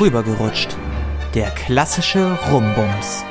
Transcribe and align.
Rübergerutscht. 0.00 0.76
Der 1.34 1.50
klassische 1.50 2.38
Rumbums. 2.50 3.22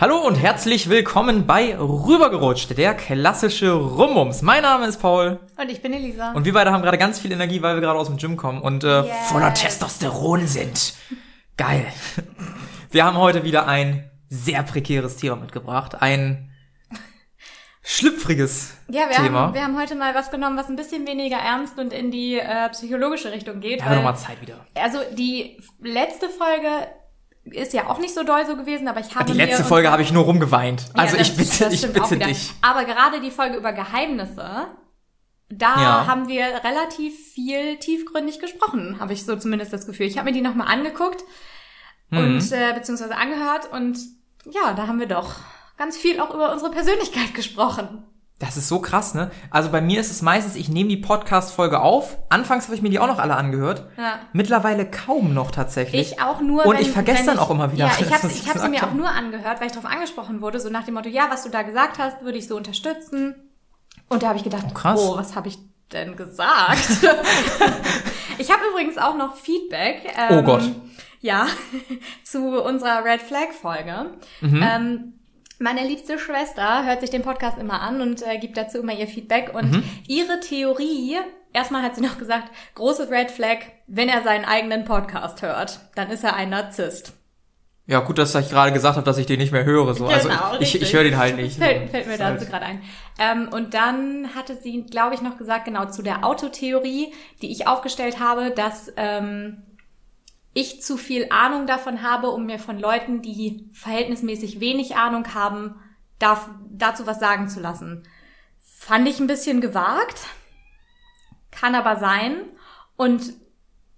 Hallo 0.00 0.16
und 0.26 0.36
herzlich 0.36 0.88
willkommen 0.88 1.46
bei 1.46 1.76
Rübergerutscht, 1.78 2.78
der 2.78 2.94
klassische 2.94 3.72
Rumbums. 3.72 4.40
Mein 4.40 4.62
Name 4.62 4.86
ist 4.86 5.02
Paul. 5.02 5.38
Und 5.60 5.70
ich 5.70 5.82
bin 5.82 5.92
Elisa. 5.92 6.32
Und 6.32 6.46
wir 6.46 6.54
beide 6.54 6.72
haben 6.72 6.80
gerade 6.80 6.96
ganz 6.96 7.18
viel 7.18 7.32
Energie, 7.32 7.60
weil 7.60 7.74
wir 7.74 7.82
gerade 7.82 7.98
aus 7.98 8.06
dem 8.06 8.16
Gym 8.16 8.38
kommen 8.38 8.62
und 8.62 8.84
äh, 8.84 9.02
Yes. 9.02 9.10
voller 9.28 9.52
Testosteron 9.52 10.46
sind. 10.46 10.94
Geil. 11.58 11.84
Wir 12.90 13.04
haben 13.04 13.18
heute 13.18 13.44
wieder 13.44 13.68
ein 13.68 14.10
sehr 14.30 14.62
prekäres 14.62 15.16
Thema 15.16 15.36
mitgebracht. 15.36 16.00
Ein 16.00 16.50
schlüpfriges 17.88 18.74
ja, 18.88 19.08
wir 19.08 19.16
Thema. 19.16 19.38
haben, 19.40 19.54
wir 19.54 19.62
haben 19.62 19.78
heute 19.78 19.94
mal 19.94 20.12
was 20.14 20.32
genommen, 20.32 20.56
was 20.58 20.68
ein 20.68 20.74
bisschen 20.74 21.06
weniger 21.06 21.36
ernst 21.36 21.78
und 21.78 21.92
in 21.92 22.10
die 22.10 22.36
äh, 22.38 22.68
psychologische 22.70 23.30
Richtung 23.30 23.60
geht. 23.60 23.78
Wir 23.78 23.84
haben 23.84 23.90
weil- 23.90 23.96
nochmal 23.98 24.16
Zeit 24.16 24.40
wieder. 24.40 24.66
also 24.74 24.98
die 25.12 25.56
letzte 25.80 26.28
Folge 26.28 26.68
ist 27.44 27.72
ja 27.74 27.86
auch 27.88 27.98
nicht 28.00 28.12
so 28.12 28.24
doll 28.24 28.44
so 28.44 28.56
gewesen, 28.56 28.88
aber 28.88 28.98
ich 28.98 29.14
habe 29.14 29.30
Die 29.30 29.38
letzte 29.38 29.62
Folge 29.62 29.88
habe 29.92 30.02
ich 30.02 30.10
nur 30.12 30.24
rumgeweint. 30.24 30.86
Ja, 30.96 31.02
Also 31.04 31.16
das- 31.16 31.28
ich 31.28 31.36
bitte, 31.36 31.72
ich 31.72 31.92
bitte 31.92 32.16
dich. 32.18 32.50
Aber 32.60 32.84
gerade 32.84 33.20
die 33.20 33.30
Folge 33.30 33.56
über 33.56 33.72
Geheimnisse, 33.72 34.66
da 35.48 35.74
Ja. 35.80 36.06
haben 36.08 36.26
wir 36.26 36.44
relativ 36.64 37.14
viel 37.34 37.76
tiefgründig 37.78 38.40
gesprochen, 38.40 38.96
habe 38.98 39.12
ich 39.12 39.24
so 39.24 39.36
zumindest 39.36 39.72
das 39.72 39.86
Gefühl. 39.86 40.06
Ich 40.06 40.18
habe 40.18 40.24
mir 40.28 40.32
die 40.34 40.40
nochmal 40.42 40.66
angeguckt 40.66 41.22
Mhm. 42.10 42.18
und 42.18 42.52
äh, 42.52 42.72
beziehungsweise 42.74 43.16
angehört 43.16 43.70
und 43.72 43.96
ja, 44.50 44.72
da 44.74 44.88
haben 44.88 44.98
wir 44.98 45.06
doch 45.06 45.36
ganz 45.76 45.96
viel 45.96 46.20
auch 46.20 46.34
über 46.34 46.52
unsere 46.52 46.70
Persönlichkeit 46.70 47.34
gesprochen. 47.34 48.04
Das 48.38 48.58
ist 48.58 48.68
so 48.68 48.80
krass, 48.80 49.14
ne? 49.14 49.30
Also 49.50 49.70
bei 49.70 49.80
mir 49.80 49.98
ist 49.98 50.10
es 50.10 50.20
meistens, 50.20 50.56
ich 50.56 50.68
nehme 50.68 50.90
die 50.90 50.98
Podcast-Folge 50.98 51.80
auf. 51.80 52.18
Anfangs 52.28 52.64
habe 52.64 52.74
ich 52.74 52.82
mir 52.82 52.90
die 52.90 52.98
auch 52.98 53.06
noch 53.06 53.18
alle 53.18 53.34
angehört. 53.34 53.86
Ja. 53.96 54.18
Mittlerweile 54.34 54.84
kaum 54.90 55.32
noch 55.32 55.50
tatsächlich. 55.50 56.12
Ich 56.12 56.20
auch 56.20 56.42
nur. 56.42 56.66
Und 56.66 56.74
wenn, 56.76 56.82
ich 56.82 56.90
vergesse 56.90 57.24
dann 57.24 57.36
ich, 57.36 57.40
auch 57.40 57.48
immer 57.50 57.72
wieder 57.72 57.86
Ja, 57.86 57.92
ich 57.98 58.12
habe 58.12 58.28
hab 58.28 58.58
sie 58.58 58.68
mir 58.68 58.84
auch 58.84 58.92
nur 58.92 59.08
angehört, 59.08 59.60
weil 59.60 59.68
ich 59.68 59.72
darauf 59.72 59.90
angesprochen 59.90 60.42
wurde, 60.42 60.60
so 60.60 60.68
nach 60.68 60.84
dem 60.84 60.94
Motto, 60.94 61.08
ja, 61.08 61.28
was 61.30 61.44
du 61.44 61.48
da 61.48 61.62
gesagt 61.62 61.98
hast, 61.98 62.22
würde 62.22 62.36
ich 62.36 62.46
so 62.46 62.56
unterstützen. 62.58 63.36
Und 64.10 64.22
da 64.22 64.28
habe 64.28 64.36
ich 64.36 64.44
gedacht, 64.44 64.66
Oh, 64.68 64.74
krass. 64.74 65.00
oh, 65.00 65.16
was 65.16 65.34
habe 65.34 65.48
ich 65.48 65.58
denn 65.90 66.14
gesagt? 66.16 66.88
ich 68.38 68.50
habe 68.50 68.62
übrigens 68.70 68.98
auch 68.98 69.16
noch 69.16 69.36
Feedback. 69.36 70.14
Ähm, 70.14 70.38
Oh 70.38 70.42
Gott. 70.42 70.62
Ja, 71.22 71.46
zu 72.22 72.62
unserer 72.62 73.02
Red 73.02 73.22
Flag 73.22 73.52
Folge. 73.58 74.10
Mhm. 74.42 74.62
Ähm, 74.62 75.12
meine 75.58 75.86
liebste 75.86 76.18
Schwester 76.18 76.84
hört 76.84 77.00
sich 77.00 77.10
den 77.10 77.22
Podcast 77.22 77.58
immer 77.58 77.80
an 77.80 78.00
und 78.00 78.22
äh, 78.26 78.38
gibt 78.38 78.56
dazu 78.56 78.78
immer 78.78 78.92
ihr 78.92 79.06
Feedback. 79.06 79.52
Und 79.54 79.70
Mhm. 79.72 79.82
ihre 80.06 80.40
Theorie, 80.40 81.16
erstmal 81.52 81.82
hat 81.82 81.94
sie 81.96 82.02
noch 82.02 82.18
gesagt, 82.18 82.48
große 82.74 83.10
Red 83.10 83.30
Flag, 83.30 83.58
wenn 83.86 84.08
er 84.08 84.22
seinen 84.22 84.44
eigenen 84.44 84.84
Podcast 84.84 85.42
hört, 85.42 85.80
dann 85.94 86.10
ist 86.10 86.24
er 86.24 86.34
ein 86.36 86.50
Narzisst. 86.50 87.12
Ja, 87.88 88.00
gut, 88.00 88.18
dass 88.18 88.34
ich 88.34 88.50
gerade 88.50 88.72
gesagt 88.72 88.96
habe, 88.96 89.04
dass 89.04 89.16
ich 89.16 89.26
den 89.26 89.38
nicht 89.38 89.52
mehr 89.52 89.64
höre. 89.64 89.94
So. 89.94 90.06
also 90.08 90.28
Genau, 90.28 90.54
ich, 90.58 90.74
ich 90.74 90.74
richtig. 90.74 90.92
höre 90.92 91.04
den 91.04 91.16
halt 91.16 91.36
nicht. 91.36 91.56
Fällt, 91.56 91.90
fällt 91.90 92.06
mir 92.08 92.14
ist 92.14 92.20
dazu 92.20 92.40
halt- 92.40 92.50
gerade 92.50 92.64
ein. 92.66 92.82
Ähm, 93.18 93.48
und 93.52 93.74
dann 93.74 94.34
hatte 94.34 94.56
sie, 94.60 94.82
glaube 94.86 95.14
ich, 95.14 95.22
noch 95.22 95.38
gesagt, 95.38 95.66
genau 95.66 95.84
zu 95.84 96.02
der 96.02 96.24
Autotheorie, 96.24 97.12
die 97.42 97.52
ich 97.52 97.68
aufgestellt 97.68 98.18
habe, 98.18 98.50
dass 98.50 98.92
ähm, 98.96 99.62
ich 100.56 100.82
zu 100.82 100.96
viel 100.96 101.26
Ahnung 101.28 101.66
davon 101.66 102.02
habe, 102.02 102.30
um 102.30 102.46
mir 102.46 102.58
von 102.58 102.78
Leuten, 102.78 103.20
die 103.20 103.68
verhältnismäßig 103.74 104.58
wenig 104.58 104.96
Ahnung 104.96 105.34
haben, 105.34 105.74
darf, 106.18 106.48
dazu 106.70 107.06
was 107.06 107.20
sagen 107.20 107.50
zu 107.50 107.60
lassen. 107.60 108.04
Fand 108.62 109.06
ich 109.06 109.20
ein 109.20 109.26
bisschen 109.26 109.60
gewagt, 109.60 110.18
kann 111.50 111.74
aber 111.74 111.96
sein. 111.96 112.36
Und 112.96 113.34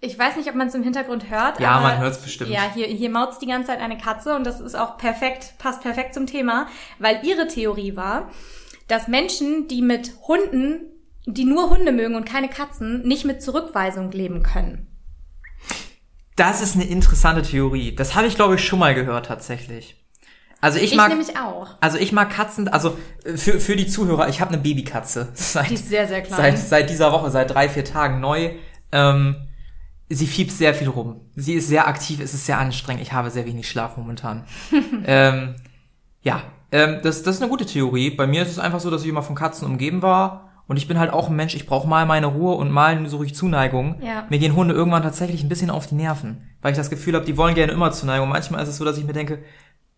ich 0.00 0.18
weiß 0.18 0.34
nicht, 0.34 0.48
ob 0.48 0.56
man 0.56 0.66
es 0.66 0.74
im 0.74 0.82
Hintergrund 0.82 1.30
hört. 1.30 1.60
Ja, 1.60 1.76
aber 1.76 1.90
man 1.90 1.98
hört's 2.00 2.20
bestimmt. 2.20 2.50
Ja, 2.50 2.62
hier, 2.74 2.88
hier 2.88 3.10
maut's 3.10 3.38
die 3.38 3.46
ganze 3.46 3.68
Zeit 3.68 3.80
eine 3.80 3.96
Katze 3.96 4.34
und 4.34 4.44
das 4.44 4.58
ist 4.58 4.74
auch 4.74 4.98
perfekt, 4.98 5.54
passt 5.58 5.82
perfekt 5.82 6.12
zum 6.12 6.26
Thema, 6.26 6.66
weil 6.98 7.24
ihre 7.24 7.46
Theorie 7.46 7.94
war, 7.94 8.32
dass 8.88 9.06
Menschen, 9.06 9.68
die 9.68 9.82
mit 9.82 10.14
Hunden, 10.26 10.80
die 11.24 11.44
nur 11.44 11.70
Hunde 11.70 11.92
mögen 11.92 12.16
und 12.16 12.24
keine 12.24 12.48
Katzen, 12.48 13.02
nicht 13.02 13.24
mit 13.24 13.42
Zurückweisung 13.42 14.10
leben 14.10 14.42
können. 14.42 14.87
Das 16.38 16.60
ist 16.62 16.76
eine 16.76 16.84
interessante 16.84 17.42
Theorie. 17.42 17.94
Das 17.94 18.14
habe 18.14 18.28
ich, 18.28 18.36
glaube 18.36 18.54
ich, 18.54 18.64
schon 18.64 18.78
mal 18.78 18.94
gehört 18.94 19.26
tatsächlich. 19.26 19.96
Also 20.60 20.78
ich, 20.78 20.92
Ich, 20.92 20.96
mag, 20.96 21.08
nämlich 21.08 21.36
auch. 21.36 21.68
also 21.80 21.98
ich 21.98 22.12
mag 22.12 22.30
Katzen, 22.30 22.68
also 22.68 22.96
äh, 23.24 23.36
für, 23.36 23.58
für 23.60 23.74
die 23.74 23.88
Zuhörer, 23.88 24.28
ich 24.28 24.40
habe 24.40 24.52
eine 24.52 24.62
Babykatze. 24.62 25.28
Seit, 25.34 25.70
Die 25.70 25.74
ist 25.74 25.88
sehr, 25.88 26.06
sehr 26.06 26.22
klein. 26.22 26.56
Seit, 26.56 26.58
seit 26.58 26.90
dieser 26.90 27.12
Woche, 27.12 27.30
seit 27.30 27.52
drei, 27.52 27.68
vier 27.68 27.84
Tagen 27.84 28.20
neu. 28.20 28.52
Ähm, 28.92 29.36
sie 30.08 30.26
fiebt 30.28 30.52
sehr 30.52 30.74
viel 30.74 30.88
rum. 30.88 31.20
Sie 31.34 31.54
ist 31.54 31.68
sehr 31.68 31.88
aktiv, 31.88 32.20
es 32.20 32.34
ist 32.34 32.46
sehr 32.46 32.58
anstrengend. 32.58 33.02
Ich 33.02 33.12
habe 33.12 33.30
sehr 33.30 33.44
wenig 33.44 33.68
Schlaf 33.68 33.96
momentan. 33.96 34.44
ähm, 35.06 35.56
ja, 36.22 36.42
ähm, 36.70 37.00
das, 37.02 37.24
das 37.24 37.36
ist 37.36 37.42
eine 37.42 37.50
gute 37.50 37.66
Theorie. 37.66 38.10
Bei 38.10 38.28
mir 38.28 38.42
ist 38.42 38.50
es 38.50 38.60
einfach 38.60 38.80
so, 38.80 38.90
dass 38.90 39.02
ich 39.02 39.08
immer 39.08 39.22
von 39.24 39.34
Katzen 39.34 39.66
umgeben 39.66 40.02
war. 40.02 40.47
Und 40.68 40.76
ich 40.76 40.86
bin 40.86 40.98
halt 40.98 41.12
auch 41.12 41.28
ein 41.28 41.34
Mensch, 41.36 41.54
ich 41.54 41.66
brauche 41.66 41.88
mal 41.88 42.04
meine 42.06 42.26
Ruhe 42.26 42.54
und 42.54 42.70
mal 42.70 43.08
suche 43.08 43.24
ich 43.24 43.34
Zuneigung. 43.34 44.00
Ja. 44.02 44.26
Mir 44.28 44.38
gehen 44.38 44.54
Hunde 44.54 44.74
irgendwann 44.74 45.02
tatsächlich 45.02 45.42
ein 45.42 45.48
bisschen 45.48 45.70
auf 45.70 45.86
die 45.86 45.94
Nerven. 45.94 46.46
Weil 46.60 46.72
ich 46.72 46.78
das 46.78 46.90
Gefühl 46.90 47.14
habe, 47.14 47.24
die 47.24 47.36
wollen 47.36 47.54
gerne 47.54 47.72
immer 47.72 47.90
Zuneigung. 47.90 48.28
Manchmal 48.28 48.62
ist 48.62 48.68
es 48.68 48.76
so, 48.76 48.84
dass 48.84 48.98
ich 48.98 49.04
mir 49.04 49.14
denke, 49.14 49.42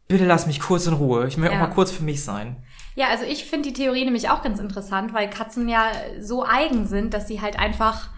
bitte 0.06 0.24
lass 0.26 0.46
mich 0.46 0.60
kurz 0.60 0.86
in 0.86 0.94
Ruhe. 0.94 1.26
Ich 1.26 1.36
möchte 1.36 1.54
Ja. 1.56 1.60
auch 1.62 1.68
mal 1.68 1.74
kurz 1.74 1.90
für 1.90 2.04
mich 2.04 2.22
sein. 2.22 2.56
Ja, 2.94 3.06
also 3.10 3.24
ich 3.24 3.44
finde 3.44 3.68
die 3.70 3.74
Theorie 3.74 4.04
nämlich 4.04 4.30
auch 4.30 4.42
ganz 4.42 4.60
interessant, 4.60 5.12
weil 5.12 5.28
Katzen 5.28 5.68
ja 5.68 5.86
so 6.20 6.44
eigen 6.44 6.86
sind, 6.86 7.14
dass 7.14 7.26
sie 7.26 7.40
halt 7.40 7.58
einfach 7.58 8.10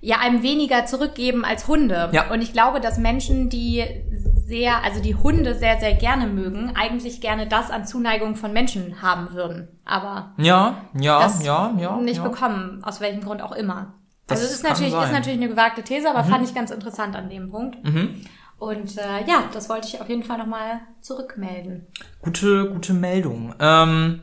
ja 0.00 0.18
einem 0.20 0.44
weniger 0.44 0.86
zurückgeben 0.86 1.44
als 1.44 1.66
Hunde. 1.66 2.10
Ja. 2.12 2.30
Und 2.30 2.42
ich 2.42 2.52
glaube, 2.52 2.80
dass 2.80 2.98
Menschen, 2.98 3.48
die 3.48 3.84
sehr, 4.48 4.82
also 4.82 5.00
die 5.00 5.14
Hunde 5.14 5.54
sehr, 5.54 5.78
sehr 5.78 5.94
gerne 5.94 6.26
mögen, 6.26 6.72
eigentlich 6.74 7.20
gerne 7.20 7.46
das 7.46 7.70
an 7.70 7.86
Zuneigung 7.86 8.34
von 8.34 8.52
Menschen 8.52 9.02
haben 9.02 9.32
würden. 9.34 9.68
Aber 9.84 10.32
Ja, 10.38 10.82
ja, 10.98 11.20
das 11.20 11.44
ja, 11.44 11.74
ja. 11.78 11.96
nicht 11.98 12.16
ja. 12.16 12.24
bekommen, 12.24 12.82
aus 12.82 13.00
welchem 13.00 13.22
Grund 13.22 13.42
auch 13.42 13.52
immer. 13.52 13.94
Das 14.26 14.40
also 14.40 14.50
es 14.50 14.58
ist 14.58 14.64
natürlich, 14.64 14.92
sein. 14.92 15.04
ist 15.04 15.12
natürlich 15.12 15.38
eine 15.38 15.48
gewagte 15.48 15.82
These, 15.82 16.08
aber 16.10 16.24
fand 16.24 16.48
ich 16.48 16.54
ganz 16.54 16.70
interessant 16.70 17.14
an 17.14 17.30
dem 17.30 17.50
Punkt. 17.50 17.82
Mhm. 17.84 18.24
Und 18.58 18.98
äh, 18.98 19.24
ja, 19.26 19.44
das 19.52 19.68
wollte 19.68 19.86
ich 19.86 20.00
auf 20.00 20.08
jeden 20.08 20.24
Fall 20.24 20.38
nochmal 20.38 20.80
zurückmelden. 21.00 21.86
Gute, 22.20 22.70
gute 22.70 22.92
Meldung. 22.92 23.54
Ähm, 23.60 24.22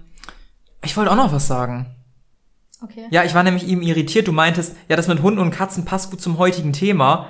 ich 0.83 0.97
wollte 0.97 1.11
auch 1.11 1.15
noch 1.15 1.31
was 1.31 1.47
sagen. 1.47 1.87
Okay. 2.83 3.07
Ja, 3.09 3.23
ich 3.23 3.33
war 3.33 3.43
nämlich 3.43 3.67
eben 3.67 3.81
irritiert. 3.81 4.27
Du 4.27 4.31
meintest, 4.31 4.75
ja, 4.89 4.95
das 4.95 5.07
mit 5.07 5.21
Hunden 5.21 5.39
und 5.39 5.51
Katzen 5.51 5.85
passt 5.85 6.11
gut 6.11 6.21
zum 6.21 6.37
heutigen 6.37 6.73
Thema. 6.73 7.27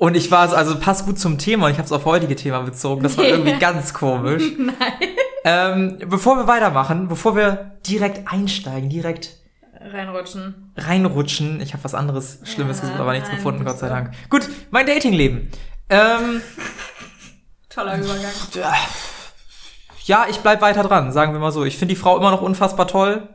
Und 0.00 0.16
ich 0.16 0.30
war 0.30 0.48
so, 0.48 0.56
also 0.56 0.80
passt 0.80 1.04
gut 1.04 1.18
zum 1.18 1.36
Thema 1.36 1.66
und 1.66 1.72
ich 1.72 1.76
habe 1.76 1.84
es 1.84 1.92
auf 1.92 2.06
heutige 2.06 2.34
Thema 2.34 2.60
bezogen. 2.62 3.02
Das 3.02 3.18
war 3.18 3.24
irgendwie 3.26 3.52
ganz 3.58 3.92
komisch. 3.92 4.42
Nein. 4.56 4.74
Ähm, 5.44 5.98
bevor 6.06 6.36
wir 6.38 6.46
weitermachen, 6.46 7.06
bevor 7.06 7.36
wir 7.36 7.72
direkt 7.86 8.26
einsteigen, 8.32 8.88
direkt 8.88 9.36
Reinrutschen. 9.78 10.72
reinrutschen, 10.78 11.60
ich 11.60 11.74
habe 11.74 11.84
was 11.84 11.94
anderes 11.94 12.40
Schlimmes 12.44 12.78
Ja, 12.78 12.84
gesucht, 12.84 12.98
aber 12.98 13.12
nichts 13.12 13.28
nein, 13.28 13.36
gefunden, 13.36 13.64
Gott 13.66 13.78
sei. 13.78 13.90
Dank. 13.90 14.12
Gut, 14.30 14.48
mein 14.70 14.86
Datingleben. 14.86 15.50
Ähm, 15.90 16.40
Toller 17.68 17.98
Übergang. 17.98 18.32
ja, 20.04 20.24
ich 20.30 20.38
bleib 20.38 20.62
weiter 20.62 20.82
dran, 20.82 21.12
sagen 21.12 21.34
wir 21.34 21.40
mal 21.40 21.52
so. 21.52 21.66
Ich 21.66 21.76
finde 21.76 21.94
die 21.94 22.00
Frau 22.00 22.16
immer 22.16 22.30
noch 22.30 22.40
unfassbar 22.40 22.88
toll. 22.88 23.28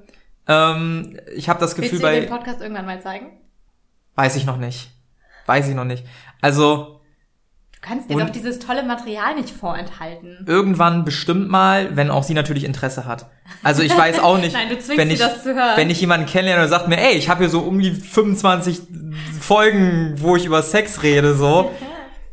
Ähm, 0.47 1.19
ich 1.35 1.47
habe 1.47 1.59
das 1.59 1.77
Willst 1.77 1.91
Gefühl 1.91 1.99
du 1.99 2.05
dir 2.07 2.11
bei 2.11 2.19
den 2.21 2.29
Podcast 2.29 2.59
irgendwann 2.61 2.87
mal 2.87 2.99
zeigen? 3.03 3.27
Weiß 4.15 4.35
ich 4.35 4.45
noch 4.47 4.57
nicht. 4.57 4.89
Weiß 5.47 5.67
ich 5.67 5.75
noch 5.75 5.83
nicht. 5.85 6.03
Also, 6.45 7.01
Du 7.73 7.79
kannst 7.81 8.09
dir 8.09 8.17
doch 8.17 8.29
dieses 8.29 8.59
tolle 8.59 8.83
Material 8.83 9.35
nicht 9.35 9.49
vorenthalten. 9.49 10.43
irgendwann 10.47 11.05
bestimmt 11.05 11.49
mal, 11.49 11.95
wenn 11.95 12.09
auch 12.11 12.23
sie 12.23 12.33
natürlich 12.33 12.63
Interesse 12.63 13.05
hat. 13.05 13.27
Also 13.63 13.81
ich 13.83 13.95
weiß 13.95 14.19
auch 14.19 14.37
nicht, 14.37 14.53
Nein, 14.69 14.69
wenn 14.95 15.11
ich, 15.11 15.19
wenn 15.19 15.89
ich 15.89 16.01
jemanden 16.01 16.25
kennenlerne 16.25 16.63
und 16.63 16.69
sagt 16.69 16.87
mir, 16.87 16.99
ey, 16.99 17.13
ich 17.13 17.29
habe 17.29 17.41
hier 17.41 17.49
so 17.49 17.59
um 17.59 17.79
die 17.79 17.91
25 17.91 18.81
Folgen, 19.39 20.15
wo 20.17 20.35
ich 20.35 20.45
über 20.45 20.61
Sex 20.61 21.01
rede, 21.03 21.35
so. 21.35 21.71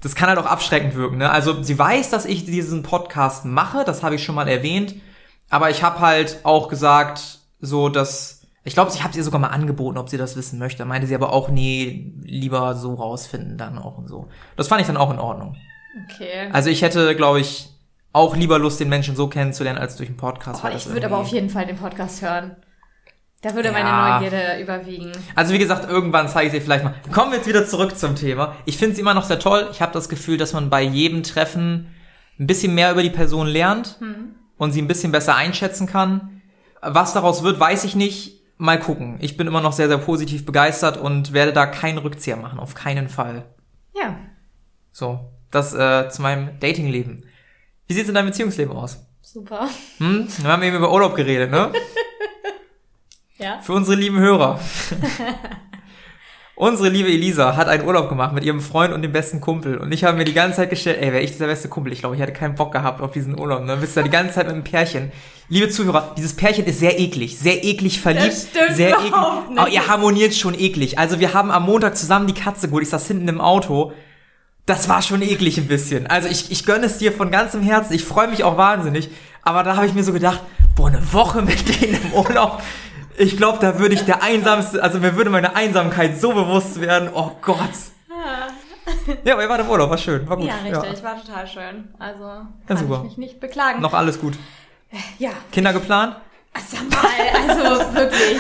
Das 0.03 0.17
kann 0.17 0.29
halt 0.29 0.39
auch 0.41 0.47
abschreckend 0.47 0.97
wirken, 0.97 1.19
ne? 1.19 1.31
Also 1.31 1.63
sie 1.63 1.79
weiß, 1.79 2.11
dass 2.11 2.25
ich 2.25 2.45
diesen 2.45 2.83
Podcast 2.83 3.45
mache, 3.45 3.85
das 3.85 4.03
habe 4.03 4.17
ich 4.17 4.25
schon 4.25 4.35
mal 4.35 4.49
erwähnt, 4.49 4.97
aber 5.49 5.71
ich 5.71 5.85
habe 5.85 6.01
halt 6.01 6.41
auch 6.43 6.67
gesagt, 6.69 7.39
so 7.61 7.89
dass 7.89 8.42
ich 8.65 8.75
glaube, 8.75 8.91
ich 8.95 9.03
habe 9.03 9.17
ihr 9.17 9.25
sogar 9.25 9.41
mal 9.41 9.49
angeboten, 9.49 9.99
ob 9.99 10.09
sie 10.09 10.17
das 10.19 10.37
wissen 10.37 10.59
möchte. 10.59 10.85
Meinte 10.85 11.07
sie 11.07 11.15
aber 11.15 11.33
auch, 11.33 11.49
nee, 11.49 12.13
lieber 12.23 12.75
so 12.75 12.95
rausfinden 12.95 13.59
dann 13.59 13.79
auch 13.79 13.99
und 13.99 14.09
so. 14.09 14.29
Das 14.57 14.69
fand 14.69 14.81
ich 14.81 14.87
dann 14.87 14.97
auch 14.97 15.11
in 15.11 15.19
Ordnung. 15.19 15.57
Okay. 16.11 16.49
Also 16.53 16.71
ich 16.71 16.83
hätte, 16.83 17.15
glaube 17.17 17.41
ich, 17.41 17.69
auch 18.13 18.37
lieber 18.37 18.59
Lust, 18.59 18.79
den 18.81 18.89
Menschen 18.89 19.17
so 19.17 19.27
kennenzulernen, 19.29 19.79
als 19.79 19.97
durch 19.97 20.09
einen 20.09 20.17
Podcast. 20.19 20.63
Oh, 20.65 20.69
ich 20.75 20.87
würde 20.87 21.07
aber 21.07 21.19
auf 21.19 21.29
jeden 21.29 21.51
Fall 21.51 21.67
den 21.67 21.77
Podcast 21.77 22.23
hören. 22.23 22.57
Da 23.41 23.55
würde 23.55 23.71
Ja. 23.71 23.75
meine 23.75 24.21
Neugierde 24.21 24.63
überwiegen. 24.63 25.11
Also 25.35 25.53
wie 25.53 25.59
gesagt, 25.59 25.91
irgendwann 25.91 26.29
zeige 26.29 26.47
ich 26.47 26.53
dir 26.53 26.61
vielleicht 26.63 26.85
mal. 26.85 26.95
Kommen 27.11 27.33
wir 27.33 27.39
jetzt 27.39 27.49
wieder 27.49 27.67
zurück 27.67 27.99
zum 27.99 28.15
Thema. 28.15 28.55
Ich 28.67 28.77
finde 28.77 28.95
sie 28.95 29.01
immer 29.01 29.15
noch 29.15 29.25
sehr 29.25 29.41
toll. 29.41 29.67
Ich 29.73 29.83
habe 29.83 29.93
das 29.93 30.09
Gefühl, 30.09 30.37
dass 30.39 30.53
man 30.53 30.71
bei 30.71 30.83
jedem 30.83 31.25
Treffen 31.25 31.93
ein 32.39 32.47
bisschen 32.47 32.75
mehr 32.75 32.93
über 32.93 33.03
die 33.03 33.11
Person 33.11 33.49
lernt 33.49 33.97
Hm. 33.99 34.37
und 34.59 34.71
sie 34.73 34.81
ein 34.81 34.87
bisschen 34.87 35.11
besser 35.11 35.35
einschätzen 35.35 35.89
kann. 35.89 36.41
Was 36.81 37.15
daraus 37.15 37.43
wird, 37.43 37.59
weiß 37.59 37.83
ich 37.85 37.97
nicht. 37.97 38.42
Mal 38.63 38.79
gucken. 38.79 39.19
Ich 39.21 39.37
bin 39.37 39.49
immer 39.49 39.61
noch 39.61 39.73
sehr, 39.73 39.89
sehr 39.89 39.99
positiv 39.99 40.47
begeistert 40.47 40.97
und 40.97 41.33
werde 41.33 41.53
da 41.53 41.67
keinen 41.67 41.99
Rückzieher 41.99 42.37
machen, 42.37 42.61
auf 42.61 42.75
keinen 42.75 43.09
Fall. 43.09 43.45
Ja. 43.95 44.17
So, 44.93 45.33
das 45.51 45.75
äh, 45.75 46.09
zu 46.09 46.23
meinem 46.23 46.61
Datingleben. 46.61 47.27
Wie 47.89 47.95
sieht's 47.95 48.09
in 48.09 48.15
deinem 48.15 48.27
Beziehungsleben 48.27 48.75
aus? 48.75 49.05
Super. 49.21 49.69
Hm? 49.99 50.29
Wir 50.39 50.51
haben 50.51 50.63
eben 50.63 50.77
über 50.77 50.93
Urlaub 50.93 51.15
geredet, 51.15 51.51
ne? 51.51 51.73
Ja. 53.39 53.59
Für 53.59 53.73
unsere 53.73 53.97
lieben 53.97 54.21
Hörer. 54.21 54.61
unsere 56.55 56.89
liebe 56.89 57.09
Elisa 57.09 57.57
hat 57.57 57.69
einen 57.69 57.87
Urlaub 57.87 58.09
gemacht 58.09 58.33
mit 58.33 58.45
ihrem 58.45 58.61
Freund 58.61 58.93
und 58.93 59.03
dem 59.03 59.13
besten 59.13 59.41
Kumpel. 59.41 59.79
Und 59.79 59.93
ich 59.93 60.05
habe 60.05 60.17
mir 60.17 60.25
die 60.25 60.35
ganze 60.35 60.57
Zeit 60.57 60.71
gestellt, 60.71 60.99
ey, 61.01 61.13
wäre 61.13 61.23
ich 61.23 61.33
dieser 61.33 61.47
beste 61.47 61.69
Kumpel? 61.69 61.93
Ich 61.93 62.01
glaube, 62.01 62.15
ich 62.15 62.21
hätte 62.21 62.33
keinen 62.33 62.55
Bock 62.55 62.73
gehabt 62.73 63.01
auf 63.01 63.13
diesen 63.13 63.39
Urlaub. 63.39 63.65
Ne? 63.65 63.77
Bist 63.77 63.97
da 63.97 64.03
die 64.03 64.11
ganze 64.11 64.35
Zeit 64.35 64.47
mit 64.47 64.55
einem 64.55 64.65
Pärchen. 64.65 65.13
Liebe 65.49 65.69
Zuhörer, 65.69 66.15
dieses 66.17 66.35
Pärchen 66.35 66.65
ist 66.67 66.79
sehr 66.79 66.99
eklig. 66.99 67.39
Sehr 67.39 67.65
eklig 67.65 68.01
verliebt. 68.01 68.27
Das 68.27 68.49
stimmt 68.49 68.77
sehr 68.77 68.91
eklig. 68.91 69.13
Nicht. 69.51 69.73
ihr 69.73 69.89
harmoniert 69.89 70.35
schon 70.35 70.59
eklig. 70.59 70.99
Also 70.99 71.21
wir 71.21 71.35
haben 71.35 71.51
am 71.51 71.65
Montag 71.65 71.97
zusammen 71.97 72.27
die 72.27 72.35
Katze 72.35 72.69
geholt. 72.69 72.85
Ich 72.85 72.91
saß 72.91 73.07
hinten 73.07 73.29
im 73.29 73.41
Auto. 73.41 73.93
Das 74.65 74.89
war 74.89 75.03
schon 75.03 75.23
eklig 75.23 75.59
ein 75.59 75.67
bisschen. 75.67 76.07
Also 76.07 76.29
ich, 76.29 76.53
ich 76.53 76.65
gönne 76.65 76.87
es 76.87 76.99
dir 76.99 77.13
von 77.13 77.31
ganzem 77.31 77.63
Herzen. 77.63 77.95
Ich 77.95 78.05
freue 78.05 78.29
mich 78.29 78.45
auch 78.45 78.57
wahnsinnig. 78.57 79.11
Aber 79.43 79.65
da 79.65 79.77
habe 79.77 79.87
ich 79.87 79.95
mir 79.95 80.05
so 80.05 80.13
gedacht, 80.13 80.41
boah, 80.77 80.89
eine 80.89 81.13
Woche 81.13 81.43
mit 81.43 81.81
denen 81.81 82.01
im 82.03 82.13
Urlaub. 82.13 82.63
Ich 83.19 83.37
glaube, 83.37 83.59
da 83.61 83.79
würde 83.79 83.95
ich 83.95 84.05
der 84.05 84.23
einsamste, 84.23 84.83
also 84.83 84.99
mir 84.99 85.17
würde 85.17 85.31
meine 85.31 85.55
Einsamkeit 85.55 86.19
so 86.19 86.33
bewusst 86.33 86.81
werden. 86.81 87.11
Oh 87.13 87.33
Gott. 87.43 87.71
Ja, 89.25 89.35
aber 89.35 89.43
ihr 89.43 89.49
wart 89.49 89.61
im 89.61 89.69
Urlaub, 89.69 89.91
war 89.91 89.99
schön, 89.99 90.29
war 90.29 90.37
gut. 90.37 90.47
Ja, 90.47 90.55
richtig. 90.57 91.03
War 91.03 91.21
total 91.21 91.47
schön. 91.47 91.89
Also 91.99 92.47
kann 92.67 92.77
super. 92.77 92.97
ich 92.99 93.03
mich 93.03 93.19
nicht 93.19 93.41
beklagen. 93.41 93.81
Noch 93.81 93.95
alles 93.95 94.21
gut. 94.21 94.35
Ja. 95.19 95.31
Kinder 95.53 95.73
geplant? 95.73 96.17
Sag 96.55 96.91
mal, 96.91 97.49
also 97.49 97.95
wirklich. 97.95 98.39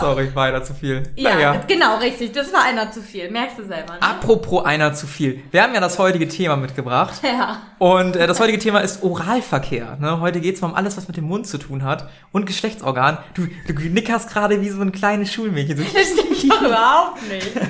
Sorry, 0.00 0.34
war 0.34 0.46
einer 0.46 0.64
zu 0.64 0.74
viel. 0.74 1.04
Ja, 1.16 1.34
Naja. 1.34 1.60
genau, 1.68 1.98
richtig. 1.98 2.32
Das 2.32 2.52
war 2.52 2.64
einer 2.64 2.90
zu 2.90 3.00
viel. 3.02 3.30
Merkst 3.30 3.58
du 3.58 3.64
selber, 3.64 3.94
ne? 3.94 4.02
Apropos 4.02 4.64
einer 4.64 4.92
zu 4.92 5.06
viel. 5.06 5.42
Wir 5.52 5.62
haben 5.62 5.74
ja 5.74 5.80
das 5.80 5.98
heutige 5.98 6.26
Thema 6.26 6.56
mitgebracht. 6.56 7.20
Ja. 7.22 7.58
Und 7.78 8.16
äh, 8.16 8.26
das 8.26 8.40
heutige 8.40 8.58
Thema 8.58 8.80
ist 8.80 9.02
Oralverkehr. 9.04 9.96
Ne? 10.00 10.18
Heute 10.20 10.40
geht's 10.40 10.60
mal 10.60 10.68
um 10.68 10.74
alles, 10.74 10.96
was 10.96 11.06
mit 11.06 11.16
dem 11.16 11.24
Mund 11.24 11.46
zu 11.46 11.58
tun 11.58 11.84
hat. 11.84 12.08
Und 12.32 12.46
Geschlechtsorgan. 12.46 13.18
Du, 13.34 13.46
du 13.68 13.72
nickerst 13.74 14.28
gerade 14.30 14.60
wie 14.60 14.68
so 14.70 14.80
ein 14.82 14.90
kleines 14.92 15.32
Schulmädchen. 15.32 15.76
So. 15.78 15.84
Das 15.94 16.08
stimmt 16.08 16.60
überhaupt 16.62 17.22
nicht. 17.28 17.50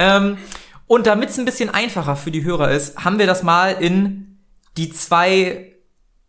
Ähm, 0.00 0.38
und 0.86 1.08
damit 1.08 1.30
es 1.30 1.38
ein 1.38 1.44
bisschen 1.44 1.70
einfacher 1.74 2.14
für 2.14 2.30
die 2.30 2.44
Hörer 2.44 2.70
ist, 2.70 3.04
haben 3.04 3.18
wir 3.18 3.26
das 3.26 3.42
mal 3.42 3.72
in 3.72 4.38
die 4.76 4.90
zwei 4.90 5.72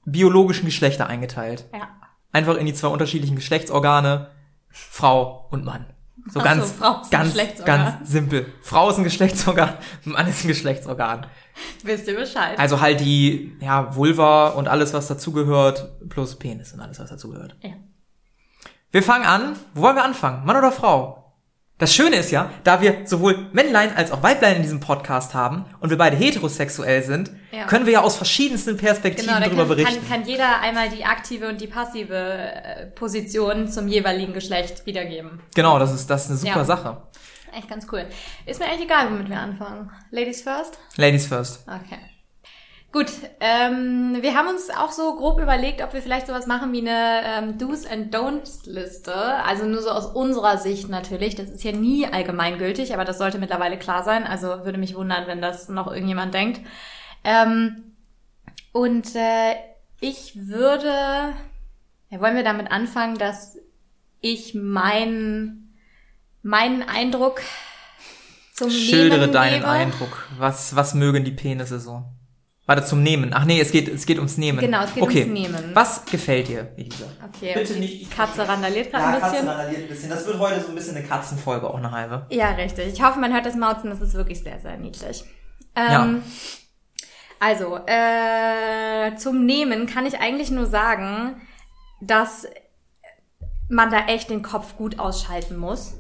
biologischen 0.06 0.66
Geschlechter 0.66 1.06
eingeteilt. 1.06 1.66
Ja. 1.72 1.88
Einfach 2.32 2.56
in 2.58 2.66
die 2.66 2.74
zwei 2.74 2.90
unterschiedlichen 2.90 3.36
Geschlechtsorgane, 3.36 4.30
Frau 4.70 5.48
und 5.50 5.66
Mann. 5.66 5.86
So 6.32 6.40
Ach 6.40 6.44
so, 6.44 6.50
ganz, 6.50 6.72
Frau 6.74 7.02
ist 7.02 7.14
ein 7.14 7.34
ganz, 7.34 7.66
ganz 7.66 8.10
simpel. 8.12 8.46
Frau 8.62 8.90
ist 8.90 8.98
ein 8.98 9.04
Geschlechtsorgan, 9.04 9.74
Mann 10.04 10.28
ist 10.28 10.44
ein 10.44 10.48
Geschlechtsorgan. 10.50 11.26
Wisst 11.84 12.08
ihr 12.08 12.16
Bescheid? 12.16 12.60
Also 12.60 12.82
halt 12.82 13.00
die, 13.00 13.56
ja, 13.60 13.96
Vulva 13.96 14.50
und 14.50 14.68
alles, 14.68 14.94
was 14.94 15.08
dazugehört, 15.08 16.08
plus 16.10 16.38
Penis 16.38 16.74
und 16.74 16.82
alles, 16.82 17.00
was 17.00 17.10
dazugehört. 17.10 17.56
ja. 17.62 17.72
Wir 18.92 19.04
fangen 19.04 19.26
an. 19.26 19.56
Wo 19.76 19.84
wollen 19.84 19.96
wir 19.96 20.04
anfangen? 20.04 20.46
Mann 20.46 20.58
oder 20.58 20.72
Frau? 20.72 21.19
Das 21.80 21.96
Schöne 21.96 22.18
ist 22.18 22.30
ja, 22.32 22.52
da 22.66 22.82
wir 22.82 23.08
sowohl 23.08 23.48
Männlein 23.54 23.96
als 23.96 24.12
auch 24.12 24.22
Weiblein 24.22 24.58
in 24.58 24.62
diesem 24.62 24.80
Podcast 24.82 25.34
haben 25.34 25.66
und 25.80 25.90
wir 25.90 25.98
beide 25.98 26.16
heterosexuell 26.18 27.02
sind, 27.04 27.32
Ja. 27.52 27.66
können 27.66 27.86
wir 27.86 27.94
ja 27.94 28.02
aus 28.02 28.16
verschiedensten 28.18 28.76
Perspektiven 28.78 29.28
Genau, 29.30 29.40
da 29.40 29.46
darüber 29.46 29.66
kann, 29.66 29.78
berichten. 29.78 30.08
kann, 30.10 30.20
kann 30.20 30.28
jeder 30.30 30.60
einmal 30.60 30.90
die 30.90 31.06
aktive 31.06 31.48
und 31.48 31.60
die 31.62 31.68
passive 31.68 32.14
äh, 32.16 32.86
Position 32.88 33.68
zum 33.70 33.88
jeweiligen 33.88 34.34
Geschlecht 34.34 34.86
wiedergeben. 34.86 35.42
genau, 35.56 35.80
das 35.80 35.94
ist, 35.94 36.10
das 36.10 36.26
ist 36.26 36.30
eine 36.32 36.38
super 36.40 36.60
Ja. 36.60 36.66
Sache. 36.66 36.98
Echt 37.58 37.68
ganz 37.70 37.88
cool. 37.92 38.06
Ist 38.46 38.60
mir 38.60 38.68
eigentlich 38.68 38.84
egal, 38.86 39.10
womit 39.12 39.30
wir 39.30 39.40
anfangen. 39.40 39.90
Ladies 40.12 40.42
first? 40.42 40.78
Ladies 40.98 41.26
first. 41.28 41.64
Okay. 41.66 41.98
Gut, 42.92 43.12
ähm, 43.40 44.18
wir 44.22 44.34
haben 44.34 44.48
uns 44.48 44.72
auch 44.72 44.92
so 44.92 45.16
grob 45.16 45.40
überlegt, 45.40 45.84
ob 45.84 45.94
wir 45.94 46.02
vielleicht 46.02 46.26
sowas 46.26 46.48
machen 46.48 46.74
wie 46.74 46.80
eine 46.80 47.22
ähm, 47.24 47.58
Do's 47.60 47.86
and 47.86 48.14
Don'ts 48.16 48.68
Liste. 48.68 49.14
Also 49.14 49.66
nur 49.66 49.84
so 49.84 49.92
aus 49.92 50.08
unserer 50.08 50.58
Sicht 50.58 50.90
natürlich. 50.90 51.36
Das 51.36 51.50
ist 51.52 51.64
ja 51.64 51.72
nie 51.72 52.08
allgemeingültig, 52.08 52.96
aber 52.96 53.06
das 53.06 53.20
sollte 53.20 53.38
mittlerweile 53.38 53.78
klar 53.78 54.04
sein. 54.04 54.26
Also 54.26 54.66
würde 54.66 54.80
mich 54.80 54.96
wundern, 54.96 55.28
wenn 55.28 55.40
das 55.40 55.70
noch 55.70 55.86
irgendjemand 55.86 56.34
denkt. 56.34 56.62
Ähm, 57.24 57.94
und 58.72 59.16
äh, 59.16 59.54
ich 60.02 60.48
würde, 60.48 61.36
ja, 62.10 62.22
wollen 62.22 62.36
wir 62.36 62.44
damit 62.44 62.72
anfangen, 62.72 63.20
dass 63.20 63.58
ich 64.20 64.56
meinen 64.56 65.76
meinen 66.42 66.82
Eindruck 66.82 67.42
zum 68.54 68.72
Schildere 68.72 69.22
Nehmen 69.22 69.34
deinen 69.34 69.60
gebe. 69.60 69.68
Eindruck. 69.68 70.28
Was, 70.40 70.76
was 70.76 70.96
mögen 70.96 71.24
die 71.24 71.32
Penisse 71.32 71.80
so? 71.80 72.04
Warte, 72.70 72.86
zum 72.86 73.02
Nehmen. 73.02 73.32
Ach 73.34 73.46
nee, 73.46 73.60
es 73.60 73.72
geht, 73.72 73.88
es 73.88 74.06
geht 74.06 74.18
ums 74.20 74.38
Nehmen. 74.38 74.60
Genau, 74.60 74.84
es 74.84 74.94
geht 74.94 75.02
okay. 75.02 75.24
ums 75.24 75.34
Nehmen. 75.40 75.72
Was 75.74 76.06
gefällt 76.06 76.50
dir, 76.50 76.72
Elisa? 76.78 77.06
Okay, 77.28 77.54
Bitte 77.56 77.74
die 77.74 77.80
nicht- 77.80 78.12
Katze 78.16 78.48
randaliert 78.48 78.92
gerade 78.92 79.06
ein 79.26 79.32
bisschen. 79.32 79.48
randaliert 79.48 79.82
ein 79.82 79.88
bisschen. 79.88 80.10
Das 80.12 80.28
wird 80.28 80.38
heute 80.38 80.62
so 80.62 80.68
ein 80.70 80.76
bisschen 80.76 80.96
eine 80.96 81.04
Katzenfolge, 81.04 81.68
auch 81.68 81.78
eine 81.80 81.90
halbe. 81.90 82.28
Ja, 82.30 82.52
richtig. 82.52 82.94
Ich 82.94 83.02
hoffe, 83.04 83.18
man 83.20 83.34
hört 83.34 83.48
das 83.48 83.56
Mauzen, 83.56 83.90
das 83.90 84.02
ist 84.02 84.14
wirklich 84.14 84.44
sehr, 84.44 84.60
sehr 84.60 84.78
niedlich. 84.78 85.24
Ähm, 85.76 85.88
Ja. 85.92 86.10
Also, 87.40 87.78
äh, 87.88 89.16
zum 89.16 89.48
Nehmen 89.48 89.88
kann 89.88 90.06
ich 90.06 90.20
eigentlich 90.20 90.52
nur 90.52 90.68
sagen, 90.68 91.42
dass 92.02 92.46
man 93.68 93.90
da 93.90 94.06
echt 94.06 94.30
den 94.30 94.44
Kopf 94.44 94.76
gut 94.78 95.00
ausschalten 95.00 95.58
muss. 95.58 95.96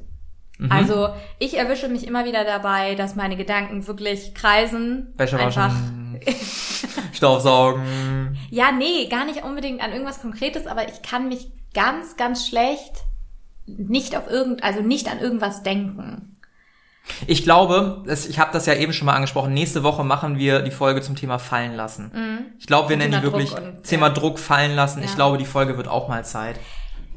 Mhm. 0.60 0.71
Also, 0.71 1.10
ich 1.39 1.57
erwische 1.57 1.88
mich 1.88 2.06
immer 2.06 2.25
wieder 2.25 2.44
dabei, 2.44 2.94
dass 2.94 3.16
meine 3.16 3.38
Gedanken 3.38 3.88
wirklich 3.88 4.36
kreisen. 4.36 5.13
Wäsche 5.18 5.39
einfach. 5.39 5.69
waschen, 5.69 5.99
Staubsaugen. 7.13 8.38
Ja, 8.50 8.71
nee, 8.71 9.07
gar 9.10 9.25
nicht 9.25 9.44
unbedingt 9.44 9.81
an 9.81 9.92
irgendwas 9.92 10.21
Konkretes, 10.21 10.68
aber 10.68 10.88
ich 10.89 11.01
kann 11.01 11.27
mich 11.27 11.51
ganz, 11.74 12.18
ganz 12.18 12.48
schlecht 12.48 12.94
nicht 13.66 14.16
auf 14.18 14.30
irgend, 14.30 14.63
also 14.63 14.81
nicht 14.81 15.10
an 15.12 15.19
irgendwas 15.19 15.62
denken. 15.63 16.36
Ich 17.27 17.44
glaube, 17.44 18.04
ich 18.07 18.39
habe 18.39 18.51
das 18.54 18.66
ja 18.68 18.75
eben 18.75 18.94
schon 18.94 19.06
mal 19.07 19.13
angesprochen, 19.16 19.54
nächste 19.54 19.83
Woche 19.83 20.04
machen 20.04 20.38
wir 20.38 20.62
die 20.62 20.71
Folge 20.71 21.01
zum 21.01 21.16
Thema 21.16 21.39
fallen 21.39 21.75
lassen. 21.75 22.12
Ich 22.60 22.68
glaube, 22.68 22.89
wir 22.89 22.98
nennen 22.98 23.13
die 23.13 23.24
wirklich 23.24 23.50
Druck 23.51 23.62
und- 23.63 23.83
Thema 23.83 24.07
ja. 24.07 24.13
Druck 24.13 24.38
fallen 24.39 24.75
lassen. 24.75 25.01
Ich 25.04 25.10
Ja. 25.12 25.16
glaube, 25.16 25.38
die 25.39 25.45
Folge 25.45 25.75
wird 25.77 25.88
auch 25.88 26.07
mal 26.07 26.24
Zeit. 26.25 26.60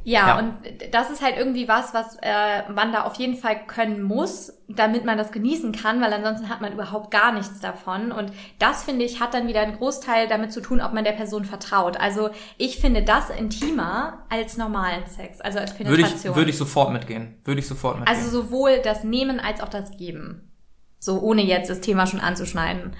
Ja, 0.04 0.26
Ja. 0.28 0.38
und 0.38 0.54
das 0.92 1.10
ist 1.10 1.22
halt 1.22 1.36
irgendwie 1.36 1.68
was, 1.68 1.94
was 1.94 2.16
äh, 2.22 2.68
man 2.72 2.92
da 2.92 3.04
auf 3.04 3.14
jeden 3.14 3.36
Fall 3.36 3.66
können 3.66 4.02
muss, 4.02 4.52
damit 4.68 5.04
man 5.04 5.16
das 5.16 5.30
genießen 5.30 5.70
kann, 5.72 6.00
weil 6.00 6.12
ansonsten 6.12 6.48
hat 6.48 6.60
man 6.60 6.72
überhaupt 6.72 7.10
gar 7.10 7.30
nichts 7.32 7.60
davon. 7.60 8.10
Und 8.10 8.32
das, 8.58 8.82
finde 8.82 9.04
ich, 9.04 9.20
hat 9.20 9.32
dann 9.34 9.46
wieder 9.46 9.60
einen 9.60 9.76
Großteil 9.76 10.26
damit 10.26 10.52
zu 10.52 10.60
tun, 10.60 10.80
ob 10.80 10.92
man 10.92 11.04
der 11.04 11.12
Person 11.12 11.44
vertraut. 11.44 11.96
Also 12.00 12.30
ich 12.58 12.78
finde 12.80 13.02
das 13.02 13.30
intimer 13.30 14.24
als 14.28 14.56
normalen 14.56 15.06
Sex, 15.06 15.40
also 15.40 15.58
als 15.60 15.72
Würde 15.78 15.84
Penetration. 15.90 16.32
ich, 16.32 16.36
würde 16.36 16.50
ich 16.50 16.58
sofort 16.58 16.92
mitgehen. 16.92 17.40
Würde 17.44 17.60
ich 17.60 17.68
sofort 17.68 18.00
mitgehen. 18.00 18.16
also 18.16 18.28
sowohl 18.42 18.80
das 18.82 19.04
Nehmen 19.04 19.38
als 19.38 19.60
auch 19.60 19.68
das 19.68 19.90
Geben. 19.96 20.52
So 20.98 21.20
ohne 21.20 21.42
jetzt 21.42 21.70
das 21.70 21.80
Thema 21.80 22.06
schon 22.06 22.20
anzuschneiden. 22.20 22.96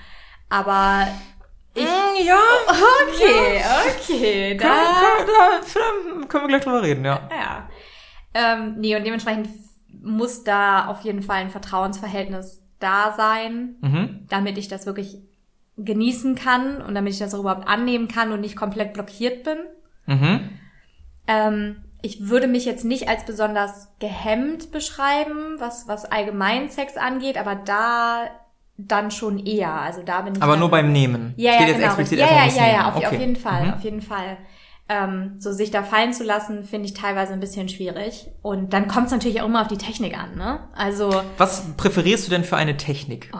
Aber 0.49 1.07
ich... 1.75 1.85
Mm, 1.85 2.27
ja, 2.27 2.39
Okay, 3.09 3.63
okay. 3.89 4.57
können, 4.57 4.71
Da, 4.71 5.25
können, 5.25 6.21
da, 6.21 6.27
können 6.27 6.45
wir 6.45 6.49
gleich 6.49 6.63
drüber 6.63 6.83
reden, 6.83 7.05
ja. 7.05 7.29
Ja. 7.31 7.69
Ähm, 8.35 8.77
nee, 8.79 8.97
und 8.97 9.05
dementsprechend 9.05 9.49
muss 10.03 10.43
da 10.45 10.87
auf 10.87 11.01
jeden 11.03 11.23
Fall 11.23 11.37
ein 11.37 11.51
Vertrauensverhältnis 11.51 12.63
da 12.79 13.15
sein, 13.17 13.77
Mhm. 13.81 14.27
damit 14.29 14.59
ich 14.59 14.69
das 14.69 14.87
wirklich 14.87 15.17
genießen 15.77 16.35
kann 16.35 16.83
und 16.83 16.95
damit 16.95 17.13
ich 17.13 17.19
das 17.19 17.35
auch 17.35 17.41
überhaupt 17.41 17.69
annehmen 17.69 18.09
kann 18.09 18.33
und 18.33 18.41
nicht 18.41 18.57
komplett 18.57 18.93
blockiert 18.93 19.45
bin. 19.45 19.59
Mhm. 20.07 20.51
Ähm, 21.27 21.85
ich 22.03 22.29
würde 22.29 22.49
mich 22.49 22.65
jetzt 22.65 22.85
nicht 22.85 23.09
als 23.09 23.25
besonders 23.25 23.89
gehemmt 24.01 24.73
beschreiben, 24.73 25.55
was, 25.59 25.87
was 25.87 26.05
allgemein 26.05 26.69
Sex 26.69 26.97
angeht, 26.97 27.39
aber 27.39 27.55
da 27.55 28.25
dann 28.89 29.11
schon 29.11 29.39
eher. 29.45 29.73
Also 29.73 30.03
da 30.03 30.23
bin 30.23 30.35
ich 30.37 30.43
Aber 30.43 30.57
nur 30.57 30.71
beim 30.71 30.93
Nehmen. 30.93 31.35
ja, 31.37 31.53
ja, 31.55 31.61
jetzt 31.67 31.75
genau. 31.77 31.87
explizit 31.87 32.19
ja, 32.19 32.27
ja, 32.27 32.47
ja, 32.47 32.67
ja, 32.73 32.89
auf, 32.89 32.97
okay. 32.97 33.07
auf 33.07 33.13
jeden 33.13 33.37
Fall, 33.37 33.67
Mhm. 33.67 33.73
auf 33.75 33.81
jeden 33.85 34.03
Fall. 34.03 34.37
Ähm, 34.89 35.37
so 35.39 35.53
sich 35.53 35.71
da 35.71 35.83
fallen 35.85 36.13
zu 36.13 36.25
lassen, 36.25 36.65
finde 36.65 36.87
ich 36.87 36.95
teilweise 36.95 37.33
ein 37.33 37.41
bisschen 37.41 37.69
schwierig. 37.69 38.27
Und 38.43 38.73
dann 38.73 38.89
kommt 38.89 39.07
es 39.07 39.13
natürlich 39.13 39.41
auch 39.41 39.47
immer 39.47 39.63
auf 39.63 39.69
die 39.69 39.79
Technik 39.79 40.19
an, 40.19 40.37
ne? 40.37 40.61
Also, 40.75 41.11
Was 41.39 41.63
präferierst 41.77 42.27
du 42.27 42.31
denn 42.31 42.45
für 42.45 42.57
eine 42.57 42.77
Technik? 42.77 43.31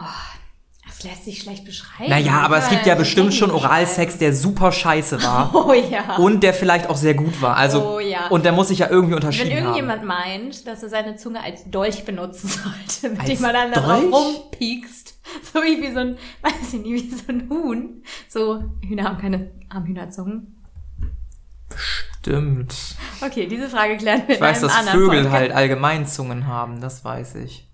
das 0.85 1.03
lässt 1.03 1.25
sich 1.25 1.41
schlecht 1.41 1.65
beschreiben. 1.65 2.09
Naja, 2.09 2.39
aber 2.41 2.57
es 2.57 2.69
gibt 2.69 2.85
ja 2.85 2.93
bestimmt 2.95 3.33
schon 3.33 3.51
Oralsex, 3.51 4.19
der 4.19 4.33
super 4.33 4.71
scheiße 4.71 5.21
war. 5.23 5.51
Oh 5.53 5.73
ja. 5.73 6.15
und 6.17 6.43
der 6.43 6.53
vielleicht 6.53 6.87
auch 6.89 6.95
sehr 6.95 7.13
gut 7.13 7.41
war. 7.41 7.57
Also 7.57 7.95
Oh 7.95 7.99
ja. 7.99 8.27
und 8.29 8.45
der 8.45 8.51
muss 8.51 8.67
sich 8.69 8.79
ja 8.79 8.89
irgendwie 8.89 9.11
Wenn 9.11 9.15
unterschieden 9.23 9.51
haben. 9.51 9.57
irgendjemand 9.75 10.03
meint, 10.05 10.67
dass 10.67 10.81
er 10.83 10.89
seine 10.89 11.15
Zunge 11.17 11.41
als 11.43 11.69
Dolch 11.69 12.05
benutzen 12.05 12.47
sollte, 13.01 13.09
mit 13.09 13.19
Als 13.21 13.29
dem 13.29 13.41
man 13.41 13.53
dann 13.53 13.71
darauf 13.71 14.03
rumpiekst, 14.03 15.12
so 15.53 15.61
wie, 15.61 15.81
wie 15.81 15.91
so 15.93 15.99
ein, 15.99 16.17
weiß 16.41 16.73
ich 16.73 16.81
nicht, 16.81 17.11
wie 17.11 17.15
so 17.15 17.23
ein 17.29 17.49
Huhn. 17.49 18.03
So, 18.27 18.63
Hühner 18.87 19.05
haben 19.05 19.17
keine 19.17 19.51
Armhühnerzungen. 19.69 20.55
Stimmt. 21.75 22.75
Okay, 23.21 23.47
diese 23.47 23.67
Frage 23.69 23.97
klären 23.97 24.23
wir 24.27 24.35
Ich 24.35 24.41
weiß, 24.41 24.61
dass 24.61 24.75
Vögel 24.89 25.07
Podcast. 25.23 25.31
halt 25.31 25.51
Allgemeinzungen 25.51 26.47
haben, 26.47 26.79
das 26.81 27.03
weiß 27.03 27.35
ich. 27.35 27.67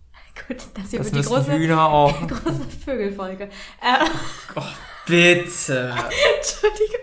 Gut, 0.47 0.57
das 0.73 0.89
hier 0.89 0.99
Das 0.99 1.11
wird 1.13 1.23
die 1.25 1.27
große, 1.27 1.51
Hühner 1.53 1.85
auch. 1.89 2.15
große 2.27 2.65
Vögelfolge. 2.85 3.45
Äh, 3.45 4.05
Oh, 4.55 4.61
bitte. 5.05 5.93
Entschuldigung. 6.37 6.99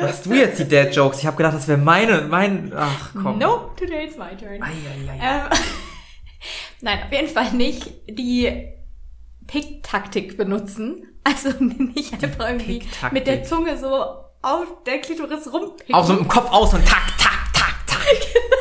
Machst 0.00 0.24
du 0.24 0.32
jetzt 0.32 0.58
die 0.58 0.68
Dad-Jokes? 0.68 1.18
Ich 1.18 1.26
habe 1.26 1.36
gedacht, 1.36 1.54
das 1.54 1.68
wäre 1.68 1.76
meine, 1.78 2.22
mein, 2.22 2.72
ach 2.74 3.10
komm. 3.12 3.38
Nope, 3.38 3.76
today 3.76 4.06
it's 4.06 4.16
my 4.16 4.34
turn. 4.38 4.62
Ei. 4.62 4.70
Ähm, 5.20 5.42
Nein, 6.80 7.02
auf 7.04 7.12
jeden 7.12 7.28
Fall 7.28 7.52
nicht 7.52 7.90
die 8.08 8.68
Pick-Taktik 9.46 10.36
benutzen. 10.36 11.08
Also 11.24 11.50
nicht 11.60 12.14
einfach 12.14 12.48
irgendwie 12.48 12.82
mit 13.12 13.28
der 13.28 13.44
Zunge 13.44 13.78
so 13.78 13.94
auf 14.42 14.66
der 14.84 15.00
Klitoris 15.00 15.52
rumpicken. 15.52 15.94
Auch 15.94 16.04
so 16.04 16.16
im 16.16 16.26
Kopf 16.26 16.50
aus 16.50 16.74
und 16.74 16.84
tak, 16.84 17.16
tak, 17.16 17.38
tak, 17.54 17.86
tak. 17.86 18.16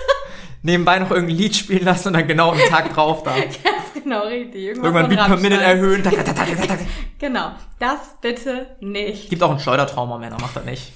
Nebenbei 0.61 0.99
noch 0.99 1.09
irgendein 1.09 1.37
Lied 1.37 1.55
spielen 1.55 1.85
lassen 1.85 2.09
und 2.09 2.13
dann 2.13 2.27
genau 2.27 2.53
im 2.53 2.59
Tag 2.69 2.93
drauf 2.93 3.23
da. 3.23 3.31
Ganz 3.39 3.55
genau, 3.95 4.25
richtig. 4.25 4.61
Irgendwas 4.61 4.93
Irgendwann 4.93 5.09
Beat 5.09 5.25
per 5.25 5.37
Minute 5.37 5.63
erhöhen. 5.63 6.03
Tak, 6.03 6.13
tak, 6.13 6.25
tak, 6.25 6.35
tak, 6.35 6.55
tak, 6.55 6.67
tak. 6.67 6.79
Genau, 7.17 7.51
das 7.79 8.15
bitte 8.21 8.75
nicht. 8.79 9.31
Gibt 9.31 9.41
auch 9.41 9.51
ein 9.51 9.59
Schleudertrauma, 9.59 10.19
Männer, 10.19 10.37
macht 10.39 10.55
das 10.55 10.65
nicht. 10.65 10.91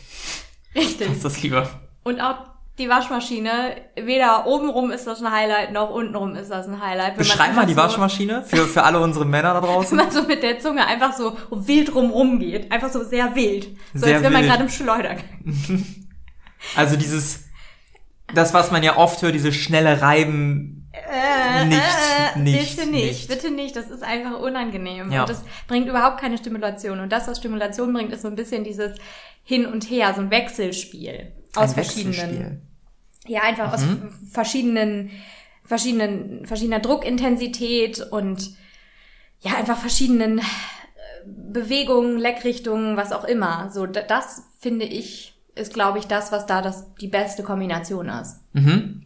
Richtig. 0.76 1.08
Das 1.08 1.18
ist 1.18 1.26
das 1.26 1.42
lieber. 1.42 1.68
Und 2.04 2.22
auch 2.22 2.38
die 2.78 2.90
Waschmaschine, 2.90 3.76
weder 3.96 4.46
obenrum 4.48 4.92
ist 4.92 5.08
das 5.08 5.22
ein 5.22 5.32
Highlight, 5.32 5.72
noch 5.72 5.90
untenrum 5.92 6.36
ist 6.36 6.52
das 6.52 6.68
ein 6.68 6.82
Highlight. 6.82 7.12
Wenn 7.14 7.18
Beschreib 7.20 7.56
mal 7.56 7.66
die 7.66 7.74
so- 7.74 7.80
Waschmaschine 7.82 8.44
für, 8.44 8.66
für 8.68 8.84
alle 8.84 9.00
unsere 9.00 9.24
Männer 9.26 9.54
da 9.54 9.62
Wenn 9.64 9.70
draußen. 9.70 9.96
man 9.98 10.12
so 10.12 10.24
mit 10.24 10.44
der 10.44 10.60
Zunge 10.60 10.86
einfach 10.86 11.14
so 11.14 11.38
wild 11.52 11.96
rumrum 11.96 12.38
geht. 12.40 12.72
Einfach 12.72 12.92
so 12.92 13.04
sehr 13.04 13.34
wild. 13.36 13.68
So 13.94 14.06
Sehr 14.06 14.16
als 14.16 14.24
wäre 14.24 14.34
man 14.34 14.44
gerade 14.44 14.64
im 14.64 14.70
Schleudergang. 14.70 15.24
Also 16.76 16.96
dieses, 16.96 17.46
das, 18.34 18.54
was 18.54 18.72
man 18.72 18.82
ja 18.82 18.98
oft 18.98 19.22
hört, 19.22 19.36
diese 19.36 19.54
schnelle 19.54 20.02
Reiben. 20.02 20.90
Äh, 20.94 21.66
Nicht, 21.66 21.80
äh, 22.36 22.40
nicht, 22.40 22.76
bitte 22.78 22.90
nicht, 22.90 23.04
nicht. 23.06 23.28
bitte 23.28 23.52
nicht. 23.52 23.76
Das 23.76 23.90
ist 23.92 24.02
einfach 24.04 24.40
unangenehm. 24.40 25.12
Ja. 25.12 25.22
Und 25.22 25.30
das 25.30 25.44
bringt 25.68 25.88
überhaupt 25.88 26.20
keine 26.20 26.38
Stimulation. 26.38 27.00
Und 27.02 27.12
das, 27.12 27.28
was 27.28 27.38
Stimulation 27.38 27.94
bringt, 27.94 28.12
ist 28.14 28.24
so 28.24 28.28
ein 28.30 28.36
bisschen 28.36 28.64
dieses 28.64 28.98
Hin 29.44 29.66
und 29.68 29.84
Her, 29.92 30.14
so 30.16 30.22
ein 30.22 30.32
Wechselspiel 30.32 31.34
aus 31.58 31.70
Ein 31.70 31.84
verschiedenen. 31.84 32.62
Ja, 33.28 33.42
einfach 33.42 33.74
aus 33.74 33.82
Mhm. 33.82 34.10
verschiedenen, 34.32 35.12
verschiedenen, 35.64 36.46
verschiedener 36.46 36.80
Druckintensität 36.80 38.00
und 38.12 38.52
ja, 39.40 39.56
einfach 39.56 39.78
verschiedenen 39.78 40.40
äh, 40.40 40.44
Bewegungen, 41.26 42.18
Leckrichtungen, 42.20 42.98
was 42.98 43.12
auch 43.12 43.24
immer. 43.24 43.70
So, 43.72 43.86
da- 43.88 44.02
das 44.04 44.44
finde 44.60 44.86
ich, 44.86 45.34
ist, 45.56 45.74
glaube 45.74 45.98
ich, 46.00 46.06
das, 46.06 46.32
was 46.32 46.46
da 46.46 46.62
das, 46.62 46.94
die 46.96 47.08
beste 47.08 47.42
Kombination 47.44 48.10
ist. 48.10 48.42
Mhm. 48.54 49.02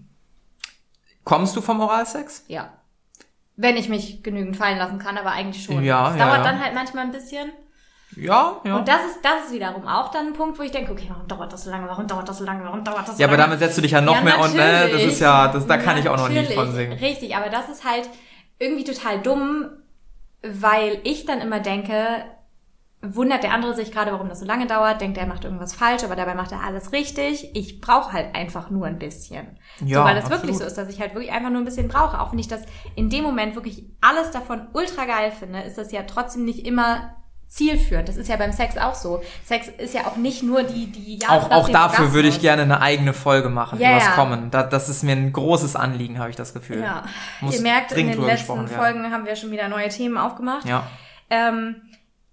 Kommst 1.23 1.55
du 1.55 1.61
vom 1.61 1.79
Oralsex? 1.79 2.43
Ja. 2.47 2.73
Wenn 3.55 3.77
ich 3.77 3.89
mich 3.89 4.23
genügend 4.23 4.57
fallen 4.57 4.77
lassen 4.77 4.99
kann, 4.99 5.17
aber 5.17 5.31
eigentlich 5.31 5.63
schon. 5.63 5.83
Ja, 5.83 6.11
Es 6.11 6.17
ja, 6.17 6.25
dauert 6.25 6.37
ja. 6.39 6.43
dann 6.51 6.59
halt 6.63 6.73
manchmal 6.73 7.05
ein 7.05 7.11
bisschen. 7.11 7.51
Ja, 8.19 8.57
ja. 8.63 8.77
Und 8.77 8.87
das 8.87 9.05
ist, 9.05 9.19
das 9.23 9.45
ist 9.45 9.53
wiederum 9.53 9.87
auch 9.87 10.11
dann 10.11 10.27
ein 10.27 10.33
Punkt, 10.33 10.59
wo 10.59 10.63
ich 10.63 10.71
denke, 10.71 10.91
okay, 10.91 11.05
warum 11.09 11.27
dauert 11.27 11.53
das 11.53 11.63
so 11.63 11.71
lange? 11.71 11.87
Warum 11.87 12.07
dauert 12.07 12.27
das 12.27 12.37
so 12.37 12.43
lange? 12.43 12.63
Warum 12.63 12.83
dauert 12.83 13.07
das 13.07 13.15
so 13.15 13.21
ja, 13.21 13.27
aber 13.27 13.37
lange? 13.37 13.51
damit 13.51 13.59
setzt 13.59 13.77
du 13.77 13.81
dich 13.81 13.91
ja 13.91 14.01
noch 14.01 14.15
Ja, 14.15 14.21
mehr 14.21 14.39
und 14.39 14.53
ne, 14.55 14.89
das 14.91 15.03
ist 15.03 15.19
ja, 15.19 15.47
das, 15.47 15.65
da 15.65 15.77
kann 15.77 15.97
ich 15.97 16.09
auch 16.09 16.17
noch 16.17 16.29
nicht 16.29 16.53
von 16.53 16.71
singen. 16.73 16.93
Richtig, 16.93 17.35
aber 17.35 17.49
das 17.49 17.69
ist 17.69 17.85
halt 17.85 18.09
irgendwie 18.59 18.83
total 18.83 19.21
dumm, 19.21 19.69
weil 20.43 20.99
ich 21.03 21.25
dann 21.25 21.39
immer 21.41 21.59
denke, 21.59 22.23
wundert 23.01 23.43
der 23.43 23.53
andere 23.53 23.73
sich 23.75 23.91
gerade, 23.91 24.11
warum 24.11 24.27
das 24.27 24.41
so 24.41 24.45
lange 24.45 24.67
dauert, 24.67 24.99
denkt 24.99 25.17
er 25.17 25.25
macht 25.25 25.45
irgendwas 25.45 25.73
falsch, 25.73 26.03
aber 26.03 26.17
dabei 26.17 26.35
macht 26.35 26.51
er 26.51 26.61
alles 26.61 26.91
richtig. 26.91 27.55
Ich 27.55 27.79
brauche 27.79 28.11
halt 28.11 28.35
einfach 28.35 28.69
nur 28.69 28.87
ein 28.87 28.99
bisschen. 28.99 29.57
Ja, 29.79 29.99
so, 29.99 30.03
weil 30.03 30.17
es 30.17 30.25
absolut. 30.25 30.43
wirklich 30.43 30.57
so 30.57 30.65
ist, 30.65 30.77
dass 30.77 30.89
ich 30.89 30.99
halt 30.99 31.13
wirklich 31.13 31.31
einfach 31.31 31.49
nur 31.49 31.59
ein 31.59 31.65
bisschen 31.65 31.87
brauche. 31.87 32.19
Auch 32.19 32.33
wenn 32.33 32.39
ich 32.39 32.49
das 32.49 32.63
in 32.95 33.09
dem 33.09 33.23
Moment 33.23 33.55
wirklich 33.55 33.85
alles 34.01 34.31
davon 34.31 34.67
ultra 34.73 35.05
geil 35.05 35.31
finde, 35.31 35.61
ist 35.61 35.77
das 35.77 35.93
ja 35.93 36.03
trotzdem 36.03 36.43
nicht 36.43 36.65
immer 36.65 37.15
zielführend. 37.49 38.07
Das 38.07 38.15
ist 38.15 38.29
ja 38.29 38.37
beim 38.37 38.51
Sex 38.51 38.77
auch 38.77 38.93
so. 38.93 39.21
Sex 39.43 39.67
ist 39.67 39.95
ja 39.95 40.01
auch 40.05 40.15
nicht 40.15 40.43
nur 40.43 40.63
die, 40.63 40.85
die 40.85 41.17
Jagd 41.17 41.31
Auch, 41.31 41.51
auch 41.51 41.69
dafür 41.69 42.13
würde 42.13 42.27
ich 42.27 42.39
gerne 42.39 42.61
eine 42.61 42.79
eigene 42.79 43.13
Folge 43.13 43.49
machen, 43.49 43.79
Ja, 43.79 43.91
übers 43.91 44.05
ja. 44.05 44.11
Kommen. 44.11 44.51
Da, 44.51 44.63
das 44.63 44.87
ist 44.87 45.03
mir 45.03 45.13
ein 45.13 45.33
großes 45.33 45.75
Anliegen, 45.75 46.19
habe 46.19 46.29
ich 46.29 46.35
das 46.35 46.53
Gefühl. 46.53 46.79
Ja, 46.79 47.03
Muss 47.41 47.55
ihr 47.55 47.61
merkt, 47.61 47.91
in 47.91 48.07
den 48.07 48.21
letzten. 48.21 48.67
Folgen 48.67 49.11
haben 49.11 49.25
wir 49.25 49.35
schon 49.35 49.51
wieder 49.51 49.67
neue 49.67 49.89
Themen 49.89 50.17
aufgemacht. 50.17 50.65
Ja. 50.65 50.83
Ähm, 51.31 51.81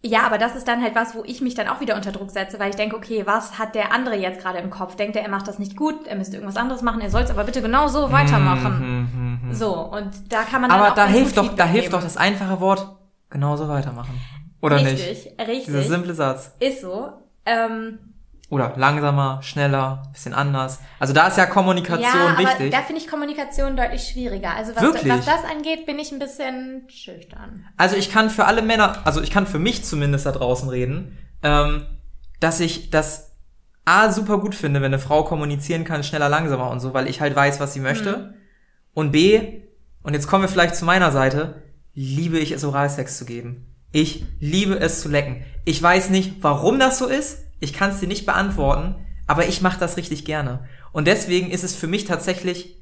ja, 0.03 0.25
aber 0.25 0.39
das 0.39 0.55
ist 0.55 0.69
dann 0.69 0.83
halt 0.83 0.95
was, 0.95 1.15
wo 1.15 1.25
ich 1.25 1.41
mich 1.41 1.55
dann 1.55 1.67
auch 1.67 1.81
wieder 1.81 1.97
unter 1.97 2.13
Druck 2.13 2.31
setze, 2.31 2.61
weil 2.61 2.71
ich 2.71 2.77
denke, 2.77 2.97
okay, 2.97 3.23
was 3.27 3.59
hat 3.59 3.75
der 3.75 3.93
andere 3.93 4.17
jetzt 4.17 4.41
gerade 4.41 4.59
im 4.59 4.71
Kopf? 4.71 4.97
Denkt 4.97 5.17
er, 5.17 5.23
er 5.23 5.31
macht 5.31 5.49
das 5.49 5.59
nicht 5.59 5.77
gut, 5.77 6.07
er 6.07 6.17
müsste 6.17 6.37
irgendwas 6.37 6.57
anderes 6.57 6.83
machen, 6.83 7.01
er 7.01 7.11
soll 7.11 7.23
es 7.23 7.31
aber 7.31 7.45
bitte 7.45 7.63
genau 7.63 7.89
so 7.89 8.13
weitermachen. 8.13 9.09
Mhm, 9.43 9.49
mhm. 9.49 9.55
So, 9.55 9.75
und 9.75 10.11
da 10.31 10.43
kann 10.43 10.61
man 10.61 10.71
dann 10.71 10.79
Aber 10.79 10.91
auch 10.91 10.95
da 10.95 11.07
ganz 11.07 11.17
hilft 11.17 11.37
doch, 11.39 11.57
da 11.57 11.65
hilft 11.65 11.93
doch 11.93 12.03
das 12.03 12.17
einfache 12.17 12.61
Wort, 12.61 12.97
genauso 13.31 13.69
weitermachen. 13.69 14.21
Oder 14.61 14.83
nicht? 14.83 15.07
Richtig, 15.07 15.39
richtig. 15.39 15.67
Dieser 15.67 15.83
simple 15.83 16.15
Satz. 16.15 16.53
Ist 16.61 16.81
so. 16.81 17.13
Ähm, 17.45 17.99
Oder 18.49 18.75
langsamer, 18.77 19.41
schneller, 19.43 20.03
bisschen 20.13 20.35
anders. 20.35 20.81
Also 20.99 21.13
da 21.13 21.29
ist 21.29 21.39
ja 21.39 21.47
Kommunikation 21.47 22.03
ja, 22.03 22.29
aber 22.31 22.39
wichtig. 22.39 22.73
da 22.73 22.83
finde 22.83 23.01
ich 23.01 23.09
Kommunikation 23.09 23.77
deutlich 23.77 24.03
schwieriger. 24.03 24.55
Also 24.55 24.75
was, 24.75 24.83
Wirklich? 24.83 25.13
was 25.13 25.25
das 25.25 25.45
angeht, 25.45 25.87
bin 25.87 25.99
ich 25.99 26.13
ein 26.13 26.19
bisschen 26.19 26.89
schüchtern. 26.89 27.67
Also 27.77 27.97
ich 27.97 28.11
kann 28.11 28.31
für 28.31 28.47
alle 28.47 28.63
Männer, 28.63 29.03
also 29.05 29.21
ich 29.23 29.31
kann 29.31 29.47
für 29.47 29.59
mich 29.59 29.85
zumindest 29.85 30.27
da 30.27 30.33
draußen 30.33 30.69
reden, 30.69 31.19
ähm, 31.43 31.87
dass 32.41 32.61
ich 32.61 32.91
das 32.91 33.33
A 33.85 34.11
super 34.11 34.39
gut 34.39 34.55
finde, 34.55 34.81
wenn 34.81 34.87
eine 34.87 34.99
Frau 34.99 35.23
kommunizieren 35.23 35.85
kann, 35.85 36.03
schneller, 36.03 36.29
langsamer 36.29 36.71
und 36.71 36.81
so, 36.81 36.93
weil 36.93 37.09
ich 37.09 37.21
halt 37.21 37.37
weiß, 37.37 37.61
was 37.61 37.73
sie 37.73 37.81
möchte. 37.81 38.35
Und 38.95 39.13
B, 39.13 39.63
und 40.03 40.15
jetzt 40.15 40.27
kommen 40.27 40.43
wir 40.43 40.49
vielleicht 40.49 40.75
zu 40.75 40.85
meiner 40.85 41.13
Seite, 41.13 41.63
liebe 41.95 42.39
ich 42.39 42.51
es, 42.51 42.65
Oralsex 42.65 43.17
zu 43.19 43.25
geben. 43.25 43.76
Ich 43.93 44.25
liebe 44.41 44.79
es 44.79 45.01
zu 45.01 45.09
lecken. 45.09 45.45
Ich 45.65 45.83
weiß 45.83 46.11
nicht, 46.11 46.43
warum 46.43 46.79
das 46.79 46.99
so 46.99 47.07
ist. 47.07 47.45
Ich 47.61 47.73
kann 47.73 47.91
es 47.91 48.01
dir 48.01 48.09
nicht 48.09 48.27
beantworten, 48.27 48.95
aber 49.27 49.49
ich 49.49 49.63
mache 49.63 49.81
das 49.81 49.97
richtig 49.97 50.25
gerne. 50.25 50.69
Und 50.93 51.07
deswegen 51.07 51.51
ist 51.51 51.65
es 51.65 51.75
für 51.75 51.87
mich 51.87 52.05
tatsächlich 52.05 52.77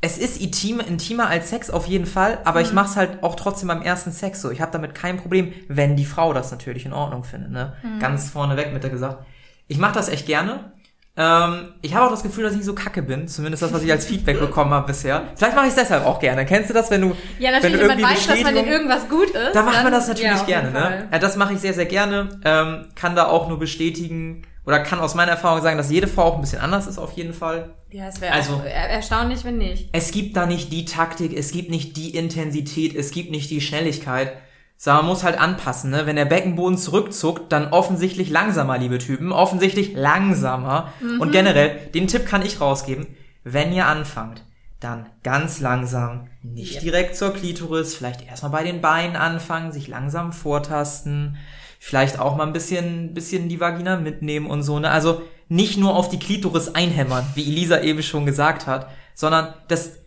es 0.00 0.16
ist 0.16 0.40
intim, 0.40 0.80
intimer 0.80 1.28
als 1.28 1.50
Sex 1.50 1.70
auf 1.70 1.86
jeden 1.86 2.06
Fall, 2.06 2.38
aber 2.44 2.60
ich 2.60 2.72
mache 2.72 2.90
es 2.90 2.96
halt 2.96 3.22
auch 3.24 3.34
trotzdem 3.34 3.68
beim 3.68 3.82
ersten 3.82 4.12
Sex 4.12 4.40
so. 4.40 4.50
Ich 4.50 4.60
habe 4.60 4.70
damit 4.70 4.94
kein 4.94 5.16
Problem, 5.16 5.52
wenn 5.66 5.96
die 5.96 6.04
Frau 6.04 6.32
das 6.32 6.52
natürlich 6.52 6.86
in 6.86 6.92
Ordnung 6.92 7.24
findet. 7.24 7.50
Ne? 7.50 7.72
Ganz 7.98 8.30
vorneweg 8.30 8.72
mit 8.72 8.84
der 8.84 8.90
gesagt. 8.90 9.26
Ich 9.66 9.78
mache 9.78 9.94
das 9.94 10.08
echt 10.08 10.26
gerne. 10.26 10.72
Ähm, 11.20 11.70
ich 11.82 11.94
habe 11.94 12.06
auch 12.06 12.10
das 12.12 12.22
Gefühl, 12.22 12.44
dass 12.44 12.54
ich 12.54 12.64
so 12.64 12.74
kacke 12.74 13.02
bin. 13.02 13.26
Zumindest 13.26 13.62
das, 13.64 13.72
was 13.72 13.82
ich 13.82 13.90
als 13.90 14.06
Feedback 14.06 14.38
bekommen 14.38 14.70
habe 14.72 14.86
bisher. 14.86 15.24
Vielleicht 15.34 15.56
mache 15.56 15.66
ich 15.66 15.70
es 15.70 15.76
deshalb 15.76 16.06
auch 16.06 16.20
gerne. 16.20 16.46
Kennst 16.46 16.70
du 16.70 16.74
das, 16.74 16.90
wenn 16.92 17.00
du, 17.00 17.08
Ja, 17.40 17.48
wenn 17.50 17.54
natürlich, 17.54 17.80
du 17.80 17.88
wenn 17.88 18.00
man 18.00 18.10
weiß, 18.12 18.26
dass 18.28 18.42
man 18.42 18.56
in 18.56 18.66
irgendwas 18.68 19.08
gut 19.08 19.30
ist. 19.30 19.52
da 19.54 19.62
macht 19.62 19.82
man 19.82 19.92
das 19.92 20.06
natürlich 20.06 20.30
ja, 20.30 20.42
gerne, 20.44 20.70
ne? 20.70 21.08
Ja, 21.10 21.18
das 21.18 21.36
mache 21.36 21.54
ich 21.54 21.58
sehr, 21.60 21.74
sehr 21.74 21.86
gerne. 21.86 22.28
Ähm, 22.44 22.86
kann 22.94 23.16
da 23.16 23.26
auch 23.26 23.48
nur 23.48 23.58
bestätigen 23.58 24.42
oder 24.64 24.78
kann 24.80 25.00
aus 25.00 25.14
meiner 25.16 25.32
Erfahrung 25.32 25.60
sagen, 25.62 25.76
dass 25.76 25.90
jede 25.90 26.06
Frau 26.06 26.22
auch 26.24 26.34
ein 26.36 26.40
bisschen 26.42 26.60
anders 26.60 26.86
ist 26.86 26.98
auf 26.98 27.12
jeden 27.12 27.32
Fall. 27.34 27.70
Ja, 27.90 28.06
es 28.08 28.20
wäre 28.20 28.34
Also- 28.34 28.52
also, 28.54 28.64
erstaunlich, 28.66 29.44
wenn 29.44 29.58
nicht. 29.58 29.88
Es 29.92 30.12
gibt 30.12 30.36
da 30.36 30.46
nicht 30.46 30.70
die 30.72 30.84
Taktik, 30.84 31.36
es 31.36 31.50
gibt 31.52 31.70
nicht 31.70 31.96
die 31.96 32.10
Intensität, 32.14 32.94
es 32.94 33.10
gibt 33.10 33.30
nicht 33.32 33.50
die 33.50 33.60
Schnelligkeit. 33.60 34.32
So, 34.80 34.92
man 34.92 35.06
muss 35.06 35.24
halt 35.24 35.40
anpassen, 35.40 35.90
ne? 35.90 36.06
Wenn 36.06 36.14
der 36.14 36.24
Beckenboden 36.24 36.78
zurückzuckt, 36.78 37.50
dann 37.50 37.72
offensichtlich 37.72 38.30
langsamer, 38.30 38.78
liebe 38.78 38.98
Typen. 38.98 39.32
Offensichtlich 39.32 39.94
langsamer. 39.94 40.92
Und 41.18 41.32
generell, 41.32 41.76
den 41.94 42.06
Tipp 42.06 42.26
kann 42.26 42.46
ich 42.46 42.60
rausgeben. 42.60 43.08
Wenn 43.42 43.72
ihr 43.72 43.86
anfangt, 43.86 44.44
dann 44.78 45.06
ganz 45.24 45.58
langsam, 45.58 46.28
nicht 46.44 46.74
Ja. 46.76 46.80
direkt 46.80 47.16
zur 47.16 47.34
Klitoris, 47.34 47.96
vielleicht 47.96 48.24
erstmal 48.28 48.52
bei 48.52 48.62
den 48.62 48.80
Beinen 48.80 49.16
anfangen, 49.16 49.72
sich 49.72 49.88
langsam 49.88 50.32
vortasten, 50.32 51.36
vielleicht 51.80 52.20
auch 52.20 52.36
mal 52.36 52.46
ein 52.46 52.52
bisschen, 52.52 53.14
bisschen 53.14 53.48
die 53.48 53.58
Vagina 53.58 53.96
mitnehmen 53.96 54.46
und 54.46 54.62
so, 54.62 54.78
ne? 54.78 54.90
Also 54.92 55.22
nicht 55.48 55.76
nur 55.76 55.96
auf 55.96 56.08
die 56.08 56.20
Klitoris 56.20 56.76
einhämmern, 56.76 57.26
wie 57.34 57.42
Elisa 57.50 57.80
eben 57.80 58.02
schon 58.04 58.26
gesagt 58.26 58.68
hat, 58.68 58.88
sondern 59.14 59.54
das, 59.66 59.98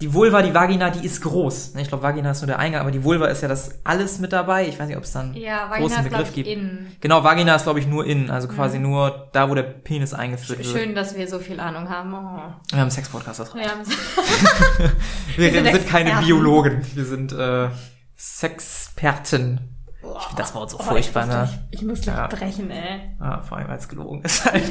die, 0.00 0.14
Vulva, 0.14 0.40
die 0.42 0.54
Vagina, 0.54 0.88
die 0.90 1.04
ist 1.04 1.20
groß. 1.20 1.74
ne? 1.74 1.82
Ich 1.82 1.88
glaube, 1.88 2.02
Vagina 2.02 2.30
ist 2.30 2.40
nur 2.40 2.46
der 2.46 2.58
Eingang, 2.58 2.80
aber 2.80 2.90
die 2.90 3.04
Vulva 3.04 3.26
ist 3.26 3.42
ja 3.42 3.48
das 3.48 3.80
alles 3.84 4.18
mit 4.18 4.32
dabei. 4.32 4.66
Ich 4.66 4.78
weiß 4.78 4.88
nicht, 4.88 4.96
ob 4.96 5.04
es 5.04 5.12
dann 5.12 5.34
Ja, 5.34 5.68
Vagina 5.68 5.78
großen 5.88 5.96
ist, 5.98 6.10
Begriff 6.10 6.28
ich, 6.28 6.34
gibt. 6.34 6.48
innen. 6.48 6.96
Genau, 7.00 7.22
Vagina 7.22 7.54
ist, 7.56 7.64
glaube 7.64 7.80
ich, 7.80 7.86
nur 7.86 8.06
innen, 8.06 8.30
also 8.30 8.48
quasi 8.48 8.78
nur 8.78 9.28
da, 9.32 9.50
wo 9.50 9.54
der 9.54 9.62
Penis 9.64 10.14
eingeführt 10.14 10.58
wird. 10.60 10.68
Schön, 10.68 10.94
dass 10.94 11.16
wir 11.16 11.28
so 11.28 11.38
viel 11.38 11.60
Ahnung 11.60 11.88
haben. 11.90 12.14
Oh. 12.14 12.16
Wir 12.16 12.32
haben 12.72 12.80
einen 12.80 12.90
Sex-Podcast, 12.90 13.40
das. 13.40 13.52
Ja, 13.54 13.62
Wir, 15.36 15.52
sind 15.52 15.64
wir 15.64 15.72
sind 15.72 15.86
keine 15.88 16.08
Experten. 16.10 16.26
Biologen, 16.26 16.86
wir 16.94 17.04
sind 17.04 17.32
äh, 17.32 17.68
Sexperten. 18.16 19.60
Ich 20.02 20.24
finde 20.26 20.42
das 20.42 20.54
Wort 20.54 20.70
so 20.70 20.78
furchtbar, 20.78 21.24
ich 21.24 21.28
muss 21.28 21.36
ne? 21.36 21.44
gleich, 21.44 21.58
ich 21.72 21.82
muss 21.82 22.00
gleich 22.00 22.16
Ja. 22.16 22.26
brechen, 22.26 22.70
ey. 22.70 23.16
Ja, 23.20 23.42
vor 23.42 23.58
allem, 23.58 23.68
weil 23.68 23.78
es 23.78 23.86
gelogen 23.88 24.22
ist 24.22 24.44
halt. 24.46 24.62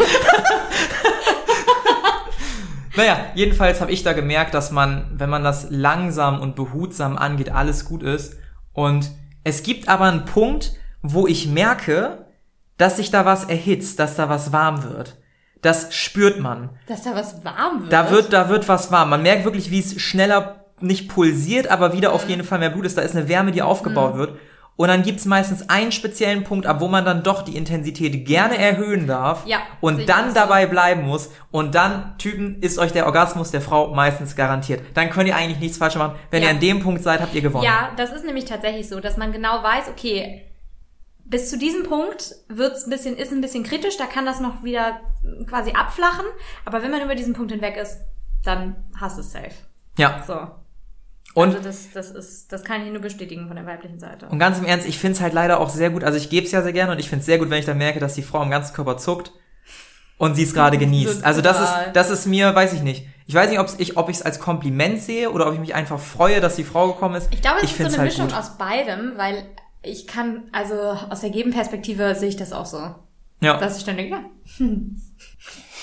naja, 2.99 3.27
jedenfalls 3.33 3.79
habe 3.79 3.91
ich 3.91 4.03
da 4.03 4.11
gemerkt, 4.13 4.53
dass 4.53 4.71
man, 4.71 5.05
wenn 5.13 5.29
man 5.29 5.43
das 5.43 5.67
langsam 5.69 6.41
und 6.41 6.55
behutsam 6.55 7.17
angeht, 7.17 7.49
alles 7.49 7.85
gut 7.85 8.03
ist. 8.03 8.35
Und 8.73 9.09
es 9.45 9.63
gibt 9.63 9.87
aber 9.87 10.05
einen 10.05 10.25
Punkt, 10.25 10.73
wo 11.01 11.25
ich 11.25 11.47
merke, 11.47 12.25
dass 12.77 12.97
sich 12.97 13.09
da 13.09 13.25
was 13.25 13.45
erhitzt, 13.45 13.99
dass 13.99 14.15
da 14.15 14.27
was 14.29 14.51
warm 14.51 14.83
wird. 14.83 15.17
das 15.61 15.93
spürt 15.93 16.39
man. 16.39 16.69
Dass 16.87 17.03
da 17.03 17.15
was 17.15 17.43
warm 17.43 17.81
wird. 17.83 17.93
Da 17.93 18.11
wird, 18.11 18.33
da 18.33 18.49
wird 18.49 18.67
was 18.67 18.91
warm. 18.91 19.09
Man 19.09 19.23
merkt 19.23 19.45
wirklich, 19.45 19.71
wie 19.71 19.79
es 19.79 20.01
schneller 20.01 20.65
nicht 20.81 21.09
pulsiert, 21.09 21.67
aber 21.69 21.93
wieder 21.93 22.11
auf 22.13 22.27
jeden 22.27 22.43
Fall 22.43 22.59
mehr 22.59 22.69
Blut 22.69 22.85
ist. 22.85 22.97
Da 22.97 23.01
ist 23.01 23.15
eine 23.15 23.27
Wärme, 23.29 23.51
die 23.51 23.61
aufgebaut 23.61 24.15
wird. 24.15 24.39
Und 24.79 24.87
dann 24.87 25.03
gibt's 25.03 25.25
meistens 25.25 25.69
einen 25.69 25.91
speziellen 25.91 26.45
Punkt, 26.45 26.65
ab 26.65 26.79
wo 26.79 26.87
man 26.87 27.03
dann 27.03 27.21
doch 27.21 27.41
die 27.41 27.57
Intensität 27.57 28.25
gerne 28.25 28.57
erhöhen 28.57 29.07
darf 29.07 29.45
Ja, 29.45 29.57
und 29.81 30.07
dann 30.07 30.29
so. 30.29 30.35
dabei 30.35 30.67
bleiben 30.67 31.01
muss. 31.03 31.31
Und 31.51 31.75
dann, 31.75 32.17
Typen, 32.17 32.61
ist 32.61 32.79
euch 32.79 32.93
der 32.93 33.05
Orgasmus 33.05 33.51
der 33.51 33.59
Frau 33.59 33.93
meistens 33.93 34.37
garantiert. 34.37 34.81
Dann 34.93 35.09
könnt 35.09 35.27
ihr 35.27 35.35
eigentlich 35.35 35.59
nichts 35.59 35.77
falsch 35.77 35.95
machen. 35.97 36.15
Wenn 36.31 36.43
Ja. 36.43 36.47
ihr 36.47 36.55
an 36.55 36.61
dem 36.61 36.79
Punkt 36.79 37.03
seid, 37.03 37.19
habt 37.19 37.35
ihr 37.35 37.41
gewonnen. 37.41 37.65
Ja, 37.65 37.91
das 37.97 38.13
ist 38.13 38.23
nämlich 38.23 38.45
tatsächlich 38.45 38.87
so, 38.87 39.01
dass 39.01 39.17
man 39.17 39.33
genau 39.33 39.61
weiß, 39.61 39.89
okay, 39.89 40.45
bis 41.25 41.49
zu 41.49 41.57
diesem 41.57 41.83
Punkt 41.83 42.33
wird's 42.47 42.85
ein 42.85 42.89
bisschen, 42.89 43.17
ist 43.17 43.33
ein 43.33 43.41
bisschen 43.41 43.63
kritisch, 43.65 43.97
da 43.97 44.05
kann 44.05 44.25
das 44.25 44.39
noch 44.39 44.63
wieder 44.63 45.01
quasi 45.45 45.71
abflachen, 45.73 46.25
aber 46.63 46.81
wenn 46.83 46.91
man 46.91 47.01
über 47.01 47.15
diesen 47.15 47.33
Punkt 47.33 47.51
hinweg 47.51 47.75
ist, 47.75 47.97
dann 48.45 48.77
hast 48.97 49.17
du 49.17 49.21
es 49.23 49.31
safe. 49.33 49.51
ja. 49.97 50.23
So. 50.25 50.47
Und 51.35 51.55
also 51.55 51.59
das, 51.59 51.91
das 51.93 52.11
ist, 52.11 52.51
das 52.51 52.63
kann 52.63 52.85
ich 52.85 52.91
nur 52.91 53.01
bestätigen 53.01 53.47
von 53.47 53.55
der 53.55 53.65
weiblichen 53.65 53.99
Seite. 53.99 54.27
Und 54.27 54.39
ganz 54.39 54.57
im 54.57 54.65
Ernst, 54.65 54.87
ich 54.87 54.97
find's 54.97 55.21
halt 55.21 55.33
leider 55.33 55.59
auch 55.59 55.69
sehr 55.69 55.91
gut, 55.91 56.03
also 56.03 56.17
ich 56.17 56.29
gebe 56.29 56.45
es 56.45 56.51
ja 56.51 56.61
sehr 56.61 56.73
gerne 56.73 56.91
und 56.91 56.99
ich 56.99 57.09
find's 57.09 57.25
sehr 57.25 57.37
gut, 57.37 57.49
wenn 57.49 57.59
ich 57.59 57.65
dann 57.65 57.77
merke, 57.77 57.99
dass 57.99 58.15
die 58.15 58.23
Frau 58.23 58.41
im 58.41 58.49
ganzen 58.49 58.73
Körper 58.73 58.97
zuckt 58.97 59.31
und 60.17 60.35
sie 60.35 60.43
es 60.43 60.53
gerade 60.53 60.77
genießt. 60.79 61.23
Also 61.23 61.41
das 61.41 61.61
ist, 61.61 61.73
das 61.93 62.09
ist 62.09 62.25
mir, 62.25 62.53
weiß 62.55 62.73
ich 62.73 62.81
nicht. 62.81 63.05
Ich 63.27 63.35
weiß 63.35 63.49
nicht, 63.49 63.59
ob's 63.59 63.75
ich, 63.77 63.95
ob 63.95 64.09
ich 64.09 64.17
es 64.17 64.21
als 64.23 64.39
Kompliment 64.39 65.01
sehe 65.01 65.29
oder 65.29 65.47
ob 65.47 65.53
ich 65.53 65.59
mich 65.59 65.75
einfach 65.75 65.99
freue, 65.99 66.41
dass 66.41 66.55
die 66.55 66.63
Frau 66.63 66.93
gekommen 66.93 67.15
ist. 67.15 67.29
Ich 67.31 67.41
glaube, 67.41 67.59
es 67.61 67.69
ist 67.71 67.77
so 67.77 67.83
eine 67.83 67.97
halt 67.97 68.09
Mischung 68.09 68.27
gut. 68.27 68.35
aus 68.35 68.57
beidem, 68.57 69.13
weil 69.17 69.45
ich 69.83 70.07
kann, 70.07 70.49
also 70.51 70.75
aus 70.75 71.21
der 71.21 71.29
Gegenperspektive 71.29 72.15
sehe 72.15 72.29
ich 72.29 72.37
das 72.37 72.53
auch 72.53 72.65
so. 72.65 72.95
Ja. 73.39 73.57
Dass 73.57 73.77
ich 73.77 73.85
dann 73.85 73.97
denke, 73.97 74.15
ja. 74.15 74.25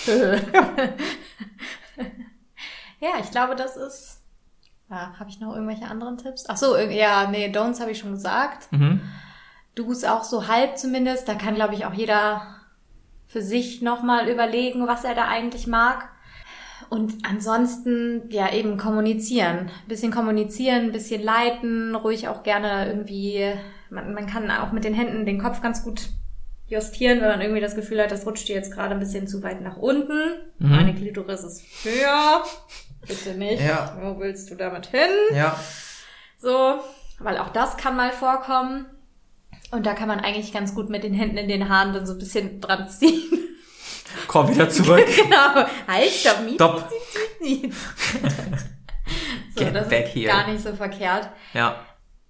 ja, 3.00 3.10
ich 3.22 3.30
glaube, 3.30 3.56
das 3.56 3.76
ist. 3.76 4.15
Ja, 4.90 5.14
habe 5.18 5.28
ich 5.30 5.40
noch 5.40 5.54
irgendwelche 5.54 5.86
anderen 5.86 6.16
Tipps? 6.16 6.44
Ach 6.48 6.56
so, 6.56 6.76
ja, 6.76 7.28
nee, 7.28 7.50
Don'ts 7.50 7.80
habe 7.80 7.90
ich 7.90 7.98
schon 7.98 8.12
gesagt. 8.12 8.70
mhm. 8.72 9.00
Do's 9.74 10.04
auch 10.04 10.24
so 10.24 10.48
halb 10.48 10.78
zumindest. 10.78 11.28
Da 11.28 11.34
kann, 11.34 11.54
glaube 11.54 11.74
ich, 11.74 11.84
auch 11.84 11.92
jeder 11.92 12.56
für 13.26 13.42
sich 13.42 13.82
nochmal 13.82 14.28
überlegen, 14.28 14.86
was 14.86 15.04
er 15.04 15.14
da 15.14 15.28
eigentlich 15.28 15.66
mag. 15.66 16.08
Und 16.88 17.14
ansonsten, 17.28 18.22
ja, 18.30 18.52
eben 18.52 18.78
kommunizieren. 18.78 19.58
Ein 19.58 19.88
bisschen 19.88 20.12
kommunizieren, 20.12 20.84
ein 20.84 20.92
bisschen 20.92 21.22
leiten, 21.22 21.94
ruhig 21.94 22.28
auch 22.28 22.42
gerne 22.42 22.86
irgendwie, 22.86 23.52
man, 23.90 24.14
man 24.14 24.26
kann 24.26 24.50
auch 24.50 24.72
mit 24.72 24.84
den 24.84 24.94
Händen 24.94 25.26
den 25.26 25.40
Kopf 25.40 25.60
ganz 25.60 25.82
gut 25.84 26.08
justieren, 26.68 27.20
wenn 27.20 27.28
man 27.28 27.40
irgendwie 27.40 27.60
das 27.60 27.76
Gefühl 27.76 28.02
hat, 28.02 28.10
das 28.10 28.26
rutscht 28.26 28.48
dir 28.48 28.56
jetzt 28.56 28.72
gerade 28.72 28.94
ein 28.94 29.00
bisschen 29.00 29.26
zu 29.26 29.42
weit 29.42 29.60
nach 29.60 29.76
unten. 29.76 30.18
Mhm. 30.58 30.70
Meine 30.70 30.94
Klitoris 30.94 31.44
ist 31.44 31.62
höher. 31.84 32.42
Bitte 33.06 33.34
nicht. 33.34 33.62
Ja. 33.62 33.96
Wo 34.00 34.18
willst 34.18 34.50
du 34.50 34.54
damit 34.56 34.86
hin? 34.86 35.08
Ja. 35.34 35.58
So, 36.38 36.80
weil 37.18 37.38
auch 37.38 37.50
das 37.50 37.76
kann 37.76 37.96
mal 37.96 38.12
vorkommen. 38.12 38.86
Und 39.70 39.84
da 39.86 39.94
kann 39.94 40.08
man 40.08 40.20
eigentlich 40.20 40.52
ganz 40.52 40.74
gut 40.74 40.90
mit 40.90 41.02
den 41.02 41.14
Händen 41.14 41.38
in 41.38 41.48
den 41.48 41.68
Haaren 41.68 41.92
dann 41.92 42.06
so 42.06 42.12
ein 42.12 42.18
bisschen 42.18 42.60
dran 42.60 42.88
ziehen. 42.88 43.22
Komm 44.28 44.48
wieder 44.48 44.68
zurück. 44.70 45.04
genau. 45.16 45.66
Halt, 45.88 46.10
stopp, 46.10 46.42
miet, 46.44 46.54
Stopp. 46.54 46.88
miet, 47.40 47.62
miet. 47.62 47.74
so, 49.56 49.64
Get 49.64 49.74
das 49.74 49.88
back 49.88 50.06
ist 50.06 50.14
here. 50.14 50.28
gar 50.32 50.46
nicht 50.48 50.62
so 50.62 50.74
verkehrt. 50.74 51.28
Ja. 51.52 51.76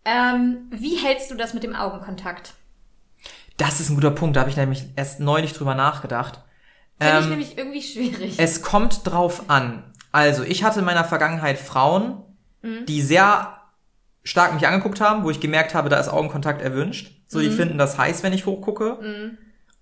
Ähm, 0.04 0.68
wie 0.70 0.96
hältst 0.96 1.30
du 1.30 1.34
das 1.34 1.52
mit 1.52 1.62
dem 1.62 1.74
Augenkontakt? 1.74 2.54
Das 3.56 3.80
ist 3.80 3.90
ein 3.90 3.96
guter 3.96 4.10
Punkt, 4.10 4.36
da 4.36 4.40
habe 4.40 4.50
ich 4.50 4.56
nämlich 4.56 4.84
erst 4.96 5.20
neulich 5.20 5.52
drüber 5.52 5.74
nachgedacht. 5.74 6.40
Finde 7.00 7.18
ich 7.18 7.24
Ähm, 7.24 7.30
nämlich 7.30 7.58
irgendwie 7.58 7.82
schwierig. 7.82 8.34
Es 8.38 8.62
kommt 8.62 9.00
drauf 9.06 9.48
an. 9.48 9.82
Also, 10.16 10.42
ich 10.44 10.64
hatte 10.64 10.78
in 10.78 10.84
meiner 10.86 11.04
Vergangenheit 11.04 11.58
Frauen, 11.58 12.22
Mhm. 12.62 12.86
die 12.86 13.02
sehr 13.02 13.52
stark 14.24 14.54
mich 14.54 14.66
angeguckt 14.66 15.00
haben, 15.00 15.24
wo 15.24 15.30
ich 15.30 15.40
gemerkt 15.40 15.74
habe, 15.74 15.88
da 15.90 15.98
ist 16.00 16.08
Augenkontakt 16.08 16.62
erwünscht. 16.62 17.10
So, 17.28 17.38
Mhm. 17.38 17.42
die 17.42 17.50
finden 17.50 17.78
das 17.78 17.98
heiß, 17.98 18.22
wenn 18.22 18.32
ich 18.32 18.46
hochgucke. 18.46 18.98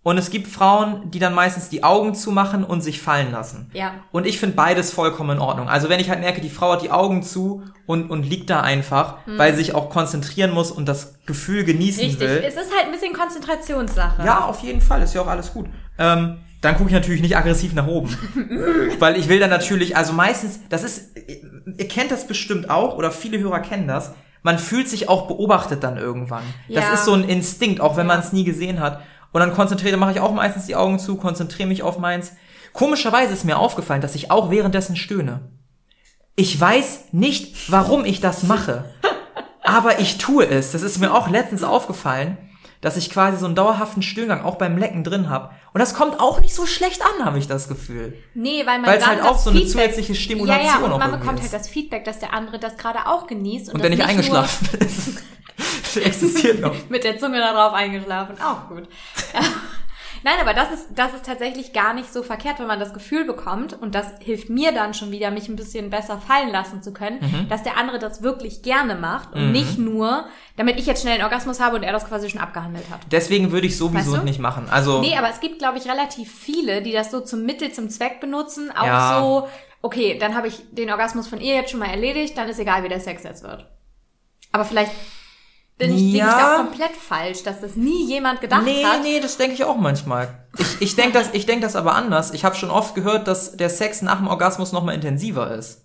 Und 0.02 0.18
es 0.18 0.30
gibt 0.30 0.48
Frauen, 0.48 1.11
die 1.12 1.18
dann 1.18 1.32
meistens 1.35 1.68
die 1.70 1.82
Augen 1.85 2.14
zumachen 2.14 2.62
und 2.64 2.82
sich 2.82 3.00
fallen 3.00 3.30
lassen. 3.32 3.70
Ja. 3.72 3.92
Und 4.12 4.26
ich 4.26 4.38
finde 4.38 4.54
beides 4.56 4.92
vollkommen 4.92 5.30
in 5.37 5.38
Ordnung. 5.38 5.68
Also 5.68 5.88
wenn 5.88 5.98
ich 6.00 6.11
halt 6.11 6.20
merke, 6.20 6.40
die 6.42 6.50
Frau 6.50 6.72
hat 6.72 6.82
die 6.82 6.90
Augen 6.90 7.22
zu 7.22 7.62
und, 7.87 8.11
und 8.11 8.24
liegt 8.24 8.50
da 8.50 8.61
einfach, 8.61 9.18
weil 9.26 9.52
sie 9.52 9.58
sich 9.64 9.74
auch 9.74 9.88
konzentrieren 9.88 10.50
muss 10.50 10.70
und 10.72 10.87
das 10.88 11.14
Gefühl 11.26 11.62
genießen 11.64 12.02
Mhm. 12.02 12.08
Richtig. 12.11 12.28
will. 12.28 12.44
Es 12.46 12.54
ist 12.56 12.70
halt 12.76 12.87
ein 12.87 12.92
bisschen 12.92 13.14
Konzentrationssache. 13.14 14.26
Ja, 14.26 14.40
auf 14.46 14.61
jeden 14.61 14.80
Fall, 14.82 15.00
ist 15.02 15.14
ja 15.14 15.22
auch 15.22 15.26
alles 15.28 15.52
gut. 15.54 15.66
Ähm, 15.98 16.38
dann 16.64 16.77
gucke 16.77 16.88
ich 16.88 16.94
natürlich 16.94 17.20
nicht 17.22 17.37
aggressiv 17.37 17.74
nach 17.74 17.87
oben. 17.87 18.16
Weil 18.98 19.16
ich 19.16 19.29
will 19.29 19.38
dann 19.38 19.50
natürlich, 19.50 19.96
also 19.96 20.12
meistens, 20.12 20.61
das 20.68 20.83
ist, 20.85 21.11
ihr 21.77 21.88
kennt 21.88 22.11
das 22.11 22.27
bestimmt 22.27 22.70
auch, 22.70 22.96
oder 22.96 23.11
viele 23.11 23.38
Hörer 23.38 23.61
kennen 23.61 23.87
das, 23.87 24.12
man 24.42 24.59
fühlt 24.59 24.88
sich 24.88 25.09
auch 25.09 25.27
beobachtet 25.27 25.83
dann 25.85 25.96
irgendwann. 25.96 26.42
Das 26.68 26.85
Ja. 26.85 26.94
ist 26.94 27.05
so 27.05 27.14
ein 27.14 27.24
Instinkt, 27.24 27.81
auch 27.81 27.96
wenn 27.96 28.07
man 28.07 28.20
es 28.20 28.33
nie 28.33 28.44
gesehen 28.44 28.81
hat. 28.81 29.00
Und 29.33 29.40
dann 29.40 29.53
konzentriere, 29.55 29.96
mache 29.96 30.12
ich 30.12 30.20
auch 30.20 30.33
meistens 30.33 30.66
die 30.66 30.77
Augen 30.77 30.98
zu, 30.98 31.16
konzentriere 31.16 31.68
mich 31.68 31.83
auf 31.83 31.98
meins. 31.98 32.33
Komischerweise 32.72 33.33
ist 33.33 33.44
mir 33.44 33.59
aufgefallen, 33.59 34.00
dass 34.03 34.14
ich 34.14 34.31
auch 34.31 34.50
währenddessen 34.50 34.96
stöhne. 34.96 35.40
Ich 36.37 36.61
weiß 36.61 37.07
nicht, 37.12 37.70
warum 37.70 38.05
ich 38.05 38.20
das 38.20 38.42
mache. 38.42 38.85
Aber 39.62 39.98
ich 39.98 40.18
tue 40.18 40.46
es. 40.46 40.72
Das 40.72 40.83
ist 40.83 40.98
mir 40.98 41.14
auch 41.14 41.29
letztens 41.31 41.62
aufgefallen, 41.64 42.37
dass 42.84 42.98
ich 42.98 43.08
quasi 43.08 43.38
so 43.38 43.46
einen 43.46 43.54
dauerhaften 43.54 44.02
Stöhngang 44.02 44.44
auch 44.44 44.56
beim 44.56 44.76
Lecken 44.76 45.04
drin 45.04 45.30
habe. 45.30 45.50
Und 45.72 45.78
das 45.78 45.94
kommt 45.94 46.20
auch 46.20 46.42
nicht 46.42 46.54
so 46.54 46.66
schlecht 46.66 47.00
an, 47.00 47.24
habe 47.24 47.38
ich 47.38 47.48
das 47.48 47.66
Gefühl. 47.66 48.12
Nee, 48.34 48.66
weil 48.66 48.78
man 48.78 48.90
Weil 48.90 48.98
es 48.98 49.06
halt 49.06 49.22
auch 49.22 49.38
so 49.38 49.48
eine 49.48 49.60
Feedback, 49.60 49.72
zusätzliche 49.86 50.14
Stimulation 50.14 50.66
Ja, 50.66 50.78
ja, 50.80 50.84
und 50.84 50.92
auch 50.92 50.98
man 50.98 51.12
bekommt 51.12 51.38
ist. 51.38 51.44
halt 51.44 51.54
das 51.54 51.66
Feedback, 51.66 52.04
dass 52.04 52.18
der 52.18 52.34
andere 52.34 52.58
das 52.58 52.76
gerade 52.76 53.06
auch 53.06 53.26
genießt. 53.26 53.72
Und 53.72 53.82
wenn 53.82 53.92
ich 53.92 54.00
nicht 54.00 54.06
eingeschlafen 54.06 54.68
bin, 54.70 54.80
das 54.80 55.96
existiert 56.04 56.60
noch. 56.60 56.74
Mit 56.90 57.04
der 57.04 57.18
Zunge 57.18 57.38
darauf 57.38 57.72
eingeschlafen, 57.72 58.36
auch 58.42 58.68
gut. 58.68 58.86
Nein, 60.24 60.34
aber 60.40 60.54
das 60.54 60.72
ist, 60.72 60.88
das 60.96 61.12
ist 61.14 61.24
tatsächlich 61.26 61.72
gar 61.74 61.92
nicht 61.94 62.12
so 62.12 62.22
verkehrt, 62.22 62.58
wenn 62.58 62.66
man 62.66 62.80
das 62.80 62.94
Gefühl 62.94 63.24
bekommt, 63.24 63.74
und 63.80 63.94
das 63.94 64.06
hilft 64.20 64.48
mir 64.48 64.72
dann 64.72 64.94
schon 64.94 65.10
wieder, 65.10 65.30
mich 65.30 65.48
ein 65.48 65.56
bisschen 65.56 65.90
besser 65.90 66.18
fallen 66.18 66.50
lassen 66.50 66.82
zu 66.82 66.92
können, 66.92 67.18
Mhm. 67.20 67.48
dass 67.50 67.62
der 67.62 67.76
andere 67.76 67.98
das 67.98 68.22
wirklich 68.22 68.62
gerne 68.62 68.94
macht 68.94 69.34
und 69.34 69.52
nicht 69.52 69.78
nur, 69.78 70.24
damit 70.56 70.78
ich 70.78 70.87
jetzt 70.87 71.02
schnell 71.02 71.14
einen 71.14 71.24
Orgasmus 71.24 71.60
habe 71.60 71.76
und 71.76 71.82
er 71.82 71.92
das 71.92 72.08
quasi 72.08 72.30
schon 72.30 72.40
abgehandelt 72.40 72.87
hat. 72.90 73.00
Deswegen 73.12 73.52
würde 73.52 73.66
ich 73.66 73.76
sowieso 73.76 74.12
Weißt 74.12 74.22
du? 74.22 74.24
nicht 74.24 74.40
machen. 74.40 74.66
Also 74.70 75.00
Nee, 75.00 75.16
aber 75.16 75.28
es 75.28 75.40
gibt, 75.40 75.58
glaube 75.58 75.76
ich, 75.78 75.87
relativ 75.88 76.32
viele, 76.34 76.80
die 76.82 76.92
das 76.92 77.10
so 77.10 77.20
zum 77.20 77.44
Mittel, 77.44 77.70
zum 77.72 77.90
Zweck 77.90 78.18
benutzen. 78.20 78.70
Auch 78.74 78.87
Ja. 78.87 79.20
so, 79.20 79.48
okay, 79.82 80.16
dann 80.18 80.34
habe 80.34 80.48
ich 80.48 80.62
den 80.72 80.90
Orgasmus 80.90 81.28
von 81.28 81.40
ihr 81.40 81.54
jetzt 81.54 81.70
schon 81.70 81.80
mal 81.80 81.90
erledigt, 81.90 82.38
dann 82.38 82.48
ist 82.48 82.58
egal, 82.58 82.82
wie 82.82 82.88
der 82.88 83.00
Sex 83.00 83.24
jetzt 83.24 83.42
wird. 83.42 83.66
Aber 84.52 84.64
vielleicht 84.64 84.92
bin 85.78 85.90
ich, 85.90 85.96
liege 85.96 86.18
ich 86.18 86.22
Ja. 86.22 86.38
da 86.38 86.52
auch 86.54 86.56
komplett 86.64 86.92
falsch, 86.96 87.42
dass 87.42 87.60
das 87.60 87.76
nie 87.76 88.06
jemand 88.06 88.40
gedacht 88.40 88.62
nee, 88.64 88.84
hat. 88.84 89.02
nee, 89.02 89.20
das 89.20 89.37
denke 89.37 89.54
ich 89.54 89.64
auch 89.64 89.76
manchmal. 89.76 90.46
Ich, 90.58 90.80
ich 90.80 90.96
denke 90.96 91.18
das, 91.18 91.30
ich 91.32 91.46
denk 91.46 91.62
das 91.62 91.74
aber 91.76 91.94
anders. 91.94 92.32
Ich 92.32 92.44
habe 92.44 92.54
schon 92.54 92.70
oft 92.70 92.94
gehört, 92.94 93.26
dass 93.26 93.56
der 93.56 93.70
Sex 93.70 94.02
nach 94.02 94.18
dem 94.18 94.28
Orgasmus 94.28 94.72
noch 94.72 94.84
mal 94.84 94.94
intensiver 94.94 95.50
ist. 95.50 95.84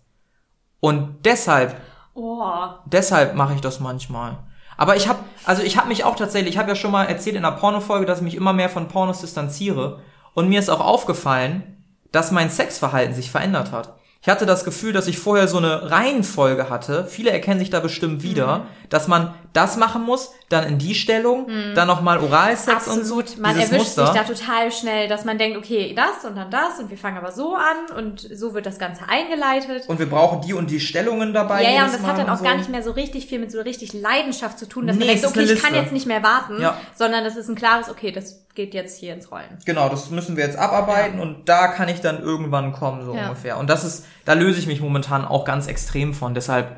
Und 0.80 1.18
deshalb 1.26 1.76
Oh, 2.16 2.44
Deshalb 2.86 3.36
mache 3.36 3.54
ich 3.54 3.62
das 3.62 3.80
manchmal. 3.80 4.40
Aber 4.76 4.96
ich 4.98 5.08
habe, 5.08 5.20
also 5.46 5.62
ich 5.62 5.78
habe 5.78 5.88
mich 5.88 6.04
auch 6.04 6.16
tatsächlich, 6.18 6.56
ich 6.56 6.58
habe 6.58 6.70
ja 6.70 6.76
schon 6.76 6.92
mal 6.92 7.06
erzählt 7.06 7.36
in 7.38 7.44
der 7.44 7.52
Pornofolge, 7.52 8.06
dass 8.06 8.18
ich 8.20 8.24
mich 8.26 8.36
immer 8.36 8.52
mehr 8.52 8.70
von 8.70 8.88
Pornos 8.90 9.22
distanziere. 9.22 10.02
Und 10.34 10.50
mir 10.50 10.60
ist 10.60 10.70
auch 10.70 10.82
aufgefallen, 10.82 11.84
dass 12.12 12.32
mein 12.32 12.50
Sexverhalten 12.50 13.16
sich 13.16 13.32
verändert 13.32 13.72
hat. 13.72 13.96
Ich 14.22 14.28
hatte 14.28 14.46
das 14.46 14.66
Gefühl, 14.66 14.92
dass 14.92 15.08
ich 15.08 15.18
vorher 15.18 15.48
so 15.48 15.58
eine 15.58 15.92
Reihenfolge 15.92 16.70
hatte. 16.70 17.06
Viele 17.06 17.32
erkennen 17.32 17.60
sich 17.60 17.70
da 17.70 17.80
bestimmt 17.80 18.22
wieder, 18.22 18.66
dass 18.90 19.08
man 19.08 19.34
das 19.54 19.78
machen 19.78 20.04
muss, 20.04 20.32
dann 20.50 20.66
in 20.68 20.78
die 20.78 20.94
Stellung, 20.96 21.48
dann 21.76 21.88
nochmal 21.88 22.18
Oralsex 22.20 22.88
und 22.88 23.04
so. 23.06 23.20
absolut. 23.20 23.38
Man 23.40 23.56
erwischt 23.56 23.72
Muster. 23.98 24.06
sich 24.08 24.16
da 24.16 24.24
total 24.24 24.72
schnell, 24.72 25.08
dass 25.08 25.26
man 25.26 25.38
denkt, 25.38 25.58
okay, 25.58 25.94
das 25.96 26.26
und 26.30 26.36
dann 26.36 26.50
das 26.52 26.80
und 26.80 26.90
wir 26.90 26.98
fangen 26.98 27.18
aber 27.18 27.32
so 27.32 27.56
an 27.56 27.96
und 27.98 28.20
so 28.20 28.54
wird 28.54 28.66
das 28.66 28.78
Ganze 28.80 29.02
eingeleitet. 29.08 29.88
und 29.88 30.00
wir 30.00 30.10
brauchen 30.10 30.42
die 30.42 30.54
und 30.54 30.70
die 30.70 30.80
Stellungen 30.80 31.34
dabei. 31.34 31.64
Ja, 31.64 31.70
ja, 31.72 31.86
und 31.86 31.94
das 31.94 32.02
hat 32.02 32.18
Mal 32.18 32.24
dann 32.24 32.30
auch 32.30 32.38
so. 32.38 32.44
gar 32.44 32.56
nicht 32.58 32.70
mehr 32.70 32.84
so 32.84 32.92
richtig 32.92 33.28
viel 33.28 33.40
mit 33.40 33.52
so 33.52 33.62
richtig 33.62 33.94
Leidenschaft 33.94 34.58
zu 34.60 34.68
tun, 34.68 34.88
dass 34.88 34.96
Nee, 34.98 35.06
man 35.06 35.16
denkt, 35.16 35.26
okay, 35.28 35.44
ich 35.44 35.62
kann 35.62 35.76
jetzt 35.76 35.92
nicht 35.92 36.06
mehr 36.08 36.24
warten, 36.24 36.62
Ja. 36.62 36.78
sondern 36.96 37.24
das 37.24 37.36
ist 37.36 37.48
ein 37.50 37.56
klares, 37.56 37.90
okay, 37.90 38.12
das 38.12 38.46
geht 38.56 38.74
jetzt 38.74 39.00
hier 39.00 39.14
ins 39.14 39.32
Rollen. 39.32 39.58
Genau, 39.66 39.90
das 39.90 40.10
müssen 40.10 40.36
wir 40.36 40.44
jetzt 40.46 40.58
abarbeiten 40.58 41.20
und 41.20 41.48
da 41.48 41.68
kann 41.70 41.90
ich 41.90 42.02
dann 42.02 42.22
irgendwann 42.22 42.74
kommen, 42.74 43.06
so 43.06 43.14
Ja. 43.16 43.28
ungefähr. 43.28 43.58
Und 43.58 43.70
das 43.70 43.84
ist, 43.84 44.06
da 44.26 44.34
löse 44.34 44.60
ich 44.60 44.68
mich 44.68 44.82
momentan 44.82 45.26
auch 45.26 45.46
ganz 45.46 45.68
extrem 45.68 46.14
von. 46.14 46.34
Deshalb, 46.34 46.76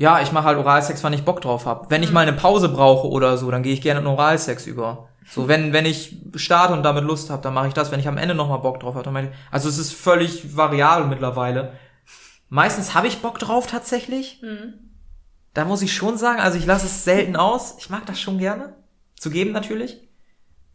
ja, 0.00 0.22
ich 0.22 0.32
mache 0.32 0.44
halt 0.44 0.56
Oralsex, 0.56 1.04
wann 1.04 1.12
ich 1.12 1.26
Bock 1.26 1.42
drauf 1.42 1.66
habe. 1.66 1.84
Wenn 1.90 2.02
ich 2.02 2.10
mal 2.10 2.20
eine 2.22 2.32
Pause 2.32 2.70
brauche 2.70 3.06
oder 3.06 3.36
so, 3.36 3.50
dann 3.50 3.62
gehe 3.62 3.74
ich 3.74 3.82
gerne 3.82 4.00
in 4.00 4.06
Oralsex 4.06 4.66
über. 4.66 5.08
So, 5.30 5.46
wenn, 5.46 5.74
wenn 5.74 5.84
ich 5.84 6.16
starte 6.36 6.72
und 6.72 6.82
damit 6.82 7.04
Lust 7.04 7.28
habe, 7.28 7.42
dann 7.42 7.52
mache 7.52 7.68
ich 7.68 7.74
das. 7.74 7.90
Wenn 7.92 8.00
ich 8.00 8.08
am 8.08 8.16
Ende 8.16 8.34
nochmal 8.34 8.60
Bock 8.60 8.80
drauf 8.80 8.94
habe, 8.94 9.04
dann 9.04 9.12
mache 9.12 9.24
ich, 9.24 9.30
also 9.50 9.68
es 9.68 9.76
ist 9.76 9.92
völlig 9.92 10.56
variabel 10.56 11.06
mittlerweile. 11.06 11.74
Meistens 12.48 12.94
habe 12.94 13.08
ich 13.08 13.20
Bock 13.20 13.38
drauf 13.38 13.66
tatsächlich. 13.66 14.42
Da 15.52 15.66
muss 15.66 15.82
ich 15.82 15.92
schon 15.94 16.16
sagen, 16.16 16.40
also 16.40 16.56
ich 16.56 16.64
lasse 16.64 16.86
es 16.86 17.04
selten 17.04 17.36
aus. 17.36 17.74
Ich 17.78 17.90
mag 17.90 18.06
das 18.06 18.18
schon 18.18 18.38
gerne. 18.38 18.72
Zu 19.16 19.28
geben 19.28 19.52
natürlich. 19.52 20.08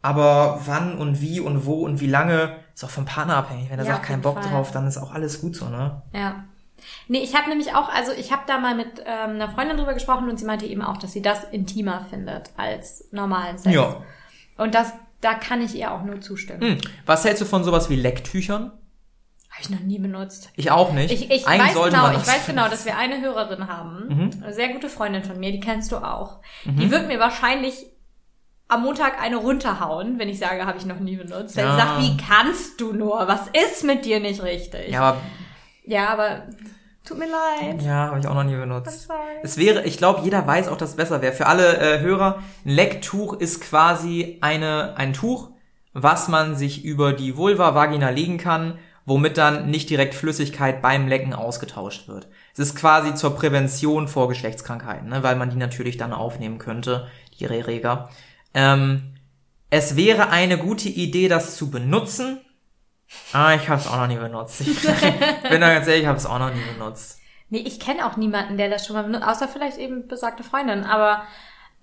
Aber 0.02 0.60
wann 0.66 0.98
und 0.98 1.20
wie 1.20 1.40
und 1.40 1.66
wo 1.66 1.84
und 1.84 2.00
wie 2.00 2.06
lange, 2.06 2.58
ist 2.74 2.84
auch 2.84 2.90
vom 2.90 3.06
Partner 3.06 3.38
abhängig. 3.38 3.70
Wenn 3.70 3.80
er 3.80 3.84
Ja, 3.86 3.92
sagt, 3.94 4.02
auf 4.02 4.06
kein 4.06 4.12
jeden 4.20 4.22
Bock 4.22 4.40
Fall. 4.40 4.52
drauf, 4.52 4.70
dann 4.70 4.86
ist 4.86 4.98
auch 4.98 5.12
alles 5.12 5.40
gut 5.40 5.56
so, 5.56 5.68
ne? 5.68 6.02
Ja. 6.14 6.44
Nee, 7.08 7.18
ich 7.20 7.34
habe 7.34 7.48
nämlich 7.48 7.74
auch, 7.74 7.88
also 7.88 8.12
ich 8.12 8.32
habe 8.32 8.42
da 8.46 8.58
mal 8.58 8.74
mit 8.74 9.00
ähm, 9.04 9.30
einer 9.32 9.50
Freundin 9.50 9.76
drüber 9.76 9.94
gesprochen 9.94 10.28
und 10.28 10.38
sie 10.38 10.44
meinte 10.44 10.66
eben 10.66 10.82
auch, 10.82 10.96
dass 10.98 11.12
sie 11.12 11.22
das 11.22 11.44
intimer 11.44 12.04
findet 12.10 12.50
als 12.56 13.08
normalen 13.12 13.58
Sex. 13.58 13.74
Ja. 13.74 14.02
Und 14.58 14.74
das, 14.74 14.92
da 15.20 15.34
kann 15.34 15.62
ich 15.62 15.74
ihr 15.74 15.92
auch 15.92 16.02
nur 16.02 16.20
zustimmen. 16.20 16.60
Hm. 16.60 16.78
Was 17.06 17.24
hältst 17.24 17.42
du 17.42 17.46
von 17.46 17.64
sowas 17.64 17.88
wie 17.90 17.96
Lecktüchern? 17.96 18.72
Habe 19.50 19.62
ich 19.62 19.70
noch 19.70 19.80
nie 19.80 19.98
benutzt. 19.98 20.50
Ich 20.56 20.70
auch 20.70 20.92
nicht. 20.92 21.10
Ich, 21.10 21.30
ich 21.30 21.46
Eigentlich 21.48 21.74
weiß 21.76 21.84
genau, 21.90 22.10
ich 22.10 22.26
weiß 22.26 22.46
genau, 22.46 22.68
dass 22.68 22.84
wir 22.84 22.98
eine 22.98 23.20
Hörerin 23.22 23.68
haben, 23.68 24.06
Mhm. 24.08 24.42
eine 24.44 24.52
sehr 24.52 24.68
gute 24.68 24.90
Freundin 24.90 25.24
von 25.24 25.40
mir, 25.40 25.50
die 25.50 25.60
kennst 25.60 25.92
du 25.92 25.96
auch. 25.96 26.40
Die 26.66 26.90
wird 26.90 27.08
mir 27.08 27.18
wahrscheinlich 27.18 27.86
am 28.68 28.82
Montag 28.82 29.22
eine 29.22 29.36
runterhauen, 29.36 30.18
wenn 30.18 30.28
ich 30.28 30.38
sage, 30.38 30.66
habe 30.66 30.76
ich 30.76 30.84
noch 30.84 30.98
nie 30.98 31.16
benutzt. 31.16 31.56
Weil 31.56 31.64
Ja. 31.64 31.72
sie 31.72 31.78
sagt, 31.80 32.00
wie 32.02 32.16
kannst 32.22 32.80
du 32.80 32.92
nur? 32.92 33.26
Was 33.28 33.48
ist 33.48 33.84
mit 33.84 34.04
dir 34.04 34.20
nicht 34.20 34.42
richtig? 34.42 34.90
Ja, 34.90 35.00
aber 35.02 35.20
Ja, 35.86 36.08
aber 36.08 36.42
tut 37.04 37.18
mir 37.18 37.28
leid. 37.28 37.82
Ja, 37.82 38.08
habe 38.08 38.18
ich 38.18 38.26
auch 38.26 38.34
noch 38.34 38.44
nie 38.44 38.56
benutzt. 38.56 39.08
Es 39.42 39.56
wäre, 39.56 39.84
ich 39.84 39.98
glaube, 39.98 40.22
jeder 40.22 40.46
weiß 40.46 40.68
auch, 40.68 40.76
dass 40.76 40.90
es 40.90 40.96
besser 40.96 41.22
wäre. 41.22 41.32
Für 41.32 41.46
alle 41.46 41.78
äh, 41.78 42.00
Hörer, 42.00 42.42
ein 42.64 42.70
Lecktuch 42.70 43.34
ist 43.34 43.60
quasi 43.60 44.38
eine, 44.40 44.96
ein 44.96 45.12
Tuch, 45.12 45.50
was 45.92 46.28
man 46.28 46.56
sich 46.56 46.84
über 46.84 47.12
die 47.12 47.36
Vulva 47.36 47.74
Vagina 47.74 48.10
legen 48.10 48.38
kann, 48.38 48.78
womit 49.06 49.38
dann 49.38 49.70
nicht 49.70 49.88
direkt 49.88 50.14
Flüssigkeit 50.14 50.82
beim 50.82 51.06
Lecken 51.06 51.32
ausgetauscht 51.32 52.08
wird. 52.08 52.28
Es 52.52 52.58
ist 52.58 52.74
quasi 52.74 53.14
zur 53.14 53.36
Prävention 53.36 54.08
vor 54.08 54.28
Geschlechtskrankheiten, 54.28 55.08
ne, 55.08 55.22
weil 55.22 55.36
man 55.36 55.50
die 55.50 55.56
natürlich 55.56 55.96
dann 55.96 56.12
aufnehmen 56.12 56.58
könnte, 56.58 57.06
die 57.38 57.44
Erreger. 57.44 58.10
Ähm, 58.52 59.14
es 59.70 59.96
wäre 59.96 60.30
eine 60.30 60.58
gute 60.58 60.88
Idee, 60.88 61.28
das 61.28 61.56
zu 61.56 61.70
benutzen. 61.70 62.40
Ah, 63.32 63.54
ich 63.54 63.68
habe 63.68 63.80
es 63.80 63.86
auch 63.86 63.96
noch 63.96 64.06
nie 64.06 64.16
benutzt. 64.16 64.60
Ich 64.62 64.82
bin 64.82 65.60
da 65.60 65.74
ganz 65.74 65.86
ehrlich, 65.86 66.02
ich 66.02 66.06
habe 66.08 66.18
es 66.18 66.26
auch 66.26 66.38
noch 66.38 66.52
nie 66.54 66.60
benutzt. 66.76 67.18
Nee, 67.50 67.58
ich 67.58 67.78
kenne 67.80 68.06
auch 68.06 68.16
niemanden, 68.16 68.56
der 68.56 68.68
das 68.70 68.86
schon 68.86 68.96
mal 68.96 69.02
benutzt, 69.02 69.26
außer 69.26 69.48
vielleicht 69.48 69.78
eben 69.78 70.08
besagte 70.08 70.42
Freundin, 70.42 70.84
aber 70.84 71.22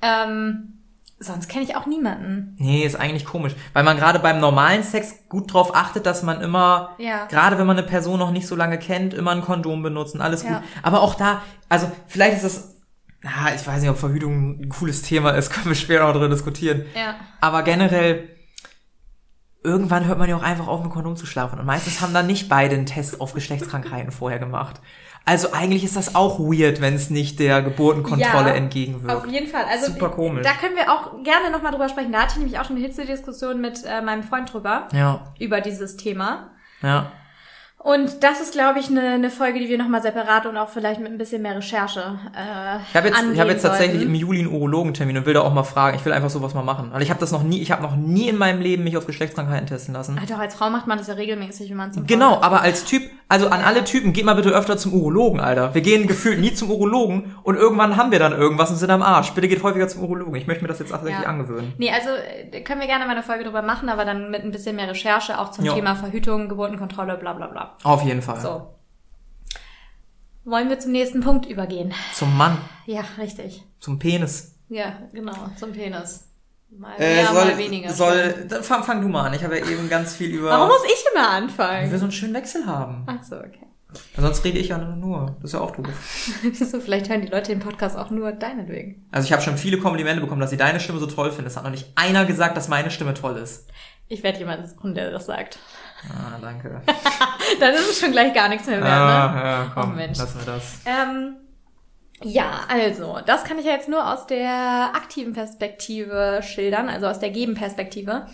ähm, 0.01 0.79
sonst 1.19 1.47
kenne 1.47 1.63
ich 1.63 1.75
auch 1.75 1.85
niemanden. 1.85 2.55
Nee, 2.59 2.83
ist 2.83 2.95
eigentlich 2.95 3.25
komisch, 3.25 3.53
weil 3.71 3.83
man 3.83 3.97
gerade 3.97 4.19
beim 4.19 4.39
normalen 4.41 4.83
Sex 4.83 5.27
gut 5.29 5.53
drauf 5.53 5.73
achtet, 5.75 6.05
dass 6.05 6.21
man 6.23 6.41
immer, 6.41 6.95
Ja. 6.97 7.25
gerade 7.27 7.57
wenn 7.57 7.65
man 7.67 7.77
eine 7.77 7.87
Person 7.87 8.19
noch 8.19 8.31
nicht 8.31 8.47
so 8.47 8.55
lange 8.55 8.77
kennt, 8.77 9.13
immer 9.13 9.31
ein 9.31 9.41
Kondom 9.41 9.81
benutzen, 9.83 10.21
alles 10.21 10.43
Ja. 10.43 10.49
gut. 10.59 10.63
Aber 10.81 11.01
auch 11.01 11.15
da, 11.15 11.41
also 11.69 11.89
vielleicht 12.07 12.35
ist 12.37 12.43
das, 12.45 12.75
ah, 13.23 13.53
ich 13.55 13.65
weiß 13.65 13.81
nicht, 13.81 13.89
ob 13.89 13.97
Verhütung 13.97 14.59
ein 14.63 14.69
cooles 14.69 15.01
Thema 15.01 15.31
ist, 15.31 15.49
können 15.53 15.67
wir 15.67 15.75
später 15.75 16.05
noch 16.05 16.11
drüber 16.13 16.27
diskutieren. 16.29 16.85
Ja. 16.93 17.15
Aber 17.39 17.63
generell, 17.63 18.27
irgendwann 19.63 20.05
hört 20.05 20.19
man 20.19 20.29
ja 20.29 20.35
auch 20.35 20.43
einfach 20.43 20.67
auf, 20.67 20.83
mit 20.83 20.91
Kondom 20.91 21.15
zu 21.15 21.25
schlafen. 21.25 21.59
Und 21.59 21.65
meistens 21.65 22.01
haben 22.01 22.13
dann 22.13 22.27
nicht 22.27 22.49
beide 22.49 22.75
einen 22.75 22.85
Test 22.85 23.21
auf 23.21 23.33
Geschlechtskrankheiten 23.33 24.11
vorher 24.11 24.39
gemacht. 24.39 24.81
Also 25.25 25.53
eigentlich 25.53 25.85
ist 25.85 25.95
das 25.95 26.15
auch 26.15 26.37
weird, 26.39 26.81
wenn 26.81 26.95
es 26.95 27.09
nicht 27.09 27.39
der 27.39 27.61
Geburtenkontrolle 27.61 28.49
Ja, 28.49 28.55
entgegenwirkt. 28.55 29.15
Auf 29.15 29.25
jeden 29.25 29.47
Fall. 29.47 29.63
Also 29.71 29.91
Super 29.93 30.09
komisch. 30.09 30.43
Da 30.45 30.51
können 30.53 30.75
wir 30.75 30.91
auch 30.91 31.23
gerne 31.23 31.49
nochmal 31.49 31.71
drüber 31.71 31.87
sprechen. 31.87 32.11
Da 32.11 32.23
hatte 32.23 32.33
ich 32.33 32.39
nämlich 32.39 32.59
auch 32.59 32.65
schon 32.65 32.75
eine 32.75 32.85
Hitze-Diskussion 32.85 33.61
mit 33.61 33.83
äh, 33.85 34.01
meinem 34.01 34.23
Freund 34.23 34.51
drüber, 34.51 34.89
Ja, 34.91 35.21
über 35.39 35.61
dieses 35.61 35.95
Thema. 35.95 36.49
ja. 36.81 37.11
Und 37.83 38.23
das 38.23 38.39
ist, 38.39 38.53
glaube 38.53 38.79
ich, 38.79 38.87
eine, 38.87 39.01
eine 39.01 39.29
Folge, 39.29 39.59
die 39.59 39.67
wir 39.67 39.77
nochmal 39.77 40.01
separat 40.01 40.45
und 40.45 40.55
auch 40.55 40.69
vielleicht 40.69 41.01
mit 41.01 41.11
ein 41.11 41.17
bisschen 41.17 41.41
mehr 41.41 41.57
Recherche 41.57 42.17
äh, 42.33 42.77
Ich 42.89 42.95
habe 42.95 43.09
jetzt, 43.09 43.21
ich 43.33 43.39
hab 43.39 43.47
jetzt 43.49 43.61
tatsächlich 43.61 44.03
im 44.03 44.15
Juli 44.15 44.39
einen 44.39 44.47
Urologentermin 44.47 45.17
und 45.17 45.25
will 45.25 45.33
da 45.33 45.41
auch 45.41 45.53
mal 45.53 45.63
fragen. 45.63 45.97
Ich 45.97 46.05
will 46.05 46.13
einfach 46.13 46.29
sowas 46.29 46.53
mal 46.53 46.63
machen. 46.63 46.91
Weil 46.93 47.01
ich 47.01 47.09
habe 47.09 47.19
das 47.19 47.33
noch 47.33 47.43
nie, 47.43 47.61
ich 47.61 47.71
habe 47.71 47.83
noch 47.83 47.97
nie 47.97 48.29
in 48.29 48.37
meinem 48.37 48.61
Leben 48.61 48.85
mich 48.85 48.95
auf 48.95 49.05
Geschlechtskrankheiten 49.05 49.67
testen 49.67 49.93
lassen. 49.93 50.17
Ah, 50.17 50.25
doch, 50.25 50.39
als 50.39 50.55
Frau 50.55 50.69
macht 50.69 50.87
man 50.87 50.97
das 50.97 51.07
ja 51.07 51.15
regelmäßig, 51.15 51.69
wenn 51.71 51.77
man 51.77 51.91
zum 51.91 52.07
Genau, 52.07 52.35
Frauenarzt 52.35 52.45
aber 52.45 52.61
als 52.61 52.85
Typ, 52.85 53.03
also 53.29 53.47
an 53.47 53.61
alle 53.61 53.83
Typen, 53.83 54.13
geht 54.13 54.25
mal 54.25 54.35
bitte 54.35 54.49
öfter 54.49 54.77
zum 54.77 54.93
Urologen, 54.93 55.39
Alter. 55.39 55.73
Wir 55.73 55.81
gehen 55.81 56.07
gefühlt 56.07 56.39
nie 56.39 56.53
zum 56.53 56.69
Urologen 56.69 57.35
und 57.43 57.55
irgendwann 57.55 57.97
haben 57.97 58.11
wir 58.11 58.19
dann 58.19 58.33
irgendwas 58.33 58.69
und 58.69 58.77
sind 58.77 58.89
am 58.91 59.01
Arsch. 59.01 59.31
Bitte 59.31 59.47
geht 59.47 59.63
häufiger 59.63 59.87
zum 59.87 60.03
Urologen. 60.03 60.35
Ich 60.35 60.45
möchte 60.47 60.63
mir 60.63 60.67
das 60.67 60.79
jetzt 60.79 60.89
tatsächlich 60.91 61.23
Ja. 61.23 61.29
angewöhnen. 61.29 61.73
Nee, 61.77 61.89
also 61.91 62.09
äh, 62.09 62.61
können 62.61 62.79
wir 62.81 62.87
gerne 62.87 63.05
mal 63.05 63.11
eine 63.13 63.23
Folge 63.23 63.43
drüber 63.43 63.61
machen, 63.61 63.89
aber 63.89 64.05
dann 64.05 64.29
mit 64.29 64.43
ein 64.43 64.51
bisschen 64.51 64.75
mehr 64.75 64.87
Recherche, 64.89 65.39
auch 65.39 65.51
zum 65.51 65.65
Ja. 65.65 65.73
Thema 65.73 65.95
Verhütung, 65.95 66.49
Geburtenkontrolle, 66.49 67.17
bla 67.17 67.33
bla 67.33 67.47
bla. 67.47 67.77
Auf 67.83 68.03
jeden 68.03 68.21
Fall. 68.21 68.39
So. 68.39 68.69
Wollen 70.45 70.69
wir 70.69 70.77
zum 70.79 70.91
nächsten 70.91 71.21
Punkt 71.21 71.45
übergehen? 71.45 71.93
Zum 72.13 72.37
Mann, 72.37 72.57
Ja, 72.85 73.01
richtig. 73.17 73.63
zum 73.79 73.97
Penis. 73.99 74.55
Ja, 74.69 74.93
genau, 75.13 75.33
zum 75.57 75.71
Penis. 75.71 76.27
Mal 76.79 76.95
Äh, 76.99 77.15
mehr, 77.15 77.25
soll, 77.27 77.45
mal 77.45 77.57
weniger. 77.57 77.89
soll, 77.93 78.45
dann 78.49 78.63
fang, 78.63 78.83
fang 78.83 79.01
du 79.01 79.07
mal 79.07 79.27
an. 79.27 79.33
Ich 79.33 79.43
habe 79.43 79.57
ja 79.59 79.65
eben 79.65 79.89
ganz 79.89 80.15
viel 80.15 80.29
über, 80.31 80.49
Warum 80.49 80.67
muss 80.67 80.83
ich 80.85 81.03
immer 81.13 81.25
weil 81.27 81.43
anfangen? 81.43 81.91
wir 81.91 81.97
so 81.99 82.05
einen 82.05 82.11
schönen 82.11 82.33
Wechsel 82.33 82.65
haben. 82.65 83.03
Ach 83.07 83.23
so, 83.23 83.35
okay. 83.37 83.67
Sonst 84.17 84.43
rede 84.43 84.57
ich 84.57 84.69
ja 84.69 84.77
nur. 84.79 85.35
Das 85.41 85.51
ist 85.51 85.53
ja 85.53 85.59
auch 85.61 85.69
doof. 85.71 85.85
so, 86.53 86.79
vielleicht 86.79 87.09
hören 87.09 87.21
die 87.21 87.27
Leute 87.27 87.51
den 87.51 87.59
Podcast 87.59 87.95
auch 87.95 88.09
nur 88.09 88.31
deinetwegen. 88.31 89.05
Also 89.11 89.25
ich 89.27 89.31
habe 89.33 89.43
schon 89.43 89.55
viele 89.57 89.77
Komplimente 89.77 90.19
bekommen, 90.19 90.41
dass 90.41 90.49
sie 90.49 90.57
deine 90.57 90.79
Stimme 90.79 90.97
so 90.99 91.05
toll 91.05 91.31
finden. 91.31 91.45
Es 91.47 91.55
hat 91.57 91.63
noch 91.63 91.69
nicht 91.71 91.91
einer 91.95 92.25
gesagt, 92.25 92.57
dass 92.57 92.67
meine 92.69 92.89
Stimme 92.89 93.13
toll 93.13 93.37
ist. 93.37 93.67
Ich 94.07 94.23
werde 94.23 94.39
jemanden 94.39 94.67
suchen, 94.67 94.95
der 94.95 95.11
das 95.11 95.27
sagt. 95.27 95.59
Ah, 96.09 96.37
danke. 96.41 96.81
Dann 97.59 97.73
ist 97.75 97.89
es 97.91 97.99
schon 97.99 98.11
gleich 98.11 98.33
gar 98.33 98.49
nichts 98.49 98.65
mehr 98.67 98.81
wert, 98.81 98.83
ne? 98.83 98.91
ah, 98.91 99.45
ja, 99.65 99.71
komm, 99.73 99.91
Oh, 99.91 99.95
Mensch. 99.95 100.17
lassen 100.17 100.39
wir 100.39 100.53
das. 100.53 100.63
Ähm, 100.85 101.35
ja, 102.23 102.61
also, 102.69 103.19
das 103.25 103.43
kann 103.43 103.57
ich 103.59 103.65
ja 103.65 103.71
jetzt 103.71 103.89
nur 103.89 104.11
aus 104.11 104.27
der 104.27 104.91
aktiven 104.95 105.33
Perspektive 105.33 106.41
schildern, 106.43 106.89
also 106.89 107.07
aus 107.07 107.19
der 107.19 107.29
Gebenperspektive. 107.29 108.27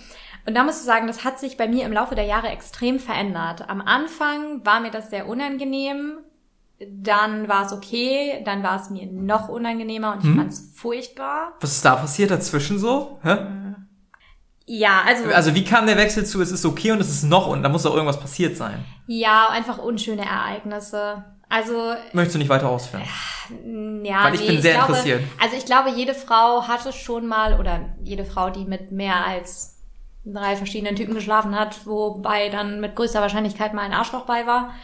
Und 0.48 0.56
da 0.56 0.64
musst 0.64 0.82
du 0.82 0.86
sagen, 0.86 1.08
das 1.08 1.24
hat 1.24 1.40
sich 1.40 1.58
bei 1.58 1.68
mir 1.68 1.86
im 1.86 1.94
Laufe 1.94 2.16
der 2.16 2.24
Jahre 2.24 2.48
extrem 2.48 3.00
verändert. 3.00 3.70
Am 3.70 3.82
Anfang 3.82 4.66
war 4.66 4.80
mir 4.80 4.90
das 4.92 5.10
sehr 5.10 5.28
unangenehm, 5.28 6.20
dann 6.80 7.48
war 7.50 7.66
es 7.66 7.74
okay, 7.74 8.42
dann 8.46 8.64
war 8.64 8.82
es 8.82 8.90
mir 8.90 9.06
noch 9.06 9.50
unangenehmer 9.50 10.14
und 10.14 10.24
ich 10.24 10.34
fand 10.34 10.52
es 10.52 10.72
furchtbar. 10.76 11.54
Was 11.60 11.74
ist 11.74 11.86
da 11.86 11.96
passiert 11.98 12.32
dazwischen 12.32 12.80
so? 12.80 13.20
Hä? 13.22 13.38
Ja, 14.66 15.02
also, 15.06 15.26
Also 15.34 15.56
wie 15.56 15.64
kam 15.64 15.88
der 15.88 15.98
Wechsel 15.98 16.26
zu, 16.26 16.42
es 16.42 16.52
ist 16.52 16.64
okay 16.66 16.92
und 16.92 17.02
es 17.02 17.10
ist 17.10 17.24
noch 17.24 17.48
und 17.48 17.64
da 17.64 17.70
muss 17.70 17.84
doch 17.84 17.94
irgendwas 17.94 18.20
passiert 18.20 18.56
sein. 18.56 18.86
ja, 19.08 19.50
einfach 19.50 19.78
unschöne 19.80 20.24
Ereignisse. 20.24 21.26
Also 21.50 21.96
Möchtest 22.14 22.36
du 22.36 22.40
nicht 22.40 22.50
weiter 22.50 22.70
ausführen? 22.70 23.04
Ja, 24.04 24.24
Weil 24.24 24.36
ich 24.36 24.46
bin 24.46 24.62
sehr 24.62 24.76
glaube, 24.76 24.94
interessiert. 24.94 25.24
Also 25.42 25.56
ich 25.58 25.66
glaube, 25.66 25.90
jede 25.90 26.14
Frau 26.14 26.68
hatte 26.68 26.94
schon 26.94 27.26
mal, 27.26 27.60
oder 27.60 27.90
jede 28.04 28.24
Frau, 28.24 28.52
die 28.52 28.66
mit 28.66 28.92
mehr 28.92 29.26
als 29.26 29.80
drei 30.24 30.56
verschiedenen 30.56 30.96
Typen 30.96 31.16
geschlafen 31.16 31.58
hat, 31.58 31.88
wobei 31.88 32.50
dann 32.50 32.80
mit 32.80 32.96
größter 32.96 33.22
Wahrscheinlichkeit 33.22 33.74
mal 33.74 33.82
ein 33.82 33.94
Arschloch 33.94 34.26
bei 34.26 34.46
war, 34.46 34.76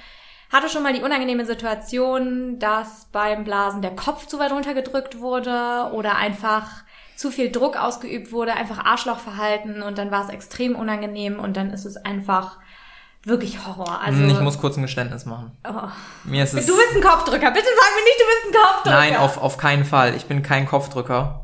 hatte 0.51 0.69
schon 0.69 0.83
mal 0.83 0.93
die 0.93 1.01
unangenehme 1.01 1.45
Situation, 1.45 2.59
dass 2.59 3.09
beim 3.11 3.43
Blasen 3.43 3.81
der 3.81 3.95
Kopf 3.95 4.25
zu 4.25 4.39
weit 4.39 4.51
runtergedrückt 4.51 5.19
wurde 5.19 5.91
oder 5.93 6.17
einfach 6.17 6.83
zu 7.15 7.31
viel 7.31 7.51
Druck 7.51 7.77
ausgeübt 7.77 8.31
wurde, 8.31 8.53
einfach 8.53 8.83
Arschlochverhalten 8.83 9.81
und 9.81 9.97
dann 9.97 10.11
war 10.11 10.23
es 10.23 10.29
extrem 10.29 10.75
unangenehm 10.75 11.39
und 11.39 11.55
dann 11.57 11.71
ist 11.71 11.85
es 11.85 11.97
einfach 11.97 12.57
wirklich 13.25 13.65
Horror. 13.65 14.01
Also 14.01 14.19
Hm, 14.19 14.29
ich 14.29 14.39
muss 14.39 14.59
kurz 14.59 14.77
ein 14.77 14.81
Geständnis 14.83 15.25
machen. 15.25 15.51
oh. 15.67 15.71
Mir 16.23 16.43
ist 16.43 16.53
es... 16.53 16.65
Du 16.65 16.73
bist 16.75 16.95
ein 16.95 17.01
Kopfdrücker. 17.01 17.51
Bitte 17.51 17.65
sag 17.65 17.95
mir 17.95 18.03
nicht, 18.03 18.19
du 18.19 18.25
bist 18.25 18.45
ein 18.55 18.61
Kopfdrücker. 18.61 18.95
Nein, 18.97 19.15
auf, 19.17 19.37
auf 19.37 19.57
keinen 19.57 19.85
Fall. 19.85 20.15
Ich 20.15 20.25
bin 20.25 20.41
kein 20.43 20.65
Kopfdrücker. 20.65 21.41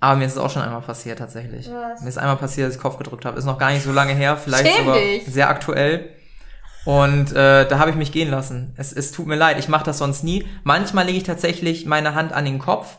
Aber 0.00 0.16
mir 0.16 0.24
ist 0.26 0.32
es 0.32 0.38
auch 0.38 0.50
schon 0.50 0.62
einmal 0.62 0.80
passiert 0.82 1.20
tatsächlich. 1.20 1.70
Was? 1.72 2.00
Mir 2.02 2.08
ist 2.08 2.18
einmal 2.18 2.36
passiert, 2.36 2.66
dass 2.68 2.74
ich 2.76 2.82
Kopf 2.82 2.98
gedrückt 2.98 3.24
habe. 3.24 3.38
Ist 3.38 3.44
noch 3.44 3.58
gar 3.58 3.70
nicht 3.70 3.84
so 3.84 3.92
lange 3.92 4.12
her, 4.14 4.36
vielleicht 4.36 4.66
Schäm 4.66 4.84
sogar 4.86 4.98
dich. 4.98 5.24
sehr 5.26 5.48
aktuell. 5.48 6.10
Und 6.84 7.30
äh, 7.30 7.68
da 7.68 7.78
habe 7.78 7.90
ich 7.90 7.96
mich 7.96 8.10
gehen 8.10 8.28
lassen. 8.28 8.74
Es, 8.76 8.92
es 8.92 9.12
tut 9.12 9.28
mir 9.28 9.36
leid, 9.36 9.60
ich 9.60 9.68
mache 9.68 9.84
das 9.84 9.98
sonst 9.98 10.24
nie. 10.24 10.44
Manchmal 10.64 11.06
lege 11.06 11.18
ich 11.18 11.22
tatsächlich 11.24 11.86
meine 11.86 12.16
Hand 12.16 12.32
an 12.32 12.44
den 12.44 12.58
Kopf, 12.58 12.98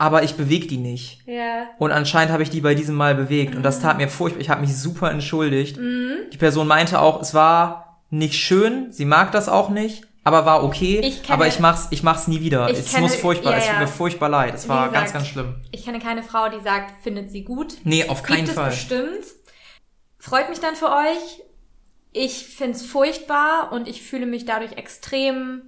aber 0.00 0.22
ich 0.22 0.34
bewege 0.34 0.66
die 0.66 0.78
nicht. 0.78 1.20
Ja. 1.26 1.66
Und 1.78 1.92
anscheinend 1.92 2.32
habe 2.32 2.42
ich 2.42 2.48
die 2.50 2.60
bei 2.62 2.74
diesem 2.74 2.94
Mal 2.94 3.14
bewegt. 3.14 3.54
Und 3.54 3.62
das 3.62 3.80
tat 3.80 3.98
mir 3.98 4.08
furchtbar. 4.08 4.40
Ich 4.40 4.48
habe 4.48 4.62
mich 4.62 4.74
super 4.76 5.10
entschuldigt. 5.10 5.76
Die 5.76 6.36
Person 6.38 6.66
meinte 6.66 7.00
auch, 7.00 7.20
es 7.20 7.34
war 7.34 8.02
nicht 8.08 8.34
schön. 8.34 8.90
Sie 8.90 9.04
mag 9.04 9.30
das 9.32 9.48
auch 9.48 9.68
nicht, 9.68 10.04
aber 10.24 10.46
war 10.46 10.64
okay. 10.64 11.00
Ich 11.04 11.22
kenne- 11.22 11.34
aber 11.34 11.46
ich 11.48 11.60
mach's, 11.60 11.88
ich 11.90 12.02
mach's 12.02 12.28
nie 12.28 12.40
wieder. 12.40 12.70
Ich 12.70 12.78
es 12.78 12.90
kenne- 12.92 13.02
muss 13.02 13.14
furchtbar. 13.16 13.52
ja, 13.52 13.58
Es 13.58 13.64
tut 13.66 13.74
ja. 13.74 13.80
mir 13.80 13.86
furchtbar 13.88 14.28
leid. 14.30 14.54
Es 14.54 14.68
war 14.68 14.88
gesagt, 14.88 14.94
ganz, 14.94 15.12
ganz 15.12 15.26
schlimm. 15.28 15.54
Ich 15.70 15.84
kenne 15.84 15.98
keine 15.98 16.22
Frau, 16.22 16.48
die 16.48 16.60
sagt, 16.64 17.02
findet 17.02 17.30
sie 17.30 17.44
gut. 17.44 17.74
Nee, 17.84 18.08
auf 18.08 18.22
keinen 18.22 18.46
Gibt 18.46 18.56
Fall. 18.56 18.68
es 18.70 18.76
bestimmt. 18.76 19.24
Freut 20.18 20.48
mich 20.48 20.60
dann 20.60 20.76
für 20.76 20.88
euch. 20.90 21.42
Ich 22.12 22.46
find's 22.46 22.84
furchtbar 22.84 23.70
und 23.72 23.86
ich 23.86 24.02
fühle 24.02 24.26
mich 24.26 24.44
dadurch 24.44 24.72
extrem 24.78 25.62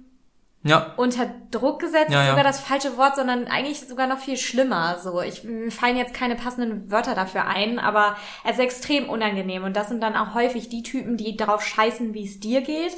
Ja, 0.63 0.93
unter 0.95 1.29
Druck 1.51 1.79
gesetzt. 1.79 2.11
Ja, 2.11 2.21
ist 2.21 2.25
ja. 2.27 2.31
sogar 2.31 2.43
das 2.45 2.61
falsche 2.61 2.95
Wort, 2.95 3.17
sondern 3.17 3.47
eigentlich 3.47 3.81
sogar 3.81 4.07
noch 4.07 4.19
viel 4.19 4.37
schlimmer. 4.37 4.97
So, 4.99 5.21
ich 5.21 5.43
mir 5.43 5.71
fallen 5.71 5.97
jetzt 5.97 6.13
keine 6.13 6.35
passenden 6.35 6.89
Wörter 6.89 7.15
dafür 7.15 7.45
ein, 7.47 7.79
aber 7.79 8.15
es 8.45 8.53
ist 8.53 8.59
extrem 8.59 9.09
unangenehm 9.09 9.65
und 9.65 9.75
das 9.75 9.89
sind 9.89 10.01
dann 10.01 10.15
auch 10.15 10.33
häufig 10.33 10.69
die 10.69 10.83
Typen, 10.83 11.17
die 11.17 11.35
darauf 11.35 11.61
scheißen, 11.63 12.13
wie 12.13 12.25
es 12.25 12.39
dir 12.39 12.61
geht. 12.61 12.93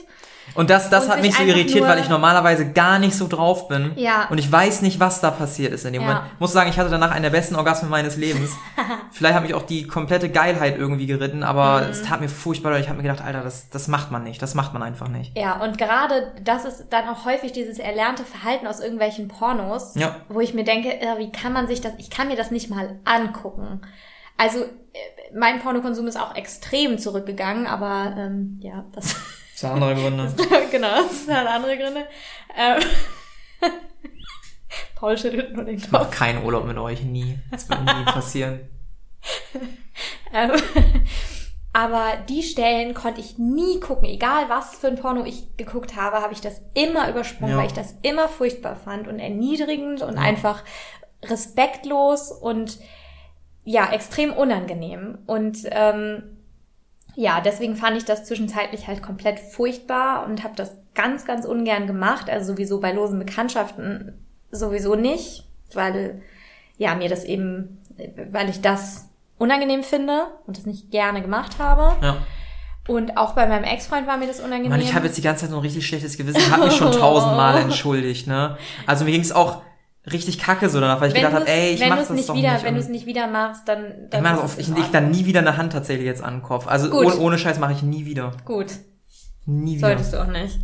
Und 0.54 0.70
das, 0.70 0.90
das 0.90 1.06
Und 1.06 1.12
hat 1.12 1.22
mich 1.22 1.36
so 1.36 1.44
irritiert, 1.44 1.86
weil 1.88 2.00
ich 2.00 2.08
normalerweise 2.08 2.72
gar 2.72 3.00
nicht 3.00 3.16
so 3.16 3.28
drauf 3.28 3.68
bin. 3.68 3.92
Ja. 3.96 4.28
Und 4.30 4.38
ich 4.38 4.50
weiß 4.50 4.84
nicht, 4.84 5.00
was 5.00 5.20
da 5.20 5.32
passiert 5.32 5.74
ist 5.74 5.84
in 5.86 5.94
dem 5.94 6.04
Ja. 6.04 6.08
Moment. 6.08 6.26
Muss 6.40 6.54
sagen, 6.54 6.70
ich 6.70 6.78
hatte 6.78 6.90
danach 6.90 7.12
einen 7.12 7.24
der 7.24 7.30
besten 7.32 7.56
Orgasmen 7.56 7.90
meines 7.90 8.16
Lebens. 8.16 8.52
Vielleicht 9.12 9.34
hat 9.36 9.44
mich 9.44 9.54
auch 9.54 9.64
die 9.64 9.88
komplette 9.88 10.30
Geilheit 10.30 10.78
irgendwie 10.78 11.08
geritten, 11.08 11.44
aber 11.44 11.82
Mhm. 11.82 11.90
es 11.90 12.04
tat 12.04 12.22
mir 12.22 12.30
furchtbar 12.30 12.72
leid. 12.72 12.82
Ich 12.82 12.90
habe 12.90 12.98
mir 12.98 13.04
gedacht, 13.04 13.26
Alter, 13.26 13.42
das, 13.42 13.70
das 13.70 13.88
macht 13.88 14.12
man 14.12 14.24
nicht. 14.24 14.42
Das 14.42 14.54
macht 14.56 14.74
man 14.74 14.84
einfach 14.84 15.08
nicht. 15.08 15.36
Ja, 15.38 15.62
und 15.64 15.78
gerade 15.78 16.32
das 16.44 16.64
ist 16.66 16.86
dann 16.92 17.10
auch 17.10 17.26
häufig 17.26 17.52
dieses 17.52 17.80
erlernte 17.80 18.24
Verhalten 18.24 18.68
aus 18.68 18.80
irgendwelchen 18.80 19.28
Pornos, 19.28 19.96
Ja. 19.96 20.16
wo 20.30 20.40
ich 20.42 20.54
mir 20.54 20.64
denke, 20.64 20.90
äh, 21.02 21.18
wie 21.18 21.32
kann 21.32 21.54
man 21.54 21.68
sich 21.68 21.82
das, 21.82 21.94
ich 21.98 22.10
kann 22.10 22.28
mir 22.28 22.36
das 22.38 22.52
nicht 22.52 22.70
mal 22.70 23.00
angucken. 23.04 23.82
Also 24.38 24.60
äh, 24.60 24.68
mein 25.34 25.60
Pornokonsum 25.60 26.08
ist 26.08 26.20
auch 26.20 26.36
extrem 26.36 26.98
zurückgegangen, 26.98 27.68
aber 27.68 28.14
ähm, 28.18 28.58
ja, 28.62 28.84
das 28.94 29.16
Das 29.56 29.62
sind 29.62 29.70
andere 29.72 29.96
Gründe. 29.96 30.34
genau, 30.72 31.04
das 31.08 31.34
hat 31.34 31.48
andere 31.48 31.78
Gründe. 31.78 32.06
Ähm, 32.58 32.82
Paul 34.96 35.18
schüttelt 35.18 35.54
nur 35.54 35.64
den 35.64 35.78
Ich 35.78 35.90
mache 35.92 36.06
Kopf. 36.06 36.18
keinen 36.18 36.44
Urlaub 36.44 36.66
mit 36.66 36.78
euch, 36.78 37.02
nie. 37.04 37.40
Das 37.52 37.70
wird 37.70 37.82
nie 37.84 38.04
passieren. 38.06 38.68
Ähm, 40.34 40.52
aber 41.74 42.14
die 42.30 42.44
Stellen 42.44 42.94
konnte 42.94 43.22
ich 43.22 43.38
nie 43.38 43.80
gucken. 43.80 44.06
Egal 44.10 44.50
was 44.50 44.76
für 44.76 44.88
ein 44.88 44.96
Porno 44.98 45.24
ich 45.26 45.56
geguckt 45.58 45.96
habe, 45.96 46.18
habe 46.18 46.34
ich 46.34 46.42
das 46.42 46.62
immer 46.74 47.10
übersprungen, 47.10 47.54
Ja. 47.54 47.58
weil 47.60 47.68
ich 47.68 47.74
das 47.74 47.96
immer 48.02 48.28
furchtbar 48.28 48.76
fand 48.76 49.08
und 49.08 49.20
erniedrigend 49.20 50.02
und 50.02 50.18
einfach 50.18 50.64
respektlos 51.24 52.32
und 52.32 52.78
ja, 53.64 53.92
extrem 53.92 54.32
unangenehm. 54.34 55.18
Und 55.26 55.60
ähm, 55.72 56.35
ja, 57.16 57.42
deswegen 57.42 57.76
fand 57.76 57.98
ich 57.98 58.06
das 58.06 58.26
zwischenzeitlich 58.26 58.88
halt 58.88 59.02
komplett 59.02 59.40
furchtbar 59.40 60.26
und 60.26 60.44
habe 60.44 60.56
das 60.56 60.76
ganz, 60.94 61.26
ganz 61.26 61.46
ungern 61.46 61.88
gemacht. 61.88 62.30
Also 62.30 62.54
sowieso 62.54 62.80
bei 62.80 62.92
losen 62.92 63.20
Bekanntschaften 63.20 64.14
sowieso 64.52 64.96
nicht, 64.96 65.46
weil 65.74 66.22
ja, 66.78 66.96
mir 66.96 67.10
das 67.10 67.24
eben, 67.24 67.82
weil 68.32 68.50
ich 68.50 68.62
das 68.62 69.10
unangenehm 69.38 69.84
finde 69.84 70.28
und 70.46 70.58
das 70.58 70.66
nicht 70.66 70.92
gerne 70.92 71.22
gemacht 71.22 71.58
habe. 71.60 71.96
Ja. 72.06 72.18
Und 72.88 73.18
auch 73.18 73.34
bei 73.34 73.48
meinem 73.48 73.64
Ex-Freund 73.64 74.08
war 74.08 74.18
mir 74.18 74.28
das 74.28 74.40
unangenehm. 74.40 74.70
Mann, 74.70 74.82
ich 74.82 74.94
habe 74.94 75.08
jetzt 75.08 75.18
die 75.18 75.22
ganze 75.22 75.42
Zeit 75.42 75.52
so 75.52 75.58
ein 75.58 75.62
richtig 75.62 75.88
schlechtes 75.88 76.18
Gewissen. 76.18 76.38
Ich 76.38 76.52
habe 76.52 76.66
mich 76.66 76.76
schon 76.76 76.92
tausendmal 77.00 77.58
entschuldigt, 77.62 78.28
ne? 78.28 78.58
Also 78.86 79.06
mir 79.06 79.12
ging's 79.12 79.32
auch 79.32 79.64
richtig 80.12 80.40
kacke 80.40 80.70
so 80.70 80.80
danach, 80.80 81.02
weil 81.02 81.10
ich 81.10 81.16
wenn 81.16 81.22
gedacht 81.24 81.42
habe, 81.42 81.48
ey, 81.50 81.74
ich 81.74 81.80
wenn 81.80 81.90
mach 81.90 81.98
das 81.98 82.10
nicht 82.12 82.30
doch 82.30 82.36
wieder, 82.36 82.54
nicht. 82.54 82.64
Wenn 82.64 82.76
du 82.76 82.80
es 82.80 82.90
nicht 82.90 83.06
wieder 83.06 83.28
machst, 83.28 83.68
dann, 83.68 84.10
dann 84.10 84.20
ich 84.20 84.22
mach 84.22 84.32
das 84.36 84.44
auf, 84.44 84.60
ich 84.60 84.68
leg 84.68 84.92
dann 84.92 85.12
nie 85.12 85.26
wieder 85.26 85.40
eine 85.40 85.58
Hand 85.58 85.74
tatsächlich 85.74 86.06
jetzt 86.06 86.24
an 86.24 86.36
den 86.36 86.44
Kopf. 86.44 86.68
Also 86.68 86.90
Gut. 86.90 87.06
ohne, 87.06 87.18
ohne 87.18 87.38
Scheiß 87.38 87.60
mache 87.60 87.74
ich 87.74 87.82
nie 87.82 88.06
wieder. 88.06 88.32
Gut, 88.46 88.68
Nie 89.46 89.78
wieder. 89.78 89.88
solltest 89.88 90.14
du 90.14 90.22
auch 90.22 90.28
nicht. 90.28 90.60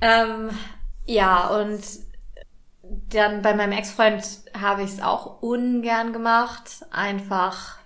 Ähm, 0.00 0.50
ja, 1.06 1.48
und 1.48 1.80
dann 3.10 3.42
bei 3.42 3.54
meinem 3.54 3.72
Ex-Freund 3.72 4.22
habe 4.58 4.82
ich 4.82 4.90
es 4.90 5.00
auch 5.00 5.42
ungern 5.42 6.12
gemacht. 6.12 6.84
Einfach, 6.90 7.78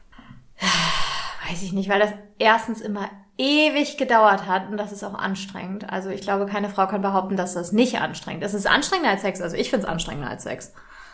weiß 1.51 1.63
ich 1.63 1.73
nicht, 1.73 1.89
weil 1.89 2.01
das 2.01 2.11
erstens 2.39 2.81
immer 2.81 3.09
ewig 3.39 3.97
gedauert 3.97 4.47
hat 4.47 4.69
und 4.71 4.77
das 4.77 4.93
ist 4.93 5.05
auch 5.05 5.15
anstrengend. 5.15 5.89
Also 5.91 6.11
ich 6.11 6.21
glaube, 6.23 6.47
keine 6.47 6.69
Frau 6.69 6.87
kann 6.87 7.01
behaupten, 7.03 7.37
dass 7.37 7.55
das 7.55 7.73
nicht 7.73 8.01
anstrengend 8.01 8.43
ist. 8.45 8.53
Es 8.53 8.61
ist 8.61 8.67
anstrengender 8.71 9.11
als 9.11 9.23
Sex. 9.23 9.41
Also 9.41 9.57
ich 9.57 9.71
finde 9.71 9.87
es 9.87 9.91
anstrengender 9.93 10.29
als 10.29 10.43
Sex. 10.43 10.73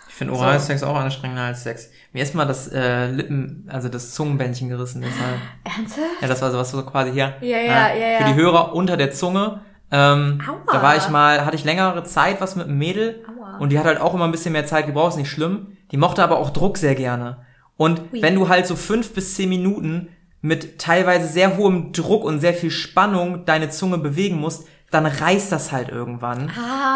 Ich 0.09 0.15
finde 0.15 0.33
Oralsex 0.35 0.81
So. 0.81 0.87
auch 0.87 0.97
anstrengender 0.97 1.43
als 1.43 1.65
Sex. 1.65 1.91
Mir 2.13 2.23
ist 2.23 2.35
mal 2.35 2.45
das 2.47 2.69
äh, 2.73 3.09
Lippen, 3.11 3.69
also 3.71 3.89
das 3.89 4.15
Zungenbändchen 4.15 4.69
gerissen. 4.69 5.03
Deshalb. 5.03 5.39
Ernsthaft? 5.65 6.23
Ja, 6.23 6.29
das 6.29 6.41
war 6.41 6.51
sowas 6.51 6.71
so 6.71 6.83
quasi 6.85 7.13
hier. 7.13 7.35
Ja, 7.41 7.59
ja, 7.59 7.95
ja, 7.95 8.07
ja. 8.07 8.19
Für 8.19 8.25
die 8.33 8.35
Hörer 8.35 8.75
unter 8.75 8.97
der 8.97 9.11
Zunge. 9.11 9.61
Ähm, 9.91 10.41
Aua. 10.49 10.73
da 10.73 10.83
war 10.83 10.97
ich 10.97 11.09
mal, 11.09 11.45
hatte 11.45 11.57
ich 11.57 11.65
längere 11.65 12.03
Zeit 12.05 12.41
was 12.41 12.57
mit 12.57 12.67
einem 12.69 12.79
Mädel 12.79 13.25
Aua. 13.29 13.59
und 13.59 13.71
die 13.71 13.79
hat 13.79 13.85
halt 13.85 14.01
auch 14.01 14.15
immer 14.15 14.25
ein 14.25 14.33
bisschen 14.33 14.53
mehr 14.53 14.67
Zeit 14.67 14.87
gebraucht, 14.87 15.11
ist 15.11 15.17
nicht 15.19 15.31
schlimm. 15.31 15.77
Die 15.91 15.97
mochte 15.99 16.23
aber 16.23 16.39
auch 16.39 16.51
Druck 16.51 16.79
sehr 16.79 16.95
gerne. 16.95 17.45
Und 17.77 18.01
Ui. 18.13 18.23
wenn 18.23 18.35
du 18.35 18.49
halt 18.49 18.67
so 18.67 18.77
fünf 18.77 19.13
bis 19.15 19.35
zehn 19.35 19.49
Minuten 19.49 20.09
mit 20.45 20.79
teilweise 20.79 21.27
sehr 21.27 21.57
hohem 21.57 21.93
Druck 21.93 22.23
und 22.23 22.39
sehr 22.39 22.53
viel 22.53 22.71
Spannung 22.71 23.47
deine 23.47 23.71
Zunge 23.71 23.97
bewegen 23.97 24.37
musst, 24.39 24.69
dann 24.91 25.07
reißt 25.07 25.51
das 25.51 25.73
halt 25.73 25.89
irgendwann. 25.89 26.49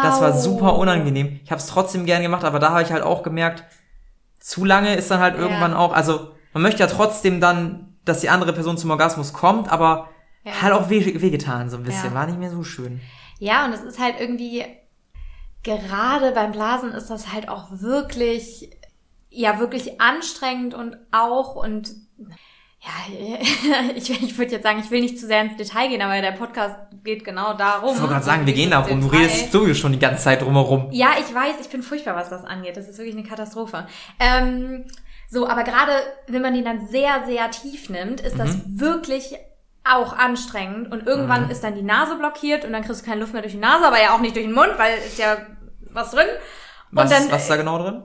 Das 0.03 0.21
war 0.21 0.35
Au. 0.35 0.37
super 0.39 0.77
unangenehm. 0.77 1.39
Ich 1.43 1.49
habe 1.49 1.59
es 1.59 1.65
trotzdem 1.65 2.05
gern 2.05 2.21
gemacht, 2.21 2.43
aber 2.43 2.59
da 2.59 2.69
habe 2.69 2.83
ich 2.83 2.91
halt 2.91 3.01
auch 3.01 3.23
gemerkt, 3.23 3.63
zu 4.39 4.65
lange 4.65 4.93
ist 4.93 5.09
dann 5.09 5.19
halt 5.19 5.33
Ja. 5.35 5.41
irgendwann 5.41 5.73
auch, 5.73 5.93
also 5.93 6.29
man 6.53 6.61
möchte 6.61 6.81
ja 6.81 6.87
trotzdem 6.87 7.41
dann, 7.41 7.97
dass 8.05 8.21
die 8.21 8.29
andere 8.29 8.53
Person 8.53 8.77
zum 8.77 8.91
Orgasmus 8.91 9.33
kommt, 9.33 9.71
aber 9.71 10.09
Ja. 10.43 10.61
halt 10.61 10.73
auch 10.73 10.91
weh, 10.91 11.19
wehgetan 11.19 11.71
so 11.71 11.77
ein 11.77 11.83
bisschen, 11.83 12.11
Ja. 12.11 12.13
war 12.13 12.27
nicht 12.27 12.37
mehr 12.37 12.51
so 12.51 12.63
schön. 12.63 13.01
Ja, 13.39 13.65
und 13.65 13.73
es 13.73 13.81
ist 13.81 13.97
halt 13.99 14.15
irgendwie, 14.19 14.63
gerade 15.63 16.33
beim 16.33 16.51
Blasen 16.51 16.91
ist 16.91 17.09
das 17.09 17.33
halt 17.33 17.49
auch 17.49 17.69
wirklich, 17.71 18.69
ja, 19.31 19.59
wirklich 19.59 19.99
anstrengend 19.99 20.75
und 20.75 20.97
auch 21.11 21.55
und 21.55 21.95
ja, 22.81 23.89
ich, 23.95 24.09
ich 24.09 24.37
würde 24.37 24.51
jetzt 24.53 24.63
sagen, 24.63 24.79
ich 24.79 24.89
will 24.91 25.01
nicht 25.01 25.19
zu 25.19 25.27
sehr 25.27 25.41
ins 25.41 25.57
Detail 25.57 25.89
gehen, 25.89 26.01
aber 26.01 26.19
der 26.21 26.31
Podcast 26.31 26.75
geht 27.03 27.23
genau 27.25 27.53
darum. 27.53 27.93
Ich 27.95 27.99
wollte 28.01 28.13
gerade 28.13 28.25
sagen, 28.25 28.45
wir 28.45 28.53
gehen 28.53 28.71
darum, 28.71 29.01
du 29.01 29.07
redest 29.07 29.51
sowieso 29.51 29.73
schon 29.75 29.91
die 29.91 29.99
ganze 29.99 30.23
Zeit 30.23 30.41
drumherum. 30.41 30.87
Ja, 30.91 31.09
ich 31.19 31.33
weiß, 31.33 31.55
ich 31.61 31.69
bin 31.69 31.83
furchtbar, 31.83 32.15
was 32.15 32.29
das 32.29 32.43
angeht. 32.45 32.77
Das 32.77 32.87
ist 32.87 32.97
wirklich 32.97 33.15
eine 33.17 33.27
Katastrophe. 33.27 33.87
Ähm, 34.19 34.85
so, 35.27 35.47
aber 35.47 35.63
gerade 35.63 35.91
wenn 36.27 36.41
man 36.41 36.53
den 36.53 36.63
dann 36.65 36.87
sehr, 36.87 37.23
sehr 37.27 37.51
tief 37.51 37.89
nimmt, 37.89 38.21
ist 38.21 38.39
das 38.39 38.55
Mhm. 38.55 38.79
wirklich 38.79 39.35
auch 39.83 40.13
anstrengend 40.17 40.91
und 40.91 41.05
irgendwann 41.07 41.49
ist 41.49 41.63
dann 41.63 41.73
die 41.75 41.81
Nase 41.83 42.15
blockiert 42.17 42.63
und 42.65 42.73
dann 42.73 42.83
kriegst 42.83 43.01
du 43.01 43.05
keine 43.05 43.21
Luft 43.21 43.33
mehr 43.33 43.41
durch 43.41 43.53
die 43.53 43.59
Nase, 43.59 43.85
aber 43.87 44.01
ja 44.01 44.13
auch 44.15 44.19
nicht 44.21 44.35
durch 44.35 44.45
den 44.45 44.53
Mund, 44.53 44.71
weil 44.77 44.97
ist 44.99 45.17
ja 45.17 45.37
was 45.91 46.11
drin. 46.11 46.27
Was, 46.91 47.05
und 47.05 47.11
dann 47.19 47.31
was 47.31 47.41
ist 47.43 47.49
da 47.49 47.55
genau 47.57 47.77
drin? 47.81 48.03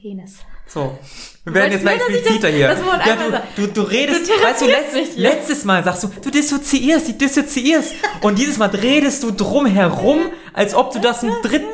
Penis. 0.00 0.40
So. 0.72 0.98
Wir 1.44 1.54
werden 1.54 1.72
jetzt 1.72 1.84
mal 1.84 1.94
expliziter 1.94 2.48
das- 2.48 2.50
hier. 2.56 2.68
das 2.68 2.78
ja, 3.06 3.16
du, 3.56 3.66
du, 3.66 3.72
du 3.72 3.82
redest, 3.82 4.28
Du 4.28 4.32
weißt 4.44 4.60
du, 4.60 4.66
letzt, 4.66 5.16
letztes 5.16 5.64
Mal 5.64 5.82
sagst 5.82 6.04
du, 6.04 6.08
du 6.22 6.30
dissoziierst, 6.30 7.08
du 7.08 7.12
dissoziierst. 7.14 7.94
Und 8.20 8.38
dieses 8.38 8.58
Mal 8.58 8.68
redest 8.68 9.22
du 9.22 9.30
drum 9.32 9.66
herum, 9.66 10.30
als 10.52 10.74
ob 10.74 10.92
du 10.92 11.00
das 11.00 11.22
einem 11.24 11.34
dritten, 11.42 11.66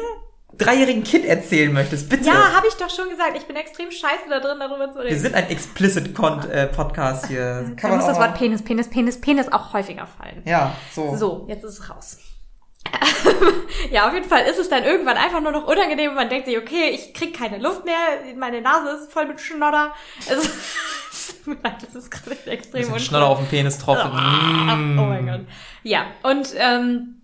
dreijährigen 0.56 1.02
Kind 1.04 1.26
erzählen 1.26 1.70
möchtest. 1.72 2.08
Bitte. 2.08 2.26
Ja, 2.28 2.52
habe 2.54 2.68
ich 2.68 2.74
doch 2.74 2.88
schon 2.88 3.10
gesagt. 3.10 3.36
Ich 3.36 3.44
bin 3.44 3.56
extrem 3.56 3.90
scheiße 3.90 4.30
da 4.30 4.40
drin, 4.40 4.58
darüber 4.58 4.90
zu 4.92 5.00
reden. 5.00 5.10
Wir 5.10 5.20
sind 5.20 5.34
ein 5.34 5.50
explicit 5.50 6.14
Con 6.14 6.48
äh, 6.50 6.66
Podcast 6.68 7.26
hier. 7.26 7.74
da 7.82 7.88
muss 7.88 8.06
das 8.06 8.18
Wort 8.18 8.36
Penis, 8.38 8.62
Penis, 8.62 8.88
Penis, 8.88 9.20
Penis 9.20 9.52
auch 9.52 9.72
häufiger 9.74 10.06
fallen. 10.06 10.42
Ja, 10.46 10.74
so. 10.94 11.14
So, 11.16 11.44
jetzt 11.48 11.64
ist 11.64 11.80
es 11.80 11.90
raus. 11.90 12.16
ja, 13.90 14.06
auf 14.06 14.14
jeden 14.14 14.28
Fall 14.28 14.44
ist 14.44 14.58
es 14.58 14.68
dann 14.68 14.84
irgendwann 14.84 15.16
einfach 15.16 15.40
nur 15.40 15.52
noch 15.52 15.66
unangenehm 15.66 16.10
und 16.10 16.16
man 16.16 16.28
denkt 16.28 16.46
sich, 16.46 16.56
okay, 16.56 16.90
ich 16.90 17.14
krieg 17.14 17.36
keine 17.36 17.58
Luft 17.58 17.84
mehr, 17.84 17.96
meine 18.36 18.60
Nase 18.60 18.90
ist 18.90 19.12
voll 19.12 19.26
mit 19.26 19.40
Schnodder. 19.40 19.92
Es 20.28 20.50
das 21.80 21.94
ist 21.94 22.10
gerade 22.10 22.36
extrem 22.46 22.84
uncool. 22.84 23.00
schneller 23.00 23.26
auf 23.26 23.38
den 23.38 23.48
Penis 23.48 23.78
tropfen. 23.78 24.10
Mm. 24.10 24.98
Oh 24.98 25.06
mein 25.06 25.26
Gott. 25.26 25.40
Ja, 25.82 26.06
und 26.22 26.48
ähm, 26.56 27.22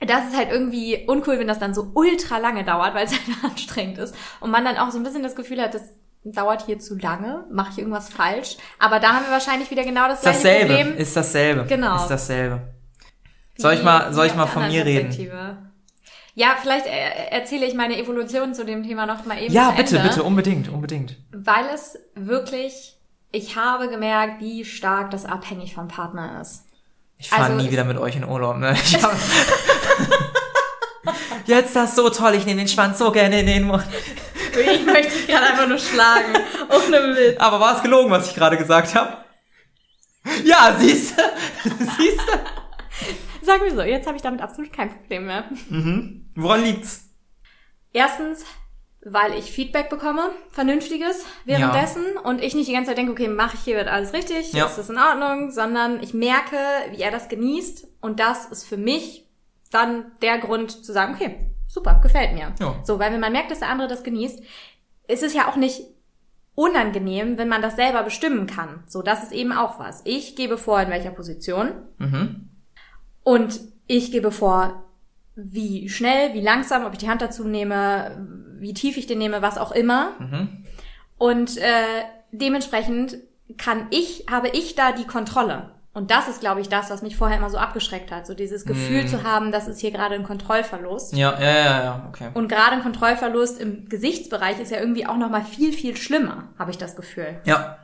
das 0.00 0.28
ist 0.28 0.36
halt 0.36 0.50
irgendwie 0.50 1.04
uncool, 1.06 1.38
wenn 1.38 1.48
das 1.48 1.58
dann 1.58 1.74
so 1.74 1.90
ultra 1.94 2.38
lange 2.38 2.64
dauert, 2.64 2.94
weil 2.94 3.06
es 3.06 3.12
halt 3.12 3.44
anstrengend 3.44 3.98
ist. 3.98 4.14
Und 4.40 4.50
man 4.50 4.64
dann 4.64 4.76
auch 4.76 4.90
so 4.90 4.98
ein 4.98 5.04
bisschen 5.04 5.22
das 5.22 5.36
Gefühl 5.36 5.60
hat, 5.60 5.74
das 5.74 5.82
dauert 6.24 6.66
hier 6.66 6.78
zu 6.78 6.96
lange, 6.96 7.44
mache 7.50 7.70
ich 7.72 7.78
irgendwas 7.78 8.08
falsch. 8.08 8.56
Aber 8.78 9.00
da 9.00 9.14
haben 9.14 9.24
wir 9.24 9.32
wahrscheinlich 9.32 9.70
wieder 9.70 9.84
genau 9.84 10.06
das 10.08 10.22
gleiche 10.22 10.38
dasselbe. 10.38 10.74
Problem. 10.74 10.96
Ist 10.96 11.16
dasselbe. 11.16 11.64
Genau. 11.66 11.96
Ist 11.96 12.08
dasselbe. 12.08 12.71
Soll 13.56 13.74
ich 13.74 13.82
mal, 13.82 14.12
soll 14.12 14.26
ich 14.26 14.34
mal 14.34 14.46
von 14.46 14.66
mir 14.68 14.84
reden? 14.84 15.12
Ja, 16.34 16.56
vielleicht 16.60 16.86
äh, 16.86 17.28
erzähle 17.30 17.66
ich 17.66 17.74
meine 17.74 17.98
Evolution 17.98 18.54
zu 18.54 18.64
dem 18.64 18.82
Thema 18.82 19.04
noch 19.04 19.26
mal 19.26 19.38
eben 19.40 19.52
Ja, 19.52 19.72
bitte, 19.72 19.98
Ende, 19.98 20.08
bitte, 20.08 20.22
unbedingt, 20.22 20.70
unbedingt. 20.70 21.16
Weil 21.30 21.66
es 21.74 21.98
wirklich, 22.14 22.96
ich 23.32 23.56
habe 23.56 23.88
gemerkt, 23.88 24.40
wie 24.40 24.64
stark 24.64 25.10
das 25.10 25.26
abhängig 25.26 25.74
vom 25.74 25.88
Partner 25.88 26.40
ist. 26.40 26.64
Ich 27.18 27.28
fahre 27.28 27.44
Also 27.44 27.56
nie 27.56 27.70
wieder 27.70 27.84
mit 27.84 27.98
euch 27.98 28.16
in 28.16 28.24
Urlaub, 28.24 28.56
ne? 28.56 28.72
Ich 28.72 29.02
hab 29.02 29.14
Jetzt 31.46 31.66
ist 31.66 31.76
das 31.76 31.94
so 31.96 32.08
toll, 32.08 32.34
ich 32.34 32.46
nehme 32.46 32.60
den 32.60 32.68
Schwanz 32.68 32.98
so 32.98 33.10
gerne 33.12 33.40
in 33.40 33.46
den 33.46 33.64
Mund. 33.64 33.84
Ich 34.52 34.86
möchte 34.86 35.12
dich 35.12 35.26
gerade 35.26 35.46
einfach 35.46 35.66
nur 35.66 35.78
schlagen. 35.78 36.34
Ohne 36.68 37.16
Witz. 37.16 37.40
Aber 37.40 37.60
war 37.60 37.76
es 37.76 37.82
gelogen, 37.82 38.10
was 38.10 38.28
ich 38.28 38.34
gerade 38.34 38.56
gesagt 38.56 38.94
habe? 38.94 39.18
Ja, 40.44 40.76
siehst 40.78 41.18
du? 41.18 41.22
siehst 41.98 42.20
du? 42.20 42.38
Sagen 43.42 43.62
wir 43.64 43.74
so, 43.74 43.82
jetzt 43.82 44.06
habe 44.06 44.16
ich 44.16 44.22
damit 44.22 44.40
absolut 44.40 44.72
kein 44.72 44.88
Problem 44.90 45.26
mehr. 45.26 45.44
Woran 46.36 46.62
liegt's? 46.62 47.08
Erstens, 47.92 48.44
weil 49.04 49.34
ich 49.34 49.50
Feedback 49.50 49.90
bekomme, 49.90 50.30
vernünftiges, 50.50 51.24
währenddessen 51.44 52.16
und 52.22 52.40
ich 52.42 52.54
nicht 52.54 52.68
die 52.68 52.72
ganze 52.72 52.90
Zeit 52.90 52.98
denke, 52.98 53.12
okay, 53.12 53.28
mache 53.28 53.56
ich 53.56 53.62
hier 53.64 53.76
wird 53.76 53.88
alles 53.88 54.12
richtig, 54.12 54.52
Ja. 54.52 54.66
ist 54.66 54.78
das 54.78 54.88
in 54.90 54.98
Ordnung, 54.98 55.50
sondern 55.50 56.02
ich 56.02 56.14
merke, 56.14 56.56
wie 56.92 57.02
er 57.02 57.10
das 57.10 57.28
genießt 57.28 57.88
und 58.00 58.20
das 58.20 58.46
ist 58.46 58.64
für 58.64 58.76
mich 58.76 59.28
dann 59.70 60.12
der 60.22 60.38
Grund 60.38 60.70
zu 60.84 60.92
sagen, 60.92 61.14
okay, 61.14 61.50
super, 61.66 61.98
gefällt 62.02 62.34
mir. 62.34 62.54
Ja. 62.60 62.76
So, 62.84 62.98
weil 62.98 63.12
wenn 63.12 63.20
man 63.20 63.32
merkt, 63.32 63.50
dass 63.50 63.58
der 63.58 63.70
andere 63.70 63.88
das 63.88 64.04
genießt, 64.04 64.40
ist 65.08 65.22
es 65.22 65.34
ja 65.34 65.48
auch 65.48 65.56
nicht 65.56 65.82
unangenehm, 66.54 67.38
wenn 67.38 67.48
man 67.48 67.62
das 67.62 67.76
selber 67.76 68.02
bestimmen 68.02 68.46
kann. 68.46 68.84
So, 68.86 69.02
das 69.02 69.22
ist 69.22 69.32
eben 69.32 69.52
auch 69.52 69.78
was. 69.78 70.02
Ich 70.04 70.36
gebe 70.36 70.58
vor, 70.58 70.80
in 70.80 70.90
welcher 70.90 71.10
Position 71.10 71.72
Mhm. 71.98 72.48
Und 73.24 73.60
ich 73.86 74.10
gebe 74.12 74.30
vor, 74.32 74.82
wie 75.34 75.88
schnell, 75.88 76.34
wie 76.34 76.40
langsam, 76.40 76.84
ob 76.84 76.92
ich 76.92 76.98
die 76.98 77.08
Hand 77.08 77.22
dazu 77.22 77.44
nehme, 77.44 78.26
wie 78.58 78.74
tief 78.74 78.96
ich 78.96 79.06
den 79.06 79.18
nehme, 79.18 79.42
was 79.42 79.58
auch 79.58 79.72
immer. 79.72 80.12
Mhm. 80.18 80.64
Und 81.18 81.56
äh, 81.58 82.02
dementsprechend 82.32 83.16
kann 83.58 83.86
ich, 83.90 84.26
habe 84.30 84.48
ich 84.48 84.74
da 84.74 84.92
die 84.92 85.06
Kontrolle. 85.06 85.70
Und 85.94 86.10
das 86.10 86.26
ist, 86.26 86.40
glaube 86.40 86.62
ich, 86.62 86.70
das, 86.70 86.88
was 86.90 87.02
mich 87.02 87.16
vorher 87.16 87.36
immer 87.36 87.50
so 87.50 87.58
abgeschreckt 87.58 88.10
hat. 88.10 88.26
So 88.26 88.32
dieses 88.34 88.64
Gefühl 88.64 89.02
Mhm. 89.02 89.08
zu 89.08 89.22
haben, 89.24 89.52
das 89.52 89.68
ist 89.68 89.78
hier 89.80 89.90
gerade 89.90 90.14
ein 90.14 90.22
Kontrollverlust. 90.22 91.14
Ja, 91.14 91.38
ja, 91.38 91.50
ja, 91.50 91.82
ja, 91.84 92.06
okay. 92.08 92.28
Und 92.32 92.48
gerade 92.48 92.72
ein 92.76 92.82
Kontrollverlust 92.82 93.60
im 93.60 93.88
Gesichtsbereich 93.90 94.58
ist 94.58 94.70
ja 94.70 94.80
irgendwie 94.80 95.06
auch 95.06 95.18
nochmal 95.18 95.44
viel, 95.44 95.72
viel 95.72 95.96
schlimmer, 95.96 96.48
habe 96.58 96.70
ich 96.70 96.78
das 96.78 96.96
Gefühl. 96.96 97.40
Ja, 97.44 97.76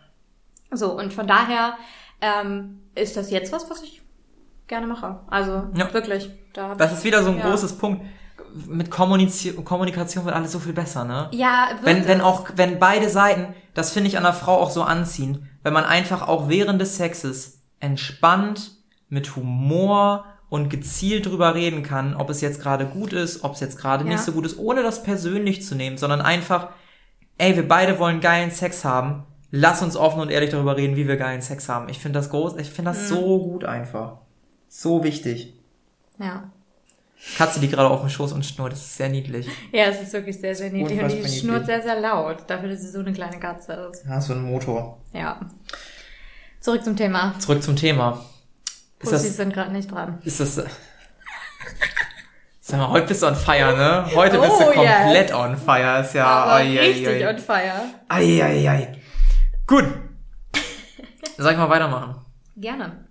So, 0.70 0.92
und 0.98 1.12
von 1.12 1.26
daher 1.26 1.76
ähm, 2.22 2.80
ist 2.94 3.16
das 3.18 3.30
jetzt 3.30 3.52
was, 3.52 3.68
was 3.70 3.82
ich 3.82 4.00
gerne 4.68 4.86
mache. 4.86 5.20
Also 5.28 5.64
Ja. 5.74 5.92
wirklich. 5.92 6.30
Da 6.52 6.74
das 6.74 6.92
ist 6.92 7.04
wieder 7.04 7.22
so 7.22 7.30
ein 7.30 7.38
Ja. 7.38 7.48
großes 7.50 7.78
Punkt. 7.78 8.02
Mit 8.66 8.90
Kommuniz 8.90 9.46
Kommunikation 9.64 10.24
wird 10.24 10.34
alles 10.34 10.52
so 10.52 10.58
viel 10.58 10.72
besser, 10.72 11.04
ne? 11.04 11.28
ja, 11.32 11.68
wird 11.82 11.84
Wenn, 11.84 12.08
wenn 12.08 12.20
auch, 12.22 12.48
wenn 12.56 12.78
beide 12.78 13.08
Seiten, 13.10 13.54
das 13.74 13.92
finde 13.92 14.08
ich 14.08 14.16
an 14.16 14.22
der 14.24 14.32
Frau 14.32 14.54
auch 14.58 14.70
so 14.70 14.82
anziehen, 14.82 15.48
wenn 15.62 15.72
man 15.74 15.84
einfach 15.84 16.26
auch 16.26 16.48
während 16.48 16.80
des 16.80 16.96
Sexes 16.96 17.60
entspannt, 17.80 18.72
mit 19.10 19.36
Humor 19.36 20.24
und 20.48 20.70
gezielt 20.70 21.26
drüber 21.26 21.54
reden 21.54 21.82
kann, 21.82 22.14
ob 22.16 22.30
es 22.30 22.40
jetzt 22.40 22.60
gerade 22.62 22.86
gut 22.86 23.12
ist, 23.12 23.44
ob 23.44 23.52
es 23.54 23.60
jetzt 23.60 23.78
gerade 23.78 24.04
Ja. 24.04 24.10
nicht 24.12 24.20
so 24.22 24.32
gut 24.32 24.46
ist, 24.46 24.58
ohne 24.58 24.82
das 24.82 25.02
persönlich 25.02 25.62
zu 25.64 25.74
nehmen, 25.74 25.98
sondern 25.98 26.20
einfach, 26.22 26.68
ey, 27.36 27.54
wir 27.56 27.66
beide 27.68 27.98
wollen 27.98 28.20
geilen 28.20 28.50
Sex 28.50 28.84
haben, 28.84 29.24
lass 29.50 29.82
uns 29.82 29.96
offen 29.96 30.20
und 30.20 30.30
ehrlich 30.30 30.50
darüber 30.50 30.76
reden, 30.76 30.96
wie 30.96 31.06
wir 31.06 31.16
geilen 31.16 31.42
Sex 31.42 31.68
haben. 31.68 31.88
Ich 31.90 31.98
finde 31.98 32.18
das 32.18 32.30
groß, 32.30 32.56
ich 32.56 32.70
finde 32.70 32.90
Mhm. 32.92 32.94
das 32.94 33.08
so 33.08 33.38
gut 33.40 33.64
einfach. 33.64 34.18
So 34.68 35.02
wichtig. 35.04 35.54
Ja. 36.18 36.50
Katze 37.36 37.58
liegt 37.60 37.72
gerade 37.72 37.90
auf 37.90 38.00
dem 38.00 38.08
Schoß 38.08 38.32
und 38.32 38.46
schnurrt, 38.46 38.72
das 38.72 38.80
ist 38.80 38.96
sehr 38.96 39.08
niedlich. 39.08 39.48
Ja, 39.72 39.84
es 39.86 40.00
ist 40.00 40.12
wirklich 40.12 40.38
sehr, 40.38 40.54
sehr 40.54 40.70
niedlich. 40.70 41.00
Und 41.02 41.08
die 41.08 41.14
niedlich. 41.16 41.40
schnurrt 41.40 41.66
sehr, 41.66 41.82
sehr 41.82 42.00
laut, 42.00 42.44
dafür, 42.46 42.68
dass 42.68 42.80
sie 42.80 42.90
so 42.90 43.00
eine 43.00 43.12
kleine 43.12 43.40
Katze 43.40 43.90
ist. 43.92 44.04
Ja, 44.06 44.20
so 44.20 44.34
ein 44.34 44.42
Motor. 44.42 44.98
Ja. 45.12 45.40
Zurück 46.60 46.84
zum 46.84 46.96
Thema. 46.96 47.34
Zurück 47.40 47.62
zum 47.62 47.74
Thema. 47.76 48.24
Ist 49.00 49.10
Pussys 49.10 49.22
das, 49.28 49.36
sind 49.36 49.52
gerade 49.52 49.72
nicht 49.72 49.90
dran. 49.90 50.18
ist 50.24 50.38
das, 50.40 50.60
sag 52.60 52.78
mal, 52.78 52.88
heute 52.90 53.06
bist 53.08 53.22
du 53.22 53.26
on 53.26 53.34
fire, 53.36 53.76
ne? 53.76 54.06
Heute 54.14 54.38
bist 54.38 54.52
Oh, 54.52 54.72
du 54.72 54.80
yes. 54.82 54.96
komplett 55.02 55.34
on 55.34 55.56
fire, 55.56 56.00
ist 56.02 56.14
ja, 56.14 56.26
Aber 56.26 56.52
ai, 56.52 56.78
ai, 56.78 56.86
richtig 56.88 57.24
ai. 57.24 57.30
on 57.30 57.38
fire. 57.38 57.82
Ai, 58.08 58.42
ai, 58.42 58.68
ai. 58.70 58.98
Gut. 59.66 59.84
Soll 61.38 61.52
ich 61.52 61.58
mal 61.58 61.70
weitermachen? 61.70 62.16
Gerne. 62.56 63.07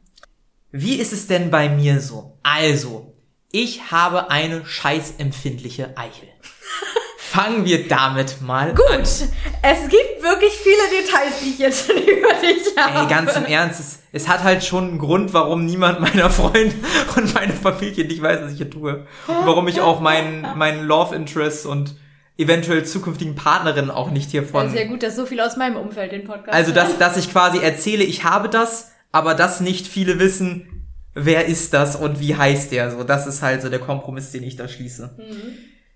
Wie 0.71 0.95
ist 0.95 1.13
es 1.13 1.27
denn 1.27 1.49
bei 1.49 1.69
mir 1.69 2.01
so? 2.01 2.37
Also, 2.43 3.13
ich 3.51 3.91
habe 3.91 4.29
eine 4.29 4.65
scheißempfindliche 4.65 5.97
Eichel. 5.97 6.27
Fangen 7.19 7.65
wir 7.65 7.87
damit 7.87 8.41
mal 8.41 8.73
Gut. 8.73 8.85
an. 8.89 9.01
Es 9.01 9.81
gibt 9.89 10.23
wirklich 10.23 10.53
viele 10.53 11.01
Details, 11.01 11.39
die 11.43 11.49
ich 11.49 11.59
jetzt 11.59 11.87
schon 11.87 11.97
über 12.01 12.33
dich 12.33 12.75
habe. 12.77 12.99
Ey, 12.99 13.07
ganz 13.07 13.35
im 13.35 13.45
Ernst, 13.45 13.79
es, 13.79 13.99
es 14.11 14.27
hat 14.27 14.43
halt 14.43 14.63
schon 14.63 14.87
einen 14.89 14.99
Grund, 14.99 15.33
warum 15.33 15.65
niemand 15.65 15.99
meiner 15.99 16.29
Freunde 16.29 16.73
und 17.15 17.33
meine 17.33 17.53
Familie 17.53 18.05
nicht 18.05 18.21
weiß, 18.21 18.39
was 18.43 18.51
ich 18.53 18.57
hier 18.57 18.69
tue. 18.69 19.05
Und 19.27 19.45
warum 19.45 19.67
ich 19.67 19.81
auch 19.81 19.99
meinen, 19.99 20.57
meinen 20.57 20.85
Love 20.85 21.15
Interest 21.15 21.65
und 21.65 21.95
eventuell 22.37 22.85
zukünftigen 22.85 23.35
Partnerinnen 23.35 23.91
auch 23.91 24.09
nicht 24.09 24.27
Das 24.27 24.31
hiervon. 24.31 24.67
ist 24.67 24.75
ja 24.75 24.85
gut, 24.85 25.03
dass 25.03 25.15
so 25.15 25.25
viele 25.25 25.45
aus 25.45 25.57
meinem 25.57 25.75
Umfeld 25.75 26.11
den 26.11 26.23
Podcast 26.23 26.53
Also, 26.53 26.71
dass, 26.71 26.97
dass 26.97 27.17
ich 27.17 27.31
quasi 27.31 27.57
erzähle, 27.59 28.03
ich 28.03 28.23
habe 28.23 28.47
das, 28.47 28.91
aber 29.11 29.33
dass 29.33 29.59
nicht 29.61 29.87
viele 29.87 30.19
wissen, 30.19 30.87
wer 31.13 31.45
ist 31.45 31.73
das 31.73 31.95
und 31.95 32.19
wie 32.19 32.35
heißt 32.35 32.71
der. 32.71 32.91
So, 32.91 33.03
das 33.03 33.27
ist 33.27 33.41
halt 33.41 33.61
so 33.61 33.69
der 33.69 33.79
Kompromiss, 33.79 34.31
den 34.31 34.43
ich 34.43 34.55
da 34.55 34.67
schließe. 34.67 35.17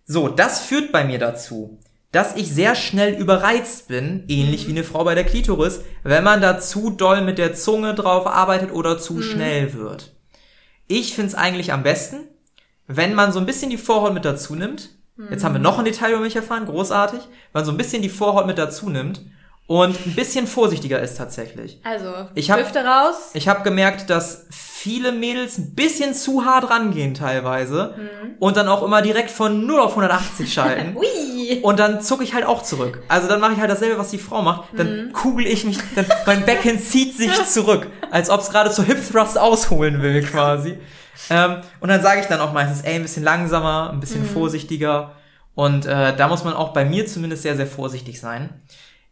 So, 0.05 0.27
das 0.27 0.61
führt 0.61 0.91
bei 0.91 1.03
mir 1.03 1.19
dazu, 1.19 1.79
dass 2.11 2.35
ich 2.35 2.51
sehr 2.51 2.75
schnell 2.75 3.13
überreizt 3.13 3.87
bin, 3.87 4.25
ähnlich 4.27 4.67
wie 4.67 4.71
eine 4.71 4.83
Frau 4.83 5.03
bei 5.03 5.15
der 5.15 5.23
Klitoris, 5.23 5.81
wenn 6.03 6.23
man 6.23 6.41
da 6.41 6.59
zu 6.59 6.89
doll 6.89 7.21
mit 7.21 7.37
der 7.37 7.53
Zunge 7.53 7.93
drauf 7.93 8.27
arbeitet 8.27 8.71
oder 8.71 8.99
zu 8.99 9.21
schnell 9.21 9.73
wird. 9.73 10.13
Ich 10.87 11.15
find's 11.15 11.35
eigentlich 11.35 11.71
am 11.71 11.83
besten, 11.83 12.27
wenn 12.87 13.13
man 13.13 13.31
so 13.31 13.39
ein 13.39 13.45
bisschen 13.45 13.69
die 13.69 13.77
Vorhaut 13.77 14.13
mit 14.13 14.25
dazu 14.25 14.55
nimmt. 14.55 14.89
Jetzt 15.29 15.43
haben 15.43 15.53
wir 15.53 15.59
noch 15.59 15.77
ein 15.77 15.85
Detail 15.85 16.13
über 16.13 16.21
mich 16.21 16.35
erfahren, 16.35 16.65
großartig. 16.65 17.19
Wenn 17.19 17.29
man 17.53 17.65
so 17.65 17.71
ein 17.71 17.77
bisschen 17.77 18.01
die 18.01 18.09
Vorhaut 18.09 18.47
mit 18.47 18.57
dazu 18.57 18.89
nimmt 18.89 19.21
und 19.67 20.05
ein 20.05 20.15
bisschen 20.15 20.47
vorsichtiger 20.47 20.99
ist 21.01 21.17
tatsächlich. 21.17 21.79
Also, 21.83 22.11
Ich 22.35 22.51
hab- 22.51 22.59
Hüfte 22.59 22.79
raus. 22.83 23.29
Ich 23.33 23.47
habe 23.47 23.63
gemerkt, 23.63 24.09
dass 24.09 24.45
viele 24.49 25.11
Mädels 25.11 25.57
ein 25.59 25.75
bisschen 25.75 26.13
zu 26.13 26.43
hart 26.43 26.69
rangehen 26.69 27.13
teilweise 27.13 27.93
und 28.39 28.57
dann 28.57 28.67
auch 28.67 28.81
immer 28.83 29.01
direkt 29.03 29.29
von 29.29 29.65
0 29.67 29.79
auf 29.79 29.91
180 29.91 30.51
schalten. 30.53 30.97
Ui. 30.97 31.59
Und 31.61 31.79
dann 31.79 32.01
zucke 32.01 32.23
ich 32.23 32.33
halt 32.33 32.45
auch 32.45 32.63
zurück. 32.63 33.03
Also 33.07 33.27
dann 33.27 33.39
mache 33.39 33.53
ich 33.53 33.59
halt 33.59 33.69
dasselbe, 33.69 33.97
was 33.99 34.09
die 34.09 34.17
Frau 34.17 34.41
macht. 34.41 34.69
Dann 34.75 35.11
kugel 35.13 35.45
ich 35.45 35.65
mich, 35.65 35.77
dann 35.95 36.05
mein 36.25 36.45
Becken 36.45 36.79
zieht 36.83 37.15
sich 37.15 37.31
zurück, 37.45 37.87
als 38.09 38.29
ob 38.29 38.41
es 38.41 38.49
gerade 38.49 38.71
zur 38.71 38.85
Hip 38.85 38.97
Thrust 39.09 39.37
ausholen 39.37 40.01
will 40.01 40.23
quasi. 40.23 40.79
Ähm, 41.29 41.57
und 41.79 41.89
dann 41.89 42.01
sage 42.01 42.21
ich 42.21 42.25
dann 42.25 42.39
auch 42.39 42.51
meistens, 42.51 42.81
ey, 42.81 42.95
ein 42.95 43.03
bisschen 43.03 43.23
langsamer, 43.23 43.91
ein 43.93 43.99
bisschen 43.99 44.25
vorsichtiger. 44.25 45.11
Und 45.53 45.85
äh, 45.85 46.15
da 46.15 46.27
muss 46.27 46.43
man 46.43 46.53
auch 46.55 46.69
bei 46.73 46.83
mir 46.85 47.05
zumindest 47.05 47.43
sehr, 47.43 47.55
sehr 47.55 47.67
vorsichtig 47.67 48.19
sein. 48.19 48.49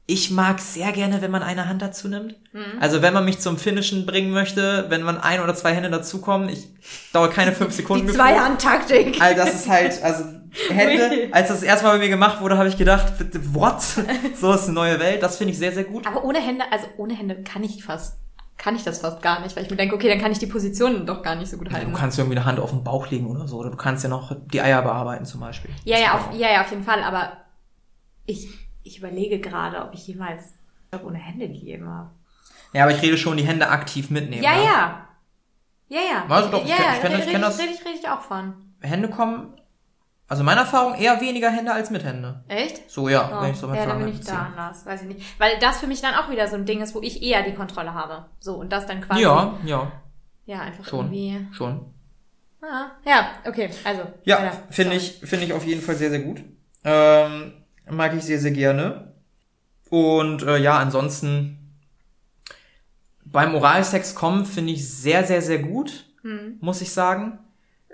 Ich 0.10 0.32
mag 0.32 0.60
sehr 0.60 0.92
gerne, 0.92 1.22
wenn 1.22 1.30
man 1.30 1.44
eine 1.44 1.70
Hand 1.70 1.84
dazu 1.84 2.08
nimmt. 2.08 2.34
Also 2.80 3.04
wenn 3.04 3.14
man 3.14 3.26
mich 3.26 3.38
zum 3.40 3.60
Finishen 3.60 4.08
bringen 4.08 4.32
möchte, 4.32 4.88
wenn 4.90 5.04
man 5.04 5.20
ein 5.20 5.40
oder 5.40 5.54
zwei 5.54 5.72
Hände 5.72 5.92
dazukommen, 5.92 6.50
ich 6.50 6.68
dauert 7.14 7.32
keine 7.32 7.52
fünf 7.52 7.74
Sekunden. 7.76 8.08
Die 8.08 8.14
gefühlt. 8.14 8.28
Zwei-Hand-Taktik. 8.28 9.22
Also 9.22 9.38
das 9.38 9.54
ist 9.54 9.70
halt, 9.70 10.02
also 10.02 10.24
Hände, 10.70 11.30
als 11.32 11.50
das 11.50 11.62
erste 11.62 11.86
Mal 11.86 12.00
bei 12.00 12.06
mir 12.06 12.10
gemacht 12.10 12.42
wurde, 12.42 12.58
habe 12.58 12.68
ich 12.68 12.76
gedacht, 12.76 13.14
what? 13.54 13.84
So 14.36 14.52
ist 14.52 14.64
eine 14.64 14.74
neue 14.74 15.00
Welt. 15.00 15.22
Das 15.22 15.38
finde 15.38 15.54
ich 15.54 15.60
sehr, 15.60 15.74
sehr 15.74 15.84
gut. 15.84 16.08
Aber 16.08 16.24
ohne 16.24 16.40
Hände, 16.40 16.64
also 16.72 16.88
ohne 16.98 17.14
Hände 17.14 17.44
kann 17.44 17.64
ich 17.64 17.84
fast, 17.84 18.18
kann 18.58 18.76
ich 18.76 18.84
das 18.84 19.02
fast 19.02 19.22
gar 19.22 19.42
nicht, 19.42 19.56
weil 19.56 19.64
ich 19.64 19.70
mir 19.70 19.78
denke, 19.78 19.94
okay, 19.94 20.10
dann 20.10 20.20
kann 20.20 20.32
ich 20.32 20.40
die 20.40 20.48
Positionen 20.48 21.06
doch 21.06 21.22
gar 21.22 21.36
nicht 21.36 21.52
so 21.52 21.58
gut 21.58 21.72
halten. 21.72 21.92
Du 21.92 21.96
kannst 21.96 22.18
irgendwie 22.18 22.38
eine 22.38 22.46
Hand 22.46 22.60
auf 22.60 22.72
den 22.72 22.84
Bauch 22.84 23.12
legen 23.12 23.28
oder 23.28 23.48
so. 23.48 23.58
Oder 23.58 23.70
du 23.70 23.78
kannst 23.78 24.04
ja 24.04 24.10
noch 24.10 24.36
die 24.52 24.60
Eier 24.60 24.82
bearbeiten 24.82 25.26
zum 25.26 25.40
Beispiel. 25.40 25.70
Ja, 25.84 26.00
ja, 26.00 26.14
auf, 26.16 26.34
ja, 26.34 26.52
ja, 26.52 26.62
auf 26.62 26.72
jeden 26.72 26.84
Fall, 26.84 27.04
aber 27.04 27.34
ich, 28.26 28.48
ich 28.84 28.98
überlege 29.00 29.40
gerade, 29.40 29.82
ob 29.84 29.94
ich 29.94 30.08
jemals 30.08 30.54
Job 30.94 31.04
ohne 31.06 31.18
Hände 31.18 31.48
gegeben 31.48 31.88
habe. 31.90 32.10
Ja, 32.74 32.84
aber 32.84 32.92
ich 32.96 33.02
rede 33.02 33.18
schon, 33.18 33.38
die 33.38 33.44
Hände 33.44 33.68
aktiv 33.70 34.10
mitnehmen. 34.10 34.44
Ja, 34.44 34.56
ne? 34.56 34.64
ja. 34.64 35.06
Ja, 35.90 36.00
ja. 36.00 36.26
Also 36.30 36.50
doch, 36.50 36.64
ich 36.64 36.70
ja, 36.70 36.76
ja, 36.76 36.94
ich 36.96 37.02
kenn 37.02 37.12
das- 37.12 37.22
ich 37.22 37.28
rede 37.28 37.32
kenn 37.32 37.42
ich, 37.42 37.48
das- 37.48 37.60
rede 37.60 37.74
ich, 37.74 37.86
rede 37.86 38.00
ich 38.00 38.10
auch 38.10 38.22
von. 38.22 38.54
Hände 38.82 39.10
kommen, 39.10 39.60
also 40.28 40.44
meine 40.44 40.62
Erfahrung, 40.62 40.94
eher 40.96 41.20
weniger 41.20 41.50
Hände 41.50 41.74
als 41.74 41.90
mit 41.90 42.04
Hände. 42.04 42.44
Echt? 42.48 42.90
So, 42.90 43.10
ja, 43.10 43.32
Oh, 43.34 43.42
wenn 43.44 43.52
ich 43.52 43.58
so 43.58 43.68
ja, 43.74 43.86
dann 43.88 43.98
bin 44.00 44.10
ich 44.10 44.22
da 44.22 44.44
anders, 44.46 44.86
weiß 44.86 45.02
ich 45.02 45.08
nicht. 45.08 45.40
Weil 45.40 45.58
das 45.60 45.80
für 45.80 45.88
mich 45.88 46.02
dann 46.02 46.14
auch 46.14 46.30
wieder 46.30 46.48
so 46.48 46.56
ein 46.56 46.66
Ding 46.66 46.82
ist, 46.82 46.94
wo 46.94 47.02
ich 47.02 47.24
eher 47.24 47.42
die 47.44 47.56
Kontrolle 47.56 47.94
habe. 47.96 48.28
So, 48.40 48.56
und 48.56 48.72
das 48.72 48.86
dann 48.86 49.02
quasi. 49.02 49.22
Ja, 49.24 49.58
ja, 49.66 49.92
Ja, 50.46 50.62
einfach 50.62 50.86
schon, 50.86 51.12
irgendwie. 51.12 51.48
schon. 51.56 51.94
Ah, 52.62 52.92
ja, 53.06 53.30
okay, 53.48 53.70
also. 53.84 54.04
Ja, 54.26 54.52
finde 54.70 54.96
ich, 54.96 55.20
finde 55.24 55.46
ich 55.46 55.54
auf 55.54 55.66
jeden 55.66 55.82
Fall 55.82 55.96
sehr, 55.96 56.10
sehr 56.12 56.20
gut. 56.20 56.44
Ähm, 56.84 57.54
mag 57.92 58.14
ich 58.16 58.24
sehr, 58.24 58.40
sehr 58.40 58.52
gerne. 58.52 59.14
Und 59.90 60.44
äh, 60.44 60.58
ja, 60.58 60.78
ansonsten 60.78 61.56
beim 63.26 63.54
Oralsex 63.56 64.16
kommen 64.16 64.46
finde 64.46 64.74
ich 64.74 64.90
sehr, 64.90 65.24
sehr, 65.24 65.42
sehr 65.42 65.60
gut, 65.60 66.06
muss 66.62 66.82
ich 66.82 66.92
sagen. 66.92 67.40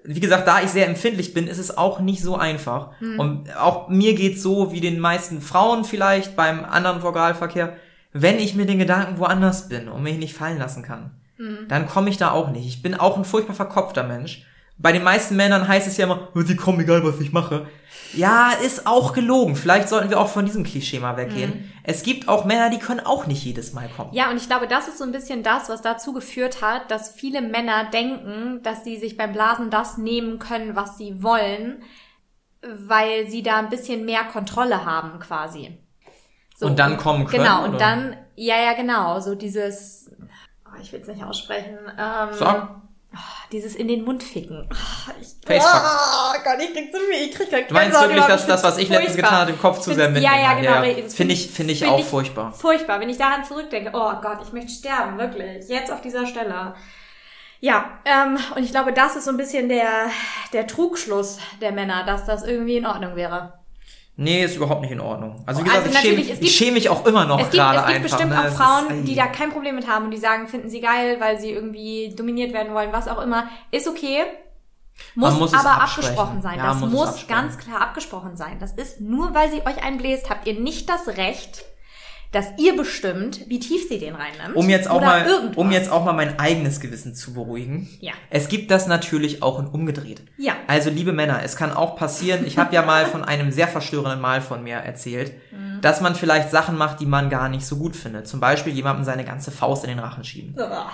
Wie 0.03 0.19
gesagt, 0.19 0.47
da 0.47 0.61
ich 0.61 0.69
sehr 0.69 0.87
empfindlich 0.87 1.33
bin, 1.33 1.47
ist 1.47 1.57
es 1.57 1.77
auch 1.77 1.99
nicht 1.99 2.21
so 2.21 2.35
einfach. 2.37 2.91
Und 3.19 3.55
auch 3.57 3.89
mir 3.89 4.13
geht's 4.15 4.41
so 4.43 4.71
wie 4.71 4.79
den 4.81 4.99
meisten 4.99 5.41
Frauen 5.41 5.83
vielleicht 5.83 6.35
beim 6.35 6.63
anderen 6.63 7.01
Oralverkehr, 7.01 7.75
wenn 8.13 8.39
ich 8.39 8.55
mir 8.55 8.65
den 8.65 8.79
Gedanken 8.79 9.17
woanders 9.19 9.67
bin 9.67 9.89
und 9.89 10.03
mich 10.03 10.17
nicht 10.17 10.35
fallen 10.35 10.57
lassen 10.57 10.83
kann, 10.83 11.11
dann 11.67 11.87
komme 11.87 12.09
ich 12.09 12.17
da 12.17 12.31
auch 12.31 12.49
nicht. 12.51 12.65
Ich 12.65 12.81
bin 12.81 12.95
auch 12.95 13.17
ein 13.17 13.25
furchtbar 13.25 13.55
verkopfter 13.55 14.03
Mensch. 14.03 14.45
Bei 14.77 14.91
den 14.93 15.03
meisten 15.03 15.35
Männern 15.35 15.67
heißt 15.67 15.87
es 15.87 15.97
ja 15.97 16.05
immer, 16.05 16.29
"Oh, 16.33 16.41
die 16.41 16.55
kommen 16.55 16.79
egal, 16.79 17.03
was 17.03 17.19
ich 17.19 17.31
mache. 17.33 17.67
Ja, 18.15 18.51
ist 18.51 18.87
auch 18.87 19.13
gelogen. 19.13 19.55
Vielleicht 19.55 19.89
sollten 19.89 20.09
wir 20.09 20.19
auch 20.19 20.29
von 20.29 20.45
diesem 20.45 20.63
Klischee 20.63 20.99
mal 20.99 21.17
weggehen. 21.17 21.71
Es 21.83 22.03
gibt 22.03 22.27
auch 22.27 22.45
Männer, 22.45 22.69
die 22.69 22.79
können 22.79 22.99
auch 22.99 23.27
nicht 23.27 23.43
jedes 23.43 23.73
Mal 23.73 23.87
kommen. 23.89 24.13
Ja, 24.13 24.29
und 24.29 24.37
ich 24.37 24.47
glaube, 24.47 24.67
das 24.67 24.87
ist 24.87 24.97
so 24.97 25.03
ein 25.03 25.11
bisschen 25.11 25.43
das, 25.43 25.69
was 25.69 25.81
dazu 25.81 26.13
geführt 26.13 26.61
hat, 26.61 26.89
dass 26.89 27.11
viele 27.11 27.41
Männer 27.41 27.85
denken, 27.91 28.61
dass 28.63 28.83
sie 28.83 28.97
sich 28.97 29.17
beim 29.17 29.33
Blasen 29.33 29.69
das 29.69 29.97
nehmen 29.97 30.39
können, 30.39 30.75
was 30.75 30.97
sie 30.97 31.21
wollen, 31.21 31.83
weil 32.61 33.27
sie 33.29 33.43
da 33.43 33.57
ein 33.57 33.69
bisschen 33.69 34.05
mehr 34.05 34.23
Kontrolle 34.23 34.85
haben, 34.85 35.19
quasi. 35.19 35.77
So, 36.57 36.65
Und 36.67 36.79
dann 36.79 36.97
kommen 36.97 37.25
können, 37.27 37.43
Genau, 37.43 37.63
und 37.65 37.69
oder? 37.71 37.77
dann, 37.79 38.17
ja, 38.35 38.55
ja, 38.57 38.73
genau, 38.73 39.19
so 39.19 39.35
dieses, 39.35 40.09
oh, 40.65 40.79
ich 40.81 40.91
will 40.93 41.01
es 41.01 41.07
nicht 41.07 41.23
aussprechen, 41.23 41.77
ähm, 41.99 42.29
Sag. 42.31 42.81
dieses 43.51 43.75
in 43.75 43.87
den 43.89 44.03
Mund 44.05 44.23
ficken. 44.23 44.67
Oh, 44.71 45.11
ich, 45.21 45.27
oh 45.49 46.34
Gott, 46.45 46.55
ich 46.61 46.71
krieg 46.73 46.93
zu 46.93 46.99
viel, 46.99 47.27
ich 47.27 47.31
krieg 47.35 47.49
gleich 47.49 47.67
Du 47.67 47.73
meinst 47.73 47.93
wirklich, 47.99 48.11
überhaupt. 48.13 48.31
dass 48.31 48.41
Ich 48.43 48.47
das, 48.47 48.63
was 48.63 48.77
ich 48.77 48.87
letztens 48.89 49.11
furchtbar. 49.13 49.29
getan 49.29 49.41
habe, 49.41 49.51
im 49.51 49.59
Kopf 49.59 49.79
zu 49.79 49.89
Ich 49.91 49.95
sehr 49.97 50.09
mitnehmen? 50.09 50.33
Ja, 50.33 50.41
ja, 50.41 50.53
genau. 50.53 50.83
Ja, 50.83 51.01
Das 51.03 51.13
Finde 51.15 51.33
ich, 51.33 51.49
finde 51.51 51.73
ich 51.73 51.79
find 51.79 51.91
auch 51.91 52.03
furchtbar. 52.05 52.53
Furchtbar, 52.53 52.99
wenn 52.99 53.09
ich 53.09 53.17
daran 53.17 53.43
zurückdenke, 53.43 53.89
oh 53.93 54.11
Gott, 54.21 54.37
ich 54.45 54.53
möchte 54.53 54.71
sterben, 54.71 55.17
wirklich. 55.17 55.67
Jetzt 55.67 55.91
auf 55.91 55.99
dieser 56.01 56.25
Stelle. 56.27 56.75
Ja, 57.61 57.85
ähm, 58.05 58.37
und 58.55 58.63
ich 58.63 58.71
glaube, 58.71 58.93
das 58.93 59.15
ist 59.15 59.25
so 59.25 59.31
ein 59.31 59.37
bisschen 59.37 59.69
der, 59.69 59.87
der 60.53 60.67
Trugschluss 60.67 61.39
der 61.61 61.71
Männer, 61.71 62.03
dass 62.05 62.25
das 62.25 62.43
irgendwie 62.45 62.77
in 62.77 62.85
Ordnung 62.85 63.15
wäre. 63.15 63.53
Nee, 64.17 64.45
ist 64.45 64.55
überhaupt 64.55 64.81
nicht 64.81 64.91
in 64.91 65.01
Ordnung. 65.01 65.43
Also 65.45 65.65
wie 65.65 65.69
Also 65.69 65.87
gesagt, 65.89 66.05
ich, 66.05 66.09
schäme, 66.09 66.21
es 66.21 66.29
ich 66.29 66.39
gibt- 66.39 66.51
schäme 66.51 66.71
mich 66.73 66.89
auch 66.89 67.05
immer 67.05 67.25
noch 67.25 67.37
Es 67.39 67.45
gibt, 67.49 67.55
gerade 67.55 67.79
es 67.79 67.85
gibt 67.85 67.95
einfach. 67.97 68.09
bestimmt 68.17 68.31
ne? 68.31 68.39
auch 68.39 68.55
Frauen, 68.55 68.99
ist, 68.99 69.07
die 69.09 69.15
da 69.15 69.27
kein 69.27 69.49
Problem 69.51 69.75
mit 69.75 69.87
haben 69.89 70.05
und 70.05 70.11
die 70.11 70.17
sagen, 70.17 70.47
finden 70.47 70.69
sie 70.69 70.79
geil, 70.79 71.17
weil 71.19 71.37
sie 71.37 71.51
irgendwie 71.51 72.13
dominiert 72.15 72.53
werden 72.53 72.73
wollen, 72.73 72.93
was 72.93 73.07
auch 73.09 73.21
immer. 73.21 73.49
Ist 73.71 73.87
okay. 73.89 74.21
Muss, 75.15 75.37
muss 75.39 75.53
aber 75.53 75.81
abgesprochen 75.81 76.41
sein. 76.41 76.57
Ja, 76.57 76.67
das 76.67 76.79
muss 76.79 76.91
muss, 76.91 77.27
ganz 77.27 77.57
klar 77.57 77.81
abgesprochen 77.81 78.35
sein. 78.37 78.57
Das 78.59 78.73
ist 78.73 79.01
nur, 79.01 79.33
weil 79.33 79.49
sie 79.51 79.61
euch 79.65 79.83
einbläst, 79.83 80.29
habt 80.29 80.47
ihr 80.47 80.59
nicht 80.59 80.89
das 80.89 81.07
Recht, 81.07 81.63
dass 82.31 82.47
ihr 82.57 82.75
bestimmt, 82.75 83.47
wie 83.47 83.59
tief 83.59 83.87
sie 83.87 83.97
den 83.97 84.13
reinnimmt. 84.15 84.55
Um 84.55 84.69
jetzt 84.69 84.89
auch 84.89 84.99
mal, 84.99 85.25
irgendwas. 85.25 85.55
um 85.57 85.71
jetzt 85.71 85.89
auch 85.89 86.03
mal 86.03 86.11
mein 86.11 86.37
eigenes 86.37 86.81
Gewissen 86.81 87.15
zu 87.15 87.33
beruhigen. 87.33 87.87
Ja. 88.01 88.11
Es 88.29 88.49
gibt 88.49 88.71
das 88.71 88.87
natürlich 88.87 89.41
auch 89.41 89.57
in 89.59 89.67
umgedreht. 89.67 90.21
Ja. 90.37 90.53
Also 90.67 90.89
liebe 90.89 91.13
Männer, 91.13 91.41
es 91.43 91.55
kann 91.55 91.71
auch 91.71 91.95
passieren. 91.95 92.45
Ich 92.45 92.57
habe 92.57 92.75
ja 92.75 92.81
mal 92.81 93.05
von 93.05 93.23
einem 93.23 93.51
sehr 93.53 93.69
verstörenden 93.69 94.19
Mal 94.19 94.41
von 94.41 94.63
mir 94.63 94.75
erzählt, 94.77 95.33
Mhm. 95.51 95.79
dass 95.81 96.01
man 96.01 96.15
vielleicht 96.15 96.51
Sachen 96.51 96.77
macht, 96.77 96.99
die 96.99 97.05
man 97.05 97.29
gar 97.29 97.47
nicht 97.47 97.65
so 97.65 97.77
gut 97.77 97.95
findet. 97.95 98.27
Zum 98.27 98.41
Beispiel 98.41 98.73
jemandem 98.73 99.05
seine 99.05 99.23
ganze 99.23 99.51
Faust 99.51 99.85
in 99.85 99.89
den 99.91 99.99
Rachen 99.99 100.25
schieben. 100.25 100.55
Uah. 100.57 100.91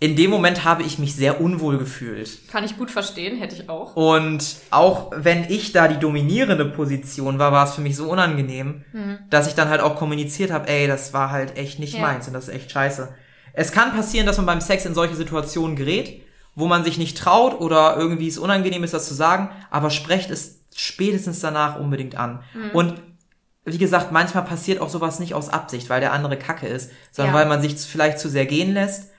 In 0.00 0.14
dem 0.14 0.30
Moment 0.30 0.62
habe 0.64 0.84
ich 0.84 1.00
mich 1.00 1.16
sehr 1.16 1.40
unwohl 1.40 1.76
gefühlt. 1.76 2.46
Kann 2.48 2.62
ich 2.62 2.76
gut 2.76 2.88
verstehen, 2.90 3.36
hätte 3.38 3.56
ich 3.56 3.68
auch. 3.68 3.96
Und 3.96 4.44
auch 4.70 5.10
wenn 5.16 5.50
ich 5.50 5.72
da 5.72 5.88
die 5.88 5.98
dominierende 5.98 6.64
Position 6.66 7.40
war, 7.40 7.50
war 7.50 7.66
es 7.66 7.74
für 7.74 7.80
mich 7.80 7.96
so 7.96 8.08
unangenehm, 8.08 8.84
dass 9.28 9.48
ich 9.48 9.54
dann 9.54 9.68
halt 9.68 9.80
auch 9.80 9.96
kommuniziert 9.96 10.52
habe, 10.52 10.68
ey, 10.68 10.86
das 10.86 11.12
war 11.14 11.32
halt 11.32 11.56
echt 11.56 11.80
nicht 11.80 11.94
Mhm. 11.94 12.00
Ja. 12.00 12.06
meins 12.06 12.28
und 12.28 12.32
das 12.34 12.46
ist 12.46 12.54
echt 12.54 12.70
scheiße. 12.70 13.08
Es 13.54 13.72
kann 13.72 13.90
passieren, 13.90 14.24
dass 14.26 14.36
man 14.36 14.46
beim 14.46 14.60
Sex 14.60 14.84
in 14.84 14.94
solche 14.94 15.16
Situationen 15.16 15.74
gerät, 15.74 16.22
wo 16.54 16.66
man 16.66 16.84
sich 16.84 16.96
nicht 16.96 17.18
traut 17.18 17.60
oder 17.60 17.96
irgendwie 17.96 18.28
es 18.28 18.38
unangenehm 18.38 18.84
ist, 18.84 18.94
das 18.94 19.08
zu 19.08 19.14
sagen, 19.14 19.50
aber 19.68 19.90
sprecht 19.90 20.30
es 20.30 20.60
spätestens 20.76 21.40
danach 21.40 21.76
unbedingt 21.80 22.14
an. 22.16 22.44
Mhm. 22.54 22.70
Und 22.70 22.94
wie 23.64 23.78
gesagt, 23.78 24.12
manchmal 24.12 24.44
passiert 24.44 24.80
auch 24.80 24.88
sowas 24.90 25.18
nicht 25.18 25.34
aus 25.34 25.48
Absicht, 25.48 25.90
weil 25.90 26.00
der 26.00 26.12
andere 26.12 26.36
Kacke 26.36 26.68
ist, 26.68 26.92
sondern 27.10 27.34
Ja. 27.34 27.40
weil 27.40 27.48
man 27.48 27.60
sich 27.60 27.74
vielleicht 27.78 28.20
zu 28.20 28.28
sehr 28.28 28.46
gehen 28.46 28.72
lässt 28.74 29.10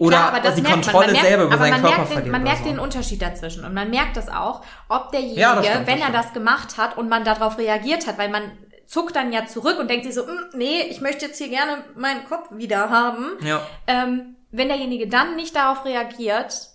oder 0.00 0.16
Klar, 0.16 0.28
aber 0.28 0.40
das 0.40 0.54
die 0.54 0.62
merkt 0.62 0.76
man. 0.76 0.82
Kontrolle 0.84 1.06
man 1.08 1.12
merkt, 1.12 1.28
selber 1.28 1.44
über 1.44 1.58
seinen 1.58 1.70
man 1.72 1.80
Körper 1.82 1.96
merkt 1.96 2.10
den, 2.10 2.14
verliert. 2.14 2.32
Man 2.32 2.42
merkt 2.42 2.64
so. 2.64 2.70
den 2.70 2.78
Unterschied 2.78 3.20
dazwischen 3.22 3.64
und 3.66 3.74
man 3.74 3.90
merkt 3.90 4.16
das 4.16 4.28
auch, 4.30 4.62
ob 4.88 5.12
derjenige, 5.12 5.40
Ja, 5.40 5.62
stimmt, 5.62 5.86
wenn 5.86 6.00
er 6.00 6.10
das 6.10 6.32
gemacht 6.32 6.78
hat 6.78 6.96
und 6.96 7.10
man 7.10 7.22
darauf 7.22 7.58
reagiert 7.58 8.06
hat, 8.06 8.16
weil 8.16 8.30
man 8.30 8.50
zuckt 8.86 9.14
dann 9.14 9.30
ja 9.30 9.44
zurück 9.44 9.78
und 9.78 9.90
denkt 9.90 10.06
sich 10.06 10.14
so, 10.14 10.22
"Mm, 10.22 10.56
nee, 10.56 10.80
ich 10.88 11.02
möchte 11.02 11.26
jetzt 11.26 11.36
hier 11.36 11.50
gerne 11.50 11.84
meinen 11.96 12.24
Kopf 12.24 12.48
wieder 12.50 12.88
haben. 12.88 13.36
Ja. 13.42 13.60
Ähm, 13.86 14.36
wenn 14.50 14.68
derjenige 14.68 15.06
dann 15.06 15.36
nicht 15.36 15.54
darauf 15.54 15.84
reagiert 15.84 16.70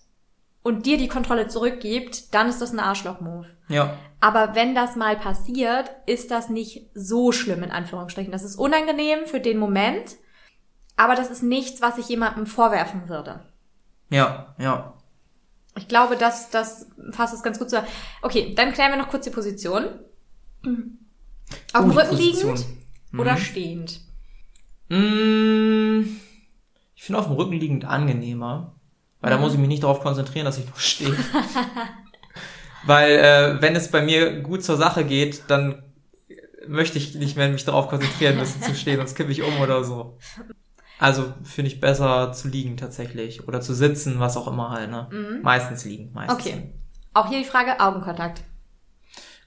und 0.62 0.86
dir 0.86 0.98
die 1.00 1.08
Kontrolle 1.08 1.48
zurückgibt, 1.48 2.34
dann 2.36 2.48
ist 2.48 2.62
das 2.62 2.72
ein 2.74 2.80
Arschloch-Move. 2.80 3.48
Ja. 3.70 3.98
Aber 4.22 4.54
wenn 4.54 4.76
das 4.76 4.96
mal 4.96 5.16
passiert, 5.18 5.90
ist 6.06 6.30
das 6.30 6.50
nicht 6.50 6.90
so 6.94 7.32
schlimm, 7.32 7.64
in 7.64 7.72
Anführungsstrichen. 7.72 8.32
Das 8.32 8.44
ist 8.44 8.56
unangenehm 8.56 9.26
für 9.26 9.40
den 9.40 9.58
Moment, 9.58 10.16
aber 10.98 11.16
das 11.16 11.30
ist 11.30 11.44
nichts, 11.44 11.82
was 11.82 11.98
ich 11.98 12.08
jemandem 12.10 12.46
vorwerfen 12.46 13.10
würde. 13.10 13.42
Ja, 14.10 14.56
ja. 14.58 14.94
Ich 15.78 15.88
glaube, 15.88 16.16
das, 16.16 16.50
das 16.52 16.88
fasst 17.12 17.34
es 17.34 17.44
ganz 17.44 17.60
gut 17.60 17.70
zusammen. 17.70 17.88
Okay, 18.22 18.54
dann 18.56 18.72
klären 18.74 18.92
wir 18.92 18.98
noch 18.98 19.10
kurz 19.10 19.26
die 19.26 19.32
Position. 19.32 19.86
Auf 20.64 20.64
dem 20.64 20.98
Oh, 21.74 21.82
die 21.82 21.98
Rücken 21.98 22.10
Position. 22.10 22.56
liegend 22.56 22.66
oder 23.20 23.38
stehend? 23.38 24.00
Mm, 24.90 26.18
Ich 26.96 27.04
finde 27.04 27.20
auf 27.20 27.28
dem 27.28 27.36
Rücken 27.36 27.54
liegend 27.54 27.86
angenehmer, 27.86 28.74
weil 29.22 29.32
Mhm. 29.32 29.36
da 29.36 29.42
muss 29.42 29.54
ich 29.54 29.60
mich 29.60 29.68
nicht 29.68 29.84
darauf 29.84 30.00
konzentrieren, 30.02 30.46
dass 30.46 30.58
ich 30.58 30.66
nur 30.66 30.78
stehe. 30.80 31.16
weil 32.86 33.12
äh, 33.12 33.62
wenn 33.62 33.76
es 33.76 33.92
bei 33.92 34.02
mir 34.02 34.42
gut 34.42 34.64
zur 34.64 34.78
Sache 34.78 35.04
geht, 35.04 35.44
dann 35.50 35.84
möchte 36.68 36.98
ich 36.98 37.16
nicht 37.16 37.36
mehr 37.38 37.50
mich 37.50 37.66
darauf 37.66 37.90
konzentrieren 37.90 38.38
müssen 38.38 38.62
zu 38.62 38.74
stehen, 38.76 38.98
sonst 38.98 39.16
kippe 39.16 39.32
ich 39.32 39.44
um 39.44 39.60
oder 39.60 39.84
so. 39.84 40.18
Also 41.00 41.34
finde 41.44 41.72
ich 41.72 41.82
besser 41.82 42.32
zu 42.32 42.48
liegen 42.48 42.78
tatsächlich 42.78 43.48
oder 43.48 43.62
zu 43.62 43.74
sitzen, 43.74 44.20
was 44.20 44.38
auch 44.38 44.48
immer 44.48 44.70
halt. 44.70 44.90
Ne? 44.90 45.40
Meistens 45.42 45.86
liegen, 45.86 46.12
meistens. 46.14 46.46
Mhm. 46.46 46.52
Okay. 46.52 46.74
Auch 47.14 47.30
hier 47.30 47.40
die 47.40 47.46
Frage 47.46 47.80
Augenkontakt. 47.80 48.44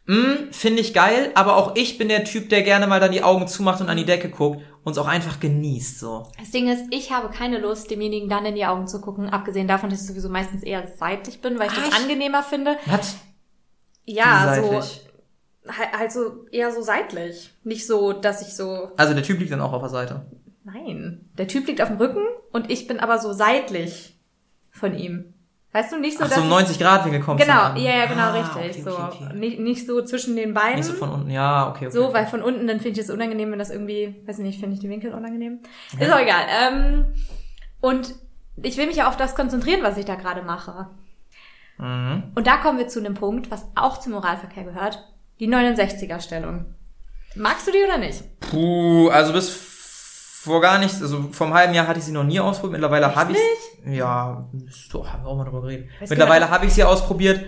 Mm, 0.06 0.50
Finde 0.52 0.80
ich 0.80 0.94
geil, 0.94 1.32
aber 1.34 1.56
auch 1.56 1.76
ich 1.76 1.98
bin 1.98 2.08
der 2.08 2.24
Typ, 2.24 2.48
der 2.48 2.62
gerne 2.62 2.86
mal 2.86 2.98
dann 2.98 3.12
die 3.12 3.22
Augen 3.22 3.46
zumacht 3.46 3.82
und 3.82 3.90
an 3.90 3.98
die 3.98 4.06
Decke 4.06 4.30
guckt 4.30 4.62
und 4.82 4.92
es 4.92 4.98
auch 4.98 5.06
einfach 5.06 5.38
genießt 5.38 5.98
so. 5.98 6.32
Das 6.38 6.50
Ding 6.50 6.66
ist, 6.66 6.84
ich 6.90 7.12
habe 7.12 7.28
keine 7.28 7.58
Lust, 7.58 7.90
demjenigen 7.90 8.30
dann 8.30 8.46
in 8.46 8.54
die 8.54 8.64
Augen 8.64 8.86
zu 8.86 9.02
gucken, 9.02 9.28
abgesehen 9.28 9.68
davon, 9.68 9.90
dass 9.90 10.00
ich 10.00 10.06
sowieso 10.06 10.30
meistens 10.30 10.62
eher 10.62 10.86
seitlich 10.96 11.42
bin, 11.42 11.58
weil 11.58 11.68
ich 11.68 11.74
das 11.74 11.88
Echt? 11.88 12.00
angenehmer 12.00 12.42
finde. 12.42 12.78
Was? 12.86 13.18
Ja, 14.06 14.54
so 14.54 14.80
halt, 15.68 15.92
halt 15.92 16.12
so 16.12 16.46
eher 16.50 16.72
so 16.72 16.80
seitlich. 16.80 17.50
Nicht 17.64 17.86
so, 17.86 18.14
dass 18.14 18.40
ich 18.40 18.54
so. 18.54 18.90
Also 18.96 19.12
der 19.12 19.22
Typ 19.22 19.38
liegt 19.38 19.52
dann 19.52 19.60
auch 19.60 19.74
auf 19.74 19.82
der 19.82 19.90
Seite. 19.90 20.26
Nein. 20.72 21.30
Der 21.38 21.48
Typ 21.48 21.66
liegt 21.66 21.80
auf 21.80 21.88
dem 21.88 21.96
Rücken 21.98 22.22
und 22.52 22.70
ich 22.70 22.86
bin 22.86 23.00
aber 23.00 23.18
so 23.18 23.32
seitlich 23.32 24.18
von 24.70 24.94
ihm. 24.96 25.34
Weißt 25.72 25.92
du, 25.92 25.98
nicht 25.98 26.16
so, 26.16 26.24
Ach, 26.24 26.28
dass 26.28 26.36
so 26.36 26.40
im 26.42 26.46
ich- 26.48 26.52
90 26.54 26.78
Grad 26.78 27.04
Winkel 27.04 27.20
kommt 27.20 27.40
Genau, 27.40 27.74
ja, 27.76 27.98
ja, 27.98 28.06
genau, 28.06 28.22
Ah, 28.22 28.30
richtig. 28.32 28.56
okay, 28.56 28.82
so 28.82 28.90
okay, 28.98 29.24
okay. 29.26 29.36
Nicht, 29.38 29.58
nicht 29.60 29.86
so 29.86 30.02
zwischen 30.02 30.34
den 30.34 30.54
Beinen. 30.54 30.76
Nicht 30.76 30.86
so 30.86 30.94
von 30.94 31.10
unten, 31.10 31.30
ja, 31.30 31.68
okay, 31.68 31.86
okay. 31.86 31.94
So, 31.94 32.04
okay. 32.06 32.14
weil 32.14 32.26
von 32.26 32.42
unten, 32.42 32.66
dann 32.66 32.80
finde 32.80 32.98
ich 33.00 33.06
es 33.06 33.10
unangenehm, 33.10 33.50
wenn 33.52 33.58
das 33.58 33.70
irgendwie, 33.70 34.16
weiß 34.26 34.38
nicht, 34.38 34.58
finde 34.60 34.74
ich 34.74 34.80
die 34.80 34.88
Winkel 34.88 35.12
unangenehm. 35.12 35.60
Ist 35.98 36.10
auch 36.10 36.18
egal. 36.18 36.44
Ähm, 36.48 37.04
und 37.80 38.14
ich 38.62 38.76
will 38.78 38.86
mich 38.86 38.96
ja 38.96 39.08
auf 39.08 39.16
das 39.18 39.34
konzentrieren, 39.34 39.82
was 39.82 39.98
ich 39.98 40.06
da 40.06 40.14
gerade 40.14 40.42
mache. 40.42 40.88
Mhm. 41.76 42.24
Und 42.34 42.46
da 42.46 42.56
kommen 42.56 42.78
wir 42.78 42.88
zu 42.88 42.98
einem 43.00 43.14
Punkt, 43.14 43.50
was 43.50 43.66
auch 43.76 43.98
zum 44.00 44.12
Moralverkehr 44.12 44.64
gehört. 44.64 45.06
Die 45.38 45.48
69er-Stellung. 45.48 46.64
Magst 47.36 47.68
du 47.68 47.72
die 47.72 47.84
oder 47.86 47.98
nicht? 47.98 48.24
Puh, 48.40 49.08
also 49.10 49.32
bis 49.34 49.48
vor 50.40 50.60
gar 50.60 50.78
nichts, 50.78 51.02
also 51.02 51.28
vor 51.32 51.48
einem 51.48 51.56
halben 51.56 51.74
Jahr 51.74 51.88
hatte 51.88 51.98
ich 51.98 52.04
sie 52.04 52.12
noch 52.12 52.22
nie 52.24 52.38
ausprobiert. 52.38 52.80
Mittlerweile 52.80 53.14
habe 53.14 53.32
ich 53.32 53.38
Ja, 53.92 54.48
so, 54.90 55.06
haben 55.10 55.24
wir 55.24 55.28
auch 55.28 55.36
mal 55.36 55.44
drüber 55.44 55.62
geredet. 55.62 55.88
Weißt 56.00 56.10
Mittlerweile 56.10 56.48
habe 56.48 56.66
ich 56.66 56.74
sie 56.74 56.84
ausprobiert. 56.84 57.44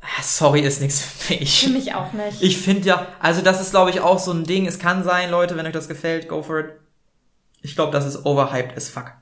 Ah, 0.00 0.22
Sorry, 0.22 0.60
ist 0.60 0.80
nichts 0.80 1.02
für 1.02 1.34
mich. 1.34 1.64
Für 1.64 1.70
mich 1.70 1.94
auch 1.94 2.12
nicht. 2.14 2.42
Ich 2.42 2.56
finde 2.58 2.88
ja, 2.88 3.06
also 3.20 3.42
das 3.42 3.60
ist 3.60 3.70
glaube 3.70 3.90
ich 3.90 4.00
auch 4.00 4.18
so 4.18 4.32
ein 4.32 4.44
Ding. 4.44 4.66
Es 4.66 4.78
kann 4.78 5.04
sein, 5.04 5.30
Leute, 5.30 5.56
wenn 5.56 5.66
euch 5.66 5.72
das 5.74 5.88
gefällt, 5.88 6.26
go 6.28 6.42
for 6.42 6.60
it. 6.60 6.66
Ich 7.60 7.74
glaube, 7.74 7.92
das 7.92 8.06
ist 8.06 8.24
overhyped 8.24 8.74
as 8.76 8.88
fuck. 8.88 9.12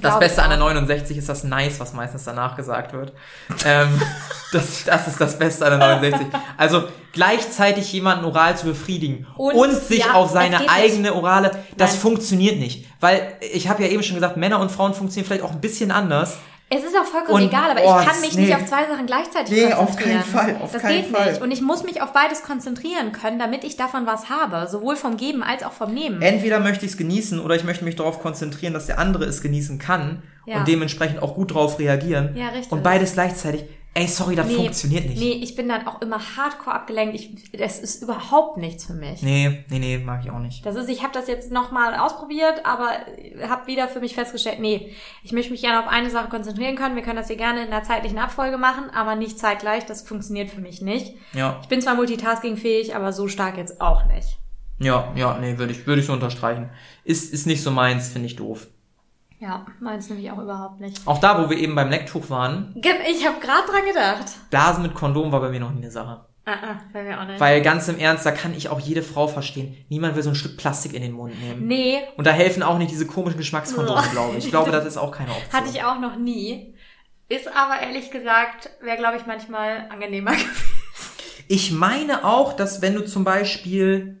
Das 0.00 0.18
Beste 0.18 0.42
an 0.42 0.50
der 0.50 0.58
auch. 0.62 0.72
69 0.72 1.16
ist 1.16 1.28
das 1.28 1.44
Nice, 1.44 1.80
was 1.80 1.92
meistens 1.92 2.24
danach 2.24 2.56
gesagt 2.56 2.92
wird. 2.92 3.12
ähm, 3.64 4.00
das, 4.52 4.84
das 4.84 5.08
ist 5.08 5.20
das 5.20 5.38
Beste 5.38 5.64
an 5.66 5.78
der 5.78 5.96
69. 6.00 6.26
Also 6.56 6.84
gleichzeitig 7.12 7.92
jemanden 7.92 8.24
oral 8.24 8.56
zu 8.56 8.66
befriedigen 8.66 9.26
und, 9.36 9.54
Und, 9.54 9.72
sich 9.72 10.00
ja, 10.00 10.12
auf 10.14 10.30
seine 10.30 10.50
geht 10.58 10.60
nicht. 10.60 10.70
eigene 10.70 11.14
orale, 11.14 11.50
das 11.76 11.92
Nein. 11.92 12.00
funktioniert 12.00 12.58
nicht. 12.58 12.86
Weil 13.00 13.34
ich 13.40 13.68
habe 13.68 13.82
ja 13.82 13.88
eben 13.88 14.02
schon 14.02 14.14
gesagt, 14.16 14.36
Männer 14.36 14.60
und 14.60 14.70
Frauen 14.70 14.94
funktionieren 14.94 15.26
vielleicht 15.26 15.44
auch 15.44 15.52
ein 15.52 15.60
bisschen 15.60 15.90
anders. 15.90 16.36
Es 16.68 16.82
ist 16.82 16.96
auch 16.96 17.04
vollkommen 17.04 17.42
Und- 17.44 17.48
egal, 17.48 17.70
aber 17.70 17.80
oh, 17.84 18.00
ich 18.00 18.06
kann 18.08 18.20
mich 18.20 18.34
nee. 18.34 18.42
nicht 18.46 18.54
auf 18.56 18.64
zwei 18.66 18.86
Sachen 18.86 19.06
gleichzeitig 19.06 19.54
Nee, 19.56 19.72
auf 19.72 19.86
konzentrieren. 19.86 20.18
keinen 20.20 20.24
Fall, 20.24 20.56
auf 20.60 20.72
das 20.72 20.82
keinen 20.82 21.02
geht 21.04 21.14
Fall. 21.16 21.30
nicht. 21.30 21.40
Und 21.42 21.50
ich 21.52 21.62
muss 21.62 21.84
mich 21.84 22.02
auf 22.02 22.12
beides 22.12 22.42
konzentrieren 22.42 23.12
können, 23.12 23.38
damit 23.38 23.62
ich 23.62 23.76
davon 23.76 24.04
was 24.04 24.30
habe. 24.30 24.66
Sowohl 24.68 24.96
vom 24.96 25.16
Geben 25.16 25.44
als 25.44 25.62
auch 25.62 25.70
vom 25.72 25.94
Nehmen. 25.94 26.20
Entweder 26.22 26.58
möchte 26.58 26.84
ich 26.84 26.92
es 26.92 26.96
genießen 26.98 27.38
oder 27.38 27.54
ich 27.54 27.62
möchte 27.62 27.84
mich 27.84 27.94
darauf 27.94 28.20
konzentrieren, 28.20 28.74
dass 28.74 28.86
der 28.86 28.98
andere 28.98 29.26
es 29.26 29.42
genießen 29.42 29.78
kann 29.78 30.24
Ja. 30.44 30.56
und 30.58 30.66
dementsprechend 30.68 31.22
auch 31.22 31.34
gut 31.36 31.54
drauf 31.54 31.78
reagieren. 31.78 32.34
Ja, 32.36 32.48
richtig. 32.48 32.72
Und 32.72 32.82
beides 32.82 33.12
gleichzeitig. 33.12 33.64
Ey, 33.96 34.06
sorry, 34.08 34.36
das 34.36 34.52
funktioniert 34.52 35.06
nicht. 35.06 35.18
Nee, 35.18 35.40
ich 35.42 35.56
bin 35.56 35.70
dann 35.70 35.86
auch 35.86 36.02
immer 36.02 36.18
hardcore 36.18 36.76
abgelenkt. 36.76 37.14
Ich, 37.14 37.50
das 37.52 37.78
ist 37.78 38.02
überhaupt 38.02 38.58
nichts 38.58 38.84
für 38.84 38.92
mich. 38.92 39.22
Nee, 39.22 39.64
nee, 39.70 39.78
nee, 39.78 39.96
mag 39.96 40.22
ich 40.22 40.30
auch 40.30 40.38
nicht. 40.38 40.66
Das 40.66 40.76
ist, 40.76 40.90
ich 40.90 41.02
habe 41.02 41.14
das 41.14 41.28
jetzt 41.28 41.50
nochmal 41.50 41.94
ausprobiert, 41.94 42.60
aber 42.66 42.90
habe 43.48 43.66
wieder 43.66 43.88
für 43.88 44.00
mich 44.00 44.14
festgestellt, 44.14 44.60
nee, 44.60 44.92
ich 45.22 45.32
möchte 45.32 45.50
mich 45.50 45.62
gerne 45.62 45.80
auf 45.80 45.90
eine 45.90 46.10
Sache 46.10 46.28
konzentrieren 46.28 46.76
können. 46.76 46.94
Wir 46.94 47.02
können 47.02 47.16
das 47.16 47.28
hier 47.28 47.36
gerne 47.38 47.64
in 47.64 47.70
der 47.70 47.84
zeitlichen 47.84 48.18
Abfolge 48.18 48.58
machen, 48.58 48.90
aber 48.90 49.14
nicht 49.14 49.38
zeitgleich. 49.38 49.86
Das 49.86 50.02
funktioniert 50.02 50.50
für 50.50 50.60
mich 50.60 50.82
nicht. 50.82 51.14
Ja, 51.32 51.58
Ich 51.62 51.68
bin 51.68 51.80
zwar 51.80 51.94
multitaskingfähig, 51.94 52.94
aber 52.94 53.14
so 53.14 53.28
stark 53.28 53.56
jetzt 53.56 53.80
auch 53.80 54.04
nicht. 54.04 54.36
ja, 54.78 55.10
ja, 55.16 55.38
nee, 55.38 55.56
würde 55.56 55.72
ich, 55.72 55.86
würde 55.86 56.02
ich 56.02 56.06
so 56.06 56.12
unterstreichen. 56.12 56.68
Ist, 57.04 57.32
ist 57.32 57.46
nicht 57.46 57.62
so 57.62 57.70
meins, 57.70 58.08
finde 58.08 58.26
ich 58.26 58.36
doof. 58.36 58.66
Ja, 59.38 59.66
meins 59.80 60.08
nämlich 60.08 60.30
auch 60.30 60.38
überhaupt 60.38 60.80
nicht. 60.80 61.06
Auch 61.06 61.18
da, 61.18 61.42
wo 61.44 61.50
wir 61.50 61.58
eben 61.58 61.74
beim 61.74 61.90
Lecktuch 61.90 62.30
waren, 62.30 62.74
Ich 62.76 63.26
habe 63.26 63.38
gerade 63.40 63.66
dran 63.70 63.84
gedacht. 63.86 64.24
Blasen 64.50 64.82
mit 64.82 64.94
Kondom 64.94 65.30
war 65.30 65.40
bei 65.40 65.50
mir 65.50 65.60
noch 65.60 65.72
nie 65.72 65.82
eine 65.82 65.90
Sache. 65.90 66.24
Ah, 66.46 66.52
ah, 66.62 66.80
bei 66.92 67.02
mir 67.02 67.20
auch 67.20 67.26
nicht. 67.26 67.40
Weil 67.40 67.60
ganz 67.60 67.88
im 67.88 67.98
Ernst, 67.98 68.24
da 68.24 68.30
kann 68.30 68.54
ich 68.54 68.68
auch 68.68 68.78
jede 68.80 69.02
Frau 69.02 69.26
verstehen. 69.26 69.76
Niemand 69.88 70.14
will 70.14 70.22
so 70.22 70.30
ein 70.30 70.36
Stück 70.36 70.56
Plastik 70.56 70.94
in 70.94 71.02
den 71.02 71.12
Mund 71.12 71.34
nehmen. 71.42 71.66
nee, 71.66 71.98
Und 72.16 72.26
da 72.26 72.30
helfen 72.30 72.62
auch 72.62 72.78
nicht 72.78 72.90
diese 72.92 73.04
komischen 73.06 73.36
Geschmackskondome, 73.36 74.02
glaube 74.12 74.38
ich. 74.38 74.44
Ich 74.44 74.50
glaube, 74.50 74.70
das 74.70 74.86
ist 74.86 74.96
auch 74.96 75.10
keine 75.10 75.30
Option. 75.32 75.52
hatte 75.52 75.68
ich 75.70 75.82
auch 75.82 75.98
noch 76.00 76.16
nie. 76.16 76.74
Ist 77.28 77.48
aber 77.48 77.80
ehrlich 77.82 78.12
gesagt, 78.12 78.70
wäre 78.80 78.96
glaube 78.96 79.16
ich 79.16 79.26
manchmal 79.26 79.88
angenehmer 79.90 80.30
gewesen. 80.34 80.50
Ich 81.48 81.72
meine 81.72 82.24
auch, 82.24 82.52
dass 82.52 82.80
wenn 82.80 82.94
du 82.94 83.04
zum 83.04 83.24
Beispiel, 83.24 84.20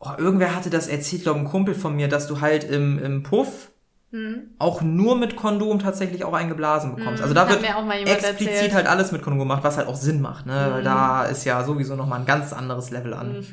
oh, 0.00 0.10
irgendwer 0.18 0.54
hatte 0.54 0.68
das 0.70 0.86
erzählt, 0.86 1.22
glaube 1.22 1.40
ein 1.40 1.46
Kumpel 1.46 1.74
von 1.74 1.96
mir, 1.96 2.08
dass 2.08 2.26
du 2.26 2.40
halt 2.42 2.64
im, 2.64 2.98
im 3.02 3.22
Puff 3.22 3.70
auch 4.58 4.80
nur 4.80 5.16
mit 5.16 5.36
Kondom 5.36 5.78
tatsächlich 5.78 6.24
auch 6.24 6.32
eingeblasen 6.32 6.96
bekommst. 6.96 7.22
Also 7.22 7.34
da 7.34 7.46
Hat 7.46 7.60
wird 7.60 8.08
explizit 8.08 8.48
erzählt. 8.48 8.74
halt 8.74 8.86
alles 8.86 9.12
mit 9.12 9.20
Kondom 9.22 9.40
gemacht, 9.40 9.62
was 9.64 9.76
halt 9.76 9.86
auch 9.86 9.96
Sinn 9.96 10.22
macht, 10.22 10.46
ne? 10.46 10.68
Weil 10.72 10.82
da 10.82 11.24
ist 11.24 11.44
ja 11.44 11.62
sowieso 11.62 11.94
nochmal 11.94 12.20
ein 12.20 12.26
ganz 12.26 12.52
anderes 12.52 12.90
Level 12.90 13.12
an 13.12 13.44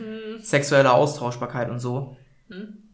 sexueller 0.41 0.93
Austauschbarkeit 0.93 1.69
und 1.69 1.79
so. 1.79 2.15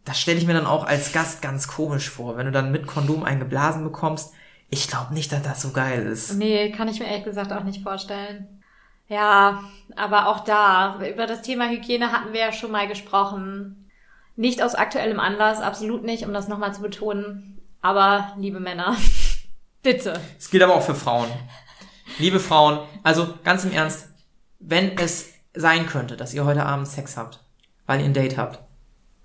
Das 0.06 0.20
stelle 0.20 0.40
ich 0.40 0.48
mir 0.48 0.54
dann 0.54 0.66
auch 0.66 0.86
als 0.86 1.14
Gast 1.14 1.44
ganz 1.44 1.68
komisch 1.68 2.10
vor, 2.10 2.36
wenn 2.36 2.48
du 2.48 2.52
dann 2.52 2.72
mit 2.72 2.88
Kondom 2.88 3.24
eingeblasen 3.24 3.84
bekommst. 3.84 4.34
Ich 4.70 4.88
glaube 4.88 5.14
nicht, 5.14 5.32
dass 5.32 5.44
das 5.44 5.62
so 5.62 5.70
geil 5.72 6.04
ist. 6.08 6.34
Nee, 6.38 6.72
kann 6.72 6.88
ich 6.88 7.00
mir 7.00 7.06
ehrlich 7.08 7.26
gesagt 7.26 7.52
auch 7.52 7.64
nicht 7.64 7.84
vorstellen. 7.84 8.48
Ja, 9.08 9.66
aber 9.98 10.28
auch 10.30 10.40
da, 10.40 11.00
über 11.08 11.28
das 11.28 11.42
Thema 11.42 11.70
Hygiene 11.70 12.14
hatten 12.14 12.32
wir 12.32 12.40
ja 12.40 12.52
schon 12.54 12.72
mal 12.72 12.88
gesprochen. 12.88 13.81
Nicht 14.42 14.64
aus 14.64 14.74
aktuellem 14.74 15.20
Anlass, 15.20 15.62
absolut 15.62 16.04
nicht, 16.04 16.26
um 16.26 16.34
das 16.34 16.48
nochmal 16.48 16.74
zu 16.74 16.82
betonen. 16.82 17.62
Aber, 17.80 18.34
liebe 18.40 18.60
Männer, 18.60 18.98
bitte. 19.84 20.20
Es 20.40 20.50
gilt 20.50 20.64
aber 20.64 20.74
auch 20.74 20.82
für 20.82 20.96
Frauen. 20.96 21.30
Liebe 22.18 22.40
Frauen, 22.40 22.80
also 23.04 23.36
ganz 23.44 23.66
im 23.66 23.72
Ernst, 23.72 24.10
wenn 24.58 24.98
es 24.98 25.30
sein 25.54 25.86
könnte, 25.86 26.18
dass 26.18 26.34
ihr 26.34 26.44
heute 26.44 26.66
Abend 26.66 26.88
Sex 26.88 27.18
habt, 27.18 27.40
weil 27.86 28.00
ihr 28.00 28.06
ein 28.06 28.16
Date 28.16 28.36
habt, 28.36 28.58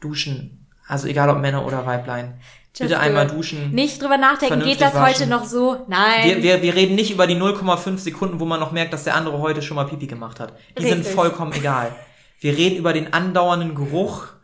duschen, 0.00 0.66
also 0.86 1.08
egal 1.08 1.30
ob 1.30 1.38
Männer 1.38 1.64
oder 1.64 1.86
Weiblein, 1.86 2.38
Just 2.76 2.90
bitte 2.90 3.00
einmal 3.00 3.26
duschen. 3.26 3.70
Nicht 3.70 4.02
drüber 4.02 4.18
nachdenken, 4.18 4.60
geht 4.60 4.82
das 4.82 4.92
waschen. 4.92 5.06
heute 5.06 5.26
noch 5.28 5.46
so? 5.46 5.86
Nein. 5.88 6.26
Wir, 6.26 6.42
wir, 6.42 6.62
wir 6.62 6.74
reden 6.74 6.94
nicht 6.94 7.10
über 7.10 7.26
die 7.26 7.36
0,5 7.36 7.96
Sekunden, 7.96 8.38
wo 8.38 8.44
man 8.44 8.60
noch 8.60 8.70
merkt, 8.70 8.92
dass 8.92 9.04
der 9.04 9.14
andere 9.14 9.38
heute 9.38 9.62
schon 9.62 9.76
mal 9.76 9.86
Pipi 9.86 10.08
gemacht 10.08 10.40
hat. 10.40 10.52
Die 10.78 10.82
sind 10.82 10.98
Richtig. 10.98 11.14
vollkommen 11.14 11.54
egal. 11.54 11.96
Wir 12.38 12.54
reden 12.54 12.76
über 12.76 12.92
den 12.92 13.14
andauernden 13.14 13.74
Geruch, 13.74 14.35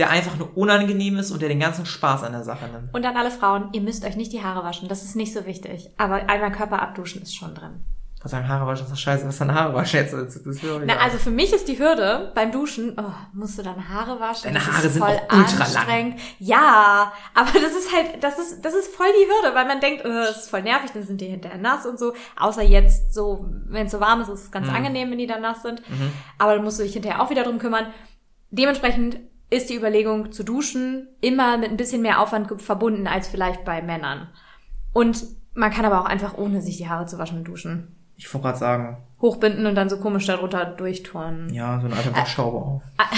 der 0.00 0.10
einfach 0.10 0.36
nur 0.36 0.56
unangenehm 0.56 1.18
ist 1.18 1.30
und 1.30 1.40
der 1.42 1.48
den 1.48 1.60
ganzen 1.60 1.86
Spaß 1.86 2.24
an 2.24 2.32
der 2.32 2.42
Sache 2.42 2.66
nimmt. 2.66 2.92
Und 2.94 3.04
an 3.06 3.16
alle 3.16 3.30
Frauen, 3.30 3.68
ihr 3.72 3.82
müsst 3.82 4.04
euch 4.04 4.16
nicht 4.16 4.32
die 4.32 4.42
Haare 4.42 4.64
waschen, 4.64 4.88
das 4.88 5.04
ist 5.04 5.14
nicht 5.14 5.32
so 5.32 5.46
wichtig. 5.46 5.90
Aber 5.98 6.14
einmal 6.28 6.50
Körper 6.52 6.80
abduschen 6.82 7.22
ist 7.22 7.36
schon 7.36 7.54
drin. 7.54 7.84
Was 8.22 8.32
sagen 8.32 8.46
Haare 8.48 8.66
waschen, 8.66 8.84
ist 8.84 8.92
doch 8.92 8.98
scheiße, 8.98 9.26
was 9.26 9.38
denn 9.38 9.54
Haare 9.54 9.72
waschen 9.72 10.00
jetzt? 10.00 10.12
Das 10.12 10.36
ist 10.36 10.62
Na, 10.84 10.96
also 10.98 11.16
für 11.16 11.30
mich 11.30 11.54
ist 11.54 11.68
die 11.68 11.78
Hürde 11.78 12.32
beim 12.34 12.52
Duschen, 12.52 12.94
oh, 12.98 13.12
musst 13.32 13.58
du 13.58 13.62
deine 13.62 13.88
Haare 13.88 14.20
waschen? 14.20 14.42
Deine 14.52 14.58
Das 14.58 14.68
ist 14.68 14.72
Haare 14.74 14.88
sind 14.90 15.02
voll 15.02 15.20
auch 15.30 15.36
ultra 15.38 15.66
lang. 15.86 16.16
Ja, 16.38 17.12
aber 17.34 17.50
das 17.52 17.72
ist 17.72 17.90
halt, 17.94 18.22
das 18.22 18.38
ist, 18.38 18.62
das 18.62 18.74
ist 18.74 18.94
voll 18.94 19.06
die 19.18 19.26
Hürde, 19.26 19.54
weil 19.56 19.66
man 19.66 19.80
denkt, 19.80 20.02
oh, 20.04 20.08
das 20.08 20.42
ist 20.42 20.50
voll 20.50 20.62
nervig, 20.62 20.90
dann 20.92 21.02
sind 21.02 21.18
die 21.22 21.28
hinterher 21.28 21.56
nass 21.58 21.86
und 21.86 21.98
so. 21.98 22.12
Außer 22.38 22.62
jetzt 22.62 23.14
so, 23.14 23.46
wenn 23.68 23.86
es 23.86 23.92
so 23.92 24.00
warm 24.00 24.20
ist, 24.20 24.28
ist 24.28 24.44
es 24.44 24.50
ganz 24.50 24.68
Mhm. 24.68 24.74
angenehm, 24.74 25.10
wenn 25.10 25.18
die 25.18 25.26
dann 25.26 25.40
nass 25.40 25.62
sind. 25.62 25.80
Aber 26.36 26.54
dann 26.56 26.64
musst 26.64 26.78
du 26.78 26.82
dich 26.82 26.92
hinterher 26.92 27.22
auch 27.22 27.30
wieder 27.30 27.44
drum 27.44 27.58
kümmern. 27.58 27.86
Dementsprechend 28.50 29.18
ist 29.50 29.70
die 29.70 29.74
Überlegung 29.76 30.32
zu 30.32 30.44
duschen 30.44 31.08
immer 31.20 31.58
mit 31.58 31.70
ein 31.70 31.76
bisschen 31.76 32.02
mehr 32.02 32.20
Aufwand 32.20 32.60
verbunden 32.62 33.06
als 33.06 33.28
vielleicht 33.28 33.64
bei 33.64 33.82
Männern. 33.82 34.28
Und 34.92 35.24
man 35.54 35.70
kann 35.72 35.84
aber 35.84 36.00
auch 36.00 36.04
einfach 36.06 36.36
ohne 36.38 36.62
sich 36.62 36.76
die 36.76 36.88
Haare 36.88 37.06
zu 37.06 37.18
waschen 37.18 37.42
duschen. 37.44 37.96
ich 38.16 38.32
wollte 38.32 38.46
gerade 38.46 38.58
sagen, 38.58 38.96
Hochbinden 39.20 39.66
und 39.66 39.74
dann 39.74 39.90
so 39.90 39.98
komisch 39.98 40.26
darunter 40.26 40.64
durchturnen. 40.64 41.52
ja, 41.52 41.78
so 41.80 41.86
ein 41.88 41.92
alter 41.92 42.14
Waschschraube 42.16 42.56
auf. 42.56 42.82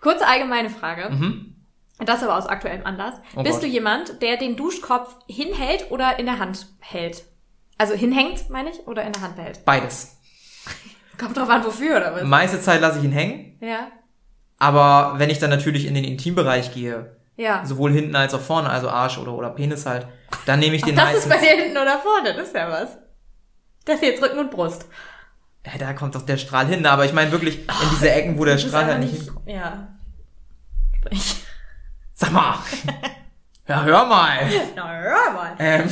Kurze 0.00 0.26
allgemeine 0.26 0.70
Frage. 0.70 1.10
Mhm. 1.10 1.56
Das 2.04 2.22
aber 2.22 2.36
aus 2.36 2.46
aktuellem 2.46 2.84
Anlass. 2.86 3.14
Oh 3.34 3.42
Bist 3.42 3.54
Gott. 3.56 3.62
du 3.64 3.66
jemand, 3.66 4.22
der 4.22 4.36
den 4.36 4.56
Duschkopf 4.56 5.16
hinhält 5.26 5.90
oder 5.90 6.18
in 6.18 6.26
der 6.26 6.38
Hand 6.38 6.66
hält? 6.80 7.24
Also 7.78 7.94
hinhängt, 7.94 8.48
meine 8.50 8.70
ich, 8.70 8.86
oder 8.86 9.02
in 9.04 9.12
der 9.12 9.22
Hand 9.22 9.36
behält? 9.36 9.64
Beides. 9.64 10.16
Kommt 11.18 11.36
drauf 11.36 11.48
an, 11.48 11.64
wofür 11.64 11.96
oder 11.96 12.14
was? 12.14 12.22
Meiste 12.24 12.60
Zeit 12.60 12.80
lasse 12.80 12.98
ich 12.98 13.04
ihn 13.04 13.12
hängen, 13.12 13.58
Ja. 13.60 13.88
Aber 14.58 15.14
wenn 15.18 15.30
ich 15.30 15.38
dann 15.38 15.50
natürlich 15.50 15.86
in 15.86 15.94
den 15.94 16.04
Intimbereich 16.04 16.72
gehe, 16.74 17.16
Ja. 17.36 17.64
sowohl 17.64 17.92
hinten 17.92 18.16
als 18.16 18.34
auch 18.34 18.40
vorne, 18.40 18.70
also 18.70 18.88
Arsch 18.88 19.18
oder, 19.18 19.32
oder 19.32 19.50
Penis 19.50 19.86
halt, 19.86 20.06
dann 20.46 20.58
nehme 20.58 20.76
ich 20.76 20.82
den 20.82 20.96
das 20.96 21.14
ist 21.14 21.28
bei 21.28 21.36
dir 21.38 21.50
hinten 21.62 21.76
oder 21.76 21.98
vorne, 21.98 22.34
das 22.34 22.48
ist 22.48 22.54
ja 22.56 22.68
was. 22.70 22.96
Das 23.84 23.96
ist 23.96 24.02
jetzt 24.02 24.22
Rücken 24.22 24.38
und 24.38 24.50
Brust. 24.50 24.86
Ja, 25.64 25.72
da 25.78 25.92
kommt 25.92 26.14
doch 26.14 26.22
der 26.22 26.36
Strahl 26.36 26.66
hin, 26.66 26.86
aber 26.86 27.04
ich 27.04 27.12
meine 27.12 27.32
wirklich 27.32 27.58
in 27.58 27.90
diese 27.92 28.10
Ecken, 28.10 28.38
wo 28.38 28.44
der 28.44 28.58
Strahl 28.58 28.86
halt 28.86 29.00
nicht 29.00 29.14
hinkommt. 29.14 29.48
Ja. 29.48 29.88
Sprich. 30.96 31.36
Sag 32.14 32.32
mal! 32.32 32.54
Ja, 33.68 33.82
hör 33.82 34.06
mal! 34.06 34.38
Na, 34.76 34.92
hör 34.92 35.32
mal. 35.32 35.56
Ähm, 35.58 35.90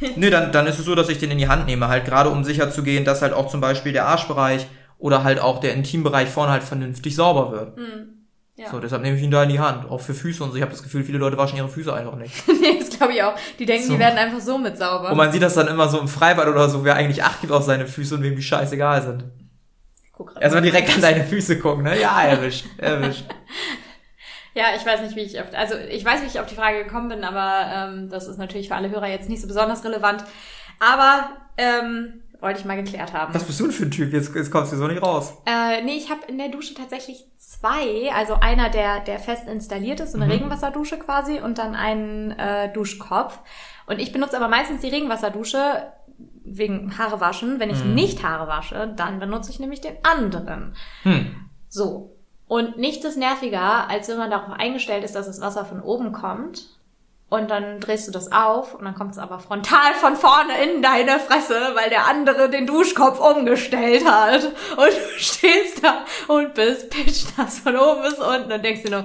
nö, 0.16 0.28
dann, 0.28 0.50
dann 0.50 0.66
ist 0.66 0.80
es 0.80 0.84
so, 0.84 0.96
dass 0.96 1.08
ich 1.08 1.18
den 1.18 1.30
in 1.30 1.38
die 1.38 1.46
Hand 1.46 1.66
nehme, 1.66 1.86
halt 1.86 2.04
gerade 2.04 2.30
um 2.30 2.42
sicher 2.42 2.68
zu 2.72 2.82
gehen, 2.82 3.04
dass 3.04 3.22
halt 3.22 3.32
auch 3.32 3.46
zum 3.48 3.60
Beispiel 3.60 3.92
der 3.92 4.06
Arschbereich 4.08 4.66
oder 4.98 5.24
halt 5.24 5.40
auch 5.40 5.60
der 5.60 5.74
Intimbereich 5.74 6.28
vorne 6.28 6.52
halt 6.52 6.62
vernünftig 6.62 7.14
sauber 7.16 7.50
wird. 7.52 7.76
Hm. 7.76 8.12
Ja. 8.58 8.70
So, 8.70 8.80
deshalb 8.80 9.02
nehme 9.02 9.18
ich 9.18 9.22
ihn 9.22 9.30
da 9.30 9.42
in 9.42 9.50
die 9.50 9.60
Hand, 9.60 9.90
auch 9.90 10.00
für 10.00 10.14
Füße 10.14 10.42
und 10.42 10.50
so. 10.50 10.56
Ich 10.56 10.62
habe 10.62 10.72
das 10.72 10.82
Gefühl, 10.82 11.04
viele 11.04 11.18
Leute 11.18 11.36
waschen 11.36 11.58
ihre 11.58 11.68
Füße 11.68 11.92
einfach 11.92 12.16
nicht. 12.16 12.32
nee, 12.60 12.78
das 12.78 12.88
glaube 12.88 13.12
ich 13.12 13.22
auch. 13.22 13.34
Die 13.58 13.66
denken, 13.66 13.86
So. 13.86 13.92
die 13.92 13.98
werden 13.98 14.16
einfach 14.18 14.40
so 14.40 14.56
mit 14.56 14.78
sauber. 14.78 15.10
Und 15.10 15.16
man 15.18 15.30
sieht 15.30 15.42
das 15.42 15.52
dann 15.52 15.68
immer 15.68 15.88
so 15.90 16.00
im 16.00 16.08
Freibad 16.08 16.48
oder 16.48 16.66
so, 16.70 16.82
wer 16.82 16.94
eigentlich 16.94 17.22
Acht 17.22 17.42
gibt 17.42 17.52
auf 17.52 17.64
seine 17.64 17.86
Füße 17.86 18.14
und 18.14 18.22
wem 18.22 18.34
die 18.34 18.42
scheißegal 18.42 19.02
sind. 19.02 19.24
Guck 20.12 20.32
Erstmal 20.40 20.62
mal. 20.62 20.70
direkt 20.70 20.94
an 20.94 21.02
deine 21.02 21.24
Füße 21.24 21.58
gucken, 21.58 21.84
ne? 21.84 22.00
Ja, 22.00 22.22
erwischt, 22.22 22.64
erwischt. 22.78 23.26
Ja, 24.54 24.64
ich 24.74 24.86
weiß 24.86 25.02
nicht, 25.02 25.16
wie 25.16 25.20
ich 25.20 25.38
auf, 25.38 25.48
also 25.52 25.74
ich 25.90 26.02
weiß, 26.02 26.22
wie 26.22 26.26
ich 26.26 26.40
auf 26.40 26.46
die 26.46 26.54
Frage 26.54 26.82
gekommen 26.84 27.10
bin, 27.10 27.24
aber 27.24 27.70
ähm, 27.70 28.08
das 28.08 28.26
ist 28.26 28.38
natürlich 28.38 28.68
für 28.68 28.74
alle 28.76 28.88
Hörer 28.88 29.08
jetzt 29.08 29.28
nicht 29.28 29.42
so 29.42 29.48
besonders 29.48 29.84
relevant. 29.84 30.24
Aber 30.80 31.28
ähm, 31.58 32.22
wollte 32.40 32.60
ich 32.60 32.64
mal 32.64 32.76
geklärt 32.76 33.12
haben. 33.12 33.34
Was 33.34 33.44
bist 33.44 33.60
du 33.60 33.64
denn 33.64 33.72
für 33.72 33.84
ein 33.84 33.90
Typ? 33.90 34.12
Jetzt, 34.12 34.34
jetzt 34.34 34.50
kommst 34.50 34.72
du 34.72 34.76
so 34.76 34.86
nicht 34.86 35.02
raus. 35.02 35.34
Äh, 35.46 35.82
nee, 35.82 35.96
ich 35.96 36.10
habe 36.10 36.20
in 36.28 36.38
der 36.38 36.48
Dusche 36.48 36.74
tatsächlich 36.74 37.26
zwei. 37.38 38.12
Also 38.14 38.34
einer, 38.34 38.70
der, 38.70 39.00
der 39.00 39.18
fest 39.18 39.48
installiert 39.48 40.00
ist, 40.00 40.12
so 40.12 40.20
eine 40.20 40.32
Regenwasserdusche 40.32 40.98
quasi, 40.98 41.40
und 41.40 41.58
dann 41.58 41.74
einen 41.74 42.32
äh, 42.32 42.72
Duschkopf. 42.72 43.38
Und 43.86 44.00
ich 44.00 44.12
benutze 44.12 44.36
aber 44.36 44.48
meistens 44.48 44.80
die 44.80 44.88
Regenwasserdusche 44.88 45.92
wegen 46.44 46.96
Haare 46.98 47.20
waschen. 47.20 47.60
Wenn 47.60 47.70
ich 47.70 47.84
nicht 47.84 48.22
Haare 48.22 48.48
wasche, 48.48 48.92
dann 48.96 49.18
benutze 49.18 49.50
ich 49.50 49.58
nämlich 49.58 49.80
den 49.80 49.96
anderen. 50.02 50.74
Hm. 51.02 51.34
So. 51.68 52.12
Und 52.48 52.78
nichts 52.78 53.04
ist 53.04 53.16
nerviger, 53.16 53.90
als 53.90 54.08
wenn 54.08 54.18
man 54.18 54.30
darauf 54.30 54.52
eingestellt 54.52 55.04
ist, 55.04 55.16
dass 55.16 55.26
das 55.26 55.40
Wasser 55.40 55.64
von 55.64 55.80
oben 55.80 56.12
kommt. 56.12 56.75
Und 57.28 57.50
dann 57.50 57.80
drehst 57.80 58.06
du 58.06 58.12
das 58.12 58.30
auf 58.30 58.74
und 58.74 58.84
dann 58.84 58.94
kommt 58.94 59.10
es 59.12 59.18
aber 59.18 59.40
frontal 59.40 59.94
von 59.94 60.14
vorne 60.14 60.62
in 60.62 60.80
deine 60.80 61.18
Fresse, 61.18 61.72
weil 61.74 61.90
der 61.90 62.06
andere 62.06 62.48
den 62.48 62.66
Duschkopf 62.68 63.18
umgestellt 63.18 64.08
hat. 64.08 64.44
Und 64.44 64.86
du 64.92 64.92
stehst 65.18 65.82
da 65.84 66.04
und 66.28 66.54
bist 66.54 66.88
pitchnass 66.90 67.58
von 67.58 67.76
oben 67.76 68.02
bis 68.02 68.14
unten 68.20 68.52
und 68.52 68.64
denkst 68.64 68.82
dir 68.84 68.90
nur, 68.92 69.04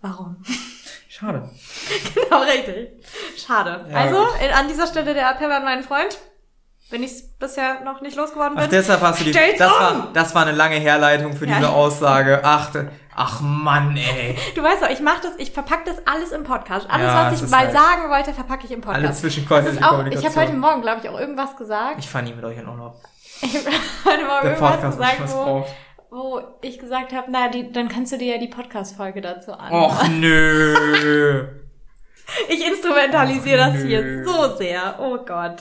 warum? 0.00 0.36
Schade. 1.08 1.50
genau, 2.14 2.42
richtig. 2.42 2.88
Schade. 3.36 3.84
Ja, 3.90 3.96
also, 3.96 4.26
in, 4.44 4.50
an 4.52 4.68
dieser 4.68 4.86
Stelle 4.86 5.14
der 5.14 5.30
Appell 5.30 5.50
an 5.50 5.64
meinen 5.64 5.82
Freund. 5.82 6.18
Wenn 6.90 7.02
ich 7.02 7.12
es 7.12 7.22
bisher 7.38 7.80
noch 7.80 8.02
nicht 8.02 8.16
losgeworden 8.16 8.54
bin. 8.54 8.64
Ach, 8.66 8.70
deshalb 8.70 9.00
hast 9.00 9.20
du 9.20 9.24
die. 9.24 9.32
Das 9.32 9.72
um! 9.72 9.78
war, 9.80 10.08
das 10.12 10.34
war 10.34 10.42
eine 10.42 10.52
lange 10.52 10.76
Herleitung 10.76 11.32
für 11.34 11.46
Ja. 11.46 11.56
diese 11.56 11.70
Aussage. 11.70 12.40
Ach, 12.44 12.70
de- 12.70 12.88
ach 13.14 13.40
Mann, 13.40 13.96
ey. 13.96 14.36
Du 14.54 14.62
weißt 14.62 14.82
doch, 14.82 14.88
ich 14.90 15.00
mache 15.00 15.22
das, 15.22 15.32
ich 15.38 15.50
verpack 15.52 15.84
das 15.84 15.96
alles 16.06 16.32
im 16.32 16.44
Podcast. 16.44 16.88
Alles, 16.90 17.06
Ja, 17.06 17.30
was 17.32 17.42
ich 17.42 17.50
mal 17.50 17.58
halt- 17.60 17.72
sagen 17.72 18.10
wollte, 18.10 18.32
verpacke 18.34 18.64
ich 18.66 18.72
im 18.72 18.80
Podcast. 18.80 19.04
Alle 19.04 19.12
zwischenkäufliche 19.14 19.76
auch, 19.78 19.80
ich 19.80 19.84
habe 19.86 19.96
Kommunikation. 20.04 20.42
heute 20.42 20.52
Morgen, 20.54 20.82
glaube 20.82 21.00
ich, 21.02 21.08
auch 21.08 21.18
irgendwas 21.18 21.56
gesagt. 21.56 21.96
Ich 21.98 22.08
fahre 22.08 22.24
nie 22.24 22.32
mit 22.34 22.44
euch 22.44 22.58
in 22.58 22.68
Urlaub. 22.68 22.96
Ich 23.42 23.54
habe 23.56 23.66
heute 24.04 24.24
Morgen 24.24 24.42
Der 24.42 24.52
irgendwas 24.52 24.70
Podcast 24.80 24.98
gesagt, 24.98 25.20
wo, 25.34 25.66
wo 26.10 26.40
ich 26.62 26.78
gesagt 26.78 27.12
habe, 27.12 27.26
na, 27.30 27.48
die, 27.48 27.72
dann 27.72 27.88
kannst 27.88 28.12
du 28.12 28.18
dir 28.18 28.34
ja 28.34 28.38
die 28.38 28.48
Podcast-Folge 28.48 29.20
dazu 29.20 29.52
an. 29.52 29.72
Och, 29.72 30.08
nö. 30.08 31.44
Ich 32.48 32.66
instrumentalisiere 32.66 33.60
Och, 33.62 33.72
das 33.74 33.82
nö. 33.82 33.88
jetzt 33.90 34.26
so 34.28 34.56
sehr. 34.56 34.96
Oh 35.00 35.18
Gott. 35.18 35.56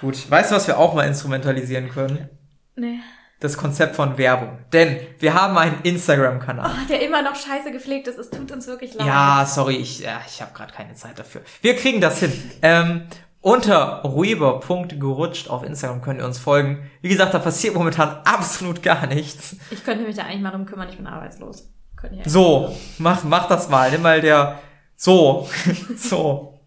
Gut, 0.00 0.30
weißt 0.30 0.50
du, 0.50 0.54
was 0.56 0.66
wir 0.66 0.78
auch 0.78 0.94
mal 0.94 1.06
instrumentalisieren 1.06 1.90
können? 1.90 2.28
Nee. 2.76 3.00
Das 3.40 3.56
Konzept 3.56 3.96
von 3.96 4.18
Werbung. 4.18 4.58
Denn 4.72 4.98
wir 5.18 5.32
haben 5.34 5.56
einen 5.56 5.80
Instagram-Kanal. 5.82 6.70
Oh, 6.70 6.88
der 6.88 7.02
immer 7.02 7.22
noch 7.22 7.34
scheiße 7.34 7.72
gepflegt 7.72 8.06
ist. 8.06 8.18
Es 8.18 8.28
tut 8.30 8.52
uns 8.52 8.66
wirklich 8.66 8.92
leid. 8.94 9.06
Ja, 9.06 9.46
sorry, 9.46 9.76
ich, 9.76 10.00
ja, 10.00 10.20
ich 10.26 10.42
habe 10.42 10.52
gerade 10.52 10.72
keine 10.72 10.94
Zeit 10.94 11.18
dafür. 11.18 11.40
Wir 11.62 11.74
kriegen 11.74 12.00
das 12.02 12.18
hin. 12.20 12.32
Ähm, 12.60 13.06
unter 13.40 14.02
ruiber.gerutscht 14.02 15.48
auf 15.48 15.64
Instagram 15.64 16.02
könnt 16.02 16.20
ihr 16.20 16.26
uns 16.26 16.38
folgen. 16.38 16.90
Wie 17.00 17.08
gesagt, 17.08 17.32
da 17.32 17.38
passiert 17.38 17.74
momentan 17.74 18.18
absolut 18.24 18.82
gar 18.82 19.06
nichts. 19.06 19.56
Ich 19.70 19.82
könnte 19.84 20.04
mich 20.04 20.16
da 20.16 20.24
eigentlich 20.24 20.42
mal 20.42 20.50
drum 20.50 20.66
kümmern, 20.66 20.88
ich 20.90 20.98
bin 20.98 21.06
arbeitslos. 21.06 21.70
Könnte 21.96 22.20
ich 22.22 22.30
So, 22.30 22.76
mach, 22.98 23.24
mach 23.24 23.48
das 23.48 23.70
mal. 23.70 23.90
Nimm 23.90 24.02
mal 24.02 24.20
der. 24.20 24.58
So, 24.96 25.48
so. 25.96 26.60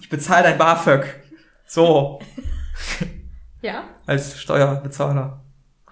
Ich 0.00 0.10
bezahle 0.10 0.42
dein 0.42 0.58
BAföG. 0.58 1.06
So, 1.66 2.20
Ja? 3.62 3.84
als 4.06 4.38
Steuerbezahler. 4.38 5.40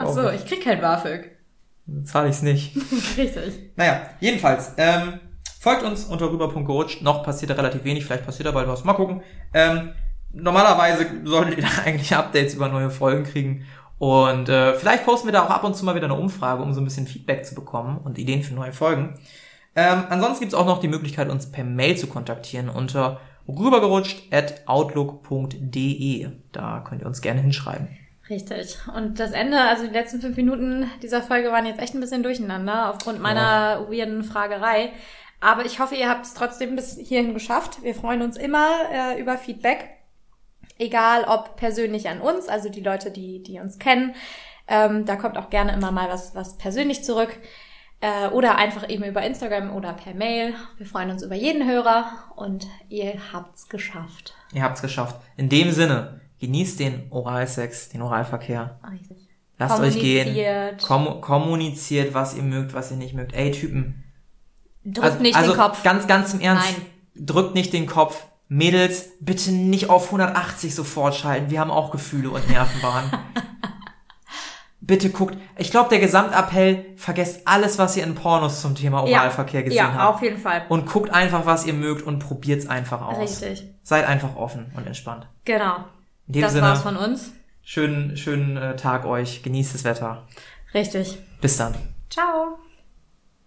Ach 0.06 0.12
so, 0.12 0.30
ich 0.30 0.44
krieg 0.46 0.62
kein 0.62 0.80
BAföG. 0.80 1.30
Bezahle 1.86 2.28
ich's 2.28 2.42
nicht. 2.42 2.76
Richtig. 3.16 3.72
Naja, 3.76 4.02
jedenfalls, 4.20 4.72
ähm, 4.76 5.20
folgt 5.60 5.82
uns 5.82 6.04
unter 6.04 6.30
rüber.gerutscht. 6.30 7.02
Noch 7.02 7.22
passiert 7.22 7.50
da 7.50 7.54
relativ 7.54 7.84
wenig, 7.84 8.04
vielleicht 8.04 8.24
passiert 8.24 8.46
da 8.46 8.52
bald 8.52 8.68
was. 8.68 8.84
Mal 8.84 8.94
gucken. 8.94 9.22
Ähm, 9.52 9.90
normalerweise 10.32 11.06
solltet 11.24 11.58
ihr 11.58 11.64
da 11.64 11.70
eigentlich 11.84 12.14
Updates 12.14 12.54
über 12.54 12.68
neue 12.68 12.90
Folgen 12.90 13.24
kriegen. 13.24 13.64
Und 13.98 14.48
äh, 14.48 14.74
vielleicht 14.74 15.04
posten 15.04 15.28
wir 15.28 15.32
da 15.32 15.44
auch 15.44 15.50
ab 15.50 15.62
und 15.64 15.76
zu 15.76 15.84
mal 15.84 15.94
wieder 15.94 16.06
eine 16.06 16.14
Umfrage, 16.14 16.62
um 16.62 16.72
so 16.74 16.80
ein 16.80 16.84
bisschen 16.84 17.06
Feedback 17.06 17.46
zu 17.46 17.54
bekommen 17.54 17.98
und 17.98 18.18
Ideen 18.18 18.42
für 18.42 18.54
neue 18.54 18.72
Folgen. 18.72 19.14
Ähm, 19.76 20.04
ansonsten 20.08 20.40
gibt's 20.40 20.54
auch 20.54 20.66
noch 20.66 20.80
die 20.80 20.88
Möglichkeit, 20.88 21.30
uns 21.30 21.50
per 21.50 21.64
Mail 21.64 21.96
zu 21.96 22.08
kontaktieren 22.08 22.68
unter 22.68 23.20
rübergerutscht 23.48 24.32
at 24.32 24.62
outlook.de. 24.66 26.28
Da 26.52 26.84
könnt 26.86 27.02
ihr 27.02 27.06
uns 27.06 27.22
gerne 27.22 27.40
hinschreiben. 27.40 27.88
Richtig. 28.32 28.78
Und 28.96 29.20
das 29.20 29.32
Ende, 29.32 29.60
also 29.60 29.86
die 29.86 29.92
letzten 29.92 30.22
fünf 30.22 30.38
Minuten 30.38 30.90
dieser 31.02 31.20
Folge 31.20 31.52
waren 31.52 31.66
jetzt 31.66 31.80
echt 31.80 31.92
ein 31.92 32.00
bisschen 32.00 32.22
durcheinander 32.22 32.88
aufgrund 32.88 33.20
meiner 33.20 33.86
weirden 33.90 34.24
Fragerei. 34.24 34.90
Aber 35.40 35.66
ich 35.66 35.80
hoffe, 35.80 35.96
ihr 35.96 36.08
habt 36.08 36.24
es 36.24 36.32
trotzdem 36.32 36.74
bis 36.74 36.96
hierhin 36.96 37.34
geschafft. 37.34 37.82
Wir 37.82 37.94
freuen 37.94 38.22
uns 38.22 38.38
immer 38.38 38.70
äh, 38.90 39.20
über 39.20 39.36
Feedback. 39.36 39.90
Egal 40.78 41.24
ob 41.24 41.56
persönlich 41.56 42.08
an 42.08 42.22
uns, 42.22 42.48
also 42.48 42.70
die 42.70 42.80
Leute, 42.80 43.10
die, 43.10 43.42
die 43.42 43.60
uns 43.60 43.78
kennen. 43.78 44.14
Ähm, 44.66 45.04
da 45.04 45.16
kommt 45.16 45.36
auch 45.36 45.50
gerne 45.50 45.74
immer 45.74 45.92
mal 45.92 46.08
was, 46.08 46.34
was 46.34 46.56
persönlich 46.56 47.04
zurück. 47.04 47.36
Äh, 48.00 48.28
oder 48.28 48.56
einfach 48.56 48.88
eben 48.88 49.04
über 49.04 49.22
Instagram 49.22 49.76
oder 49.76 49.92
per 49.92 50.14
Mail. 50.14 50.54
Wir 50.78 50.86
freuen 50.86 51.10
uns 51.10 51.22
über 51.22 51.34
jeden 51.34 51.68
Hörer 51.68 52.06
und 52.34 52.66
ihr 52.88 53.20
habt's 53.34 53.68
geschafft. 53.68 54.32
Ihr 54.54 54.62
habt's 54.62 54.80
geschafft. 54.80 55.20
In 55.36 55.50
dem 55.50 55.70
Sinne, 55.70 56.21
genießt 56.42 56.80
den 56.80 57.04
Oralsex, 57.10 57.90
den 57.90 58.02
Oralverkehr. 58.02 58.80
Richtig. 58.90 59.28
Lasst 59.58 59.78
euch 59.78 59.94
gehen. 59.94 60.24
Kommuniziert. 60.24 60.82
Kom 60.82 61.20
kommuniziert, 61.20 62.14
was 62.14 62.34
ihr 62.34 62.42
mögt, 62.42 62.74
was 62.74 62.90
ihr 62.90 62.96
nicht 62.96 63.14
mögt. 63.14 63.32
Ey, 63.32 63.52
Typen. 63.52 64.02
Drückt 64.84 65.20
nicht 65.20 65.40
den 65.40 65.52
Kopf. 65.52 65.84
Ganz, 65.84 66.08
ganz 66.08 66.34
im 66.34 66.40
Ernst. 66.40 66.66
Nein. 66.72 67.26
Drückt 67.26 67.54
nicht 67.54 67.72
den 67.72 67.86
Kopf. 67.86 68.26
Mädels, 68.48 69.10
bitte 69.20 69.52
nicht 69.52 69.88
auf 69.88 70.06
180 70.06 70.74
sofort 70.74 71.14
schalten. 71.14 71.50
Wir 71.50 71.60
haben 71.60 71.70
auch 71.70 71.92
Gefühle 71.92 72.30
und 72.30 72.50
Nervenbahnen. 72.50 73.12
bitte 74.80 75.10
guckt. 75.10 75.38
Ich 75.56 75.70
glaube, 75.70 75.90
der 75.90 76.00
Gesamtappell, 76.00 76.86
vergesst 76.96 77.46
alles, 77.46 77.78
was 77.78 77.96
ihr 77.96 78.02
in 78.02 78.16
Pornos 78.16 78.60
zum 78.60 78.74
Thema 78.74 79.04
Oralverkehr 79.04 79.62
gesehen 79.62 79.78
ja, 79.78 79.94
habt. 79.94 80.16
auf 80.16 80.22
jeden 80.22 80.38
Fall. 80.38 80.66
Und 80.68 80.86
guckt 80.86 81.10
einfach, 81.10 81.46
was 81.46 81.64
ihr 81.66 81.72
mögt 81.72 82.02
und 82.02 82.18
probiert's 82.18 82.66
einfach 82.66 83.00
aus. 83.00 83.18
Richtig. 83.42 83.64
Seid 83.84 84.08
einfach 84.08 84.34
offen 84.34 84.72
und 84.76 84.88
entspannt. 84.88 85.28
Genau. 85.44 85.84
In 86.26 86.34
dem 86.34 86.42
das 86.42 86.52
Sinne, 86.52 86.66
war's 86.66 86.82
von 86.82 86.96
uns. 86.96 87.32
schönen, 87.62 88.16
schönen 88.16 88.56
äh, 88.56 88.76
Tag 88.76 89.04
euch. 89.04 89.42
Genießt 89.42 89.74
das 89.74 89.84
Wetter. 89.84 90.26
Richtig. 90.74 91.18
Bis 91.40 91.56
dann. 91.56 91.74
Ciao. 92.08 92.58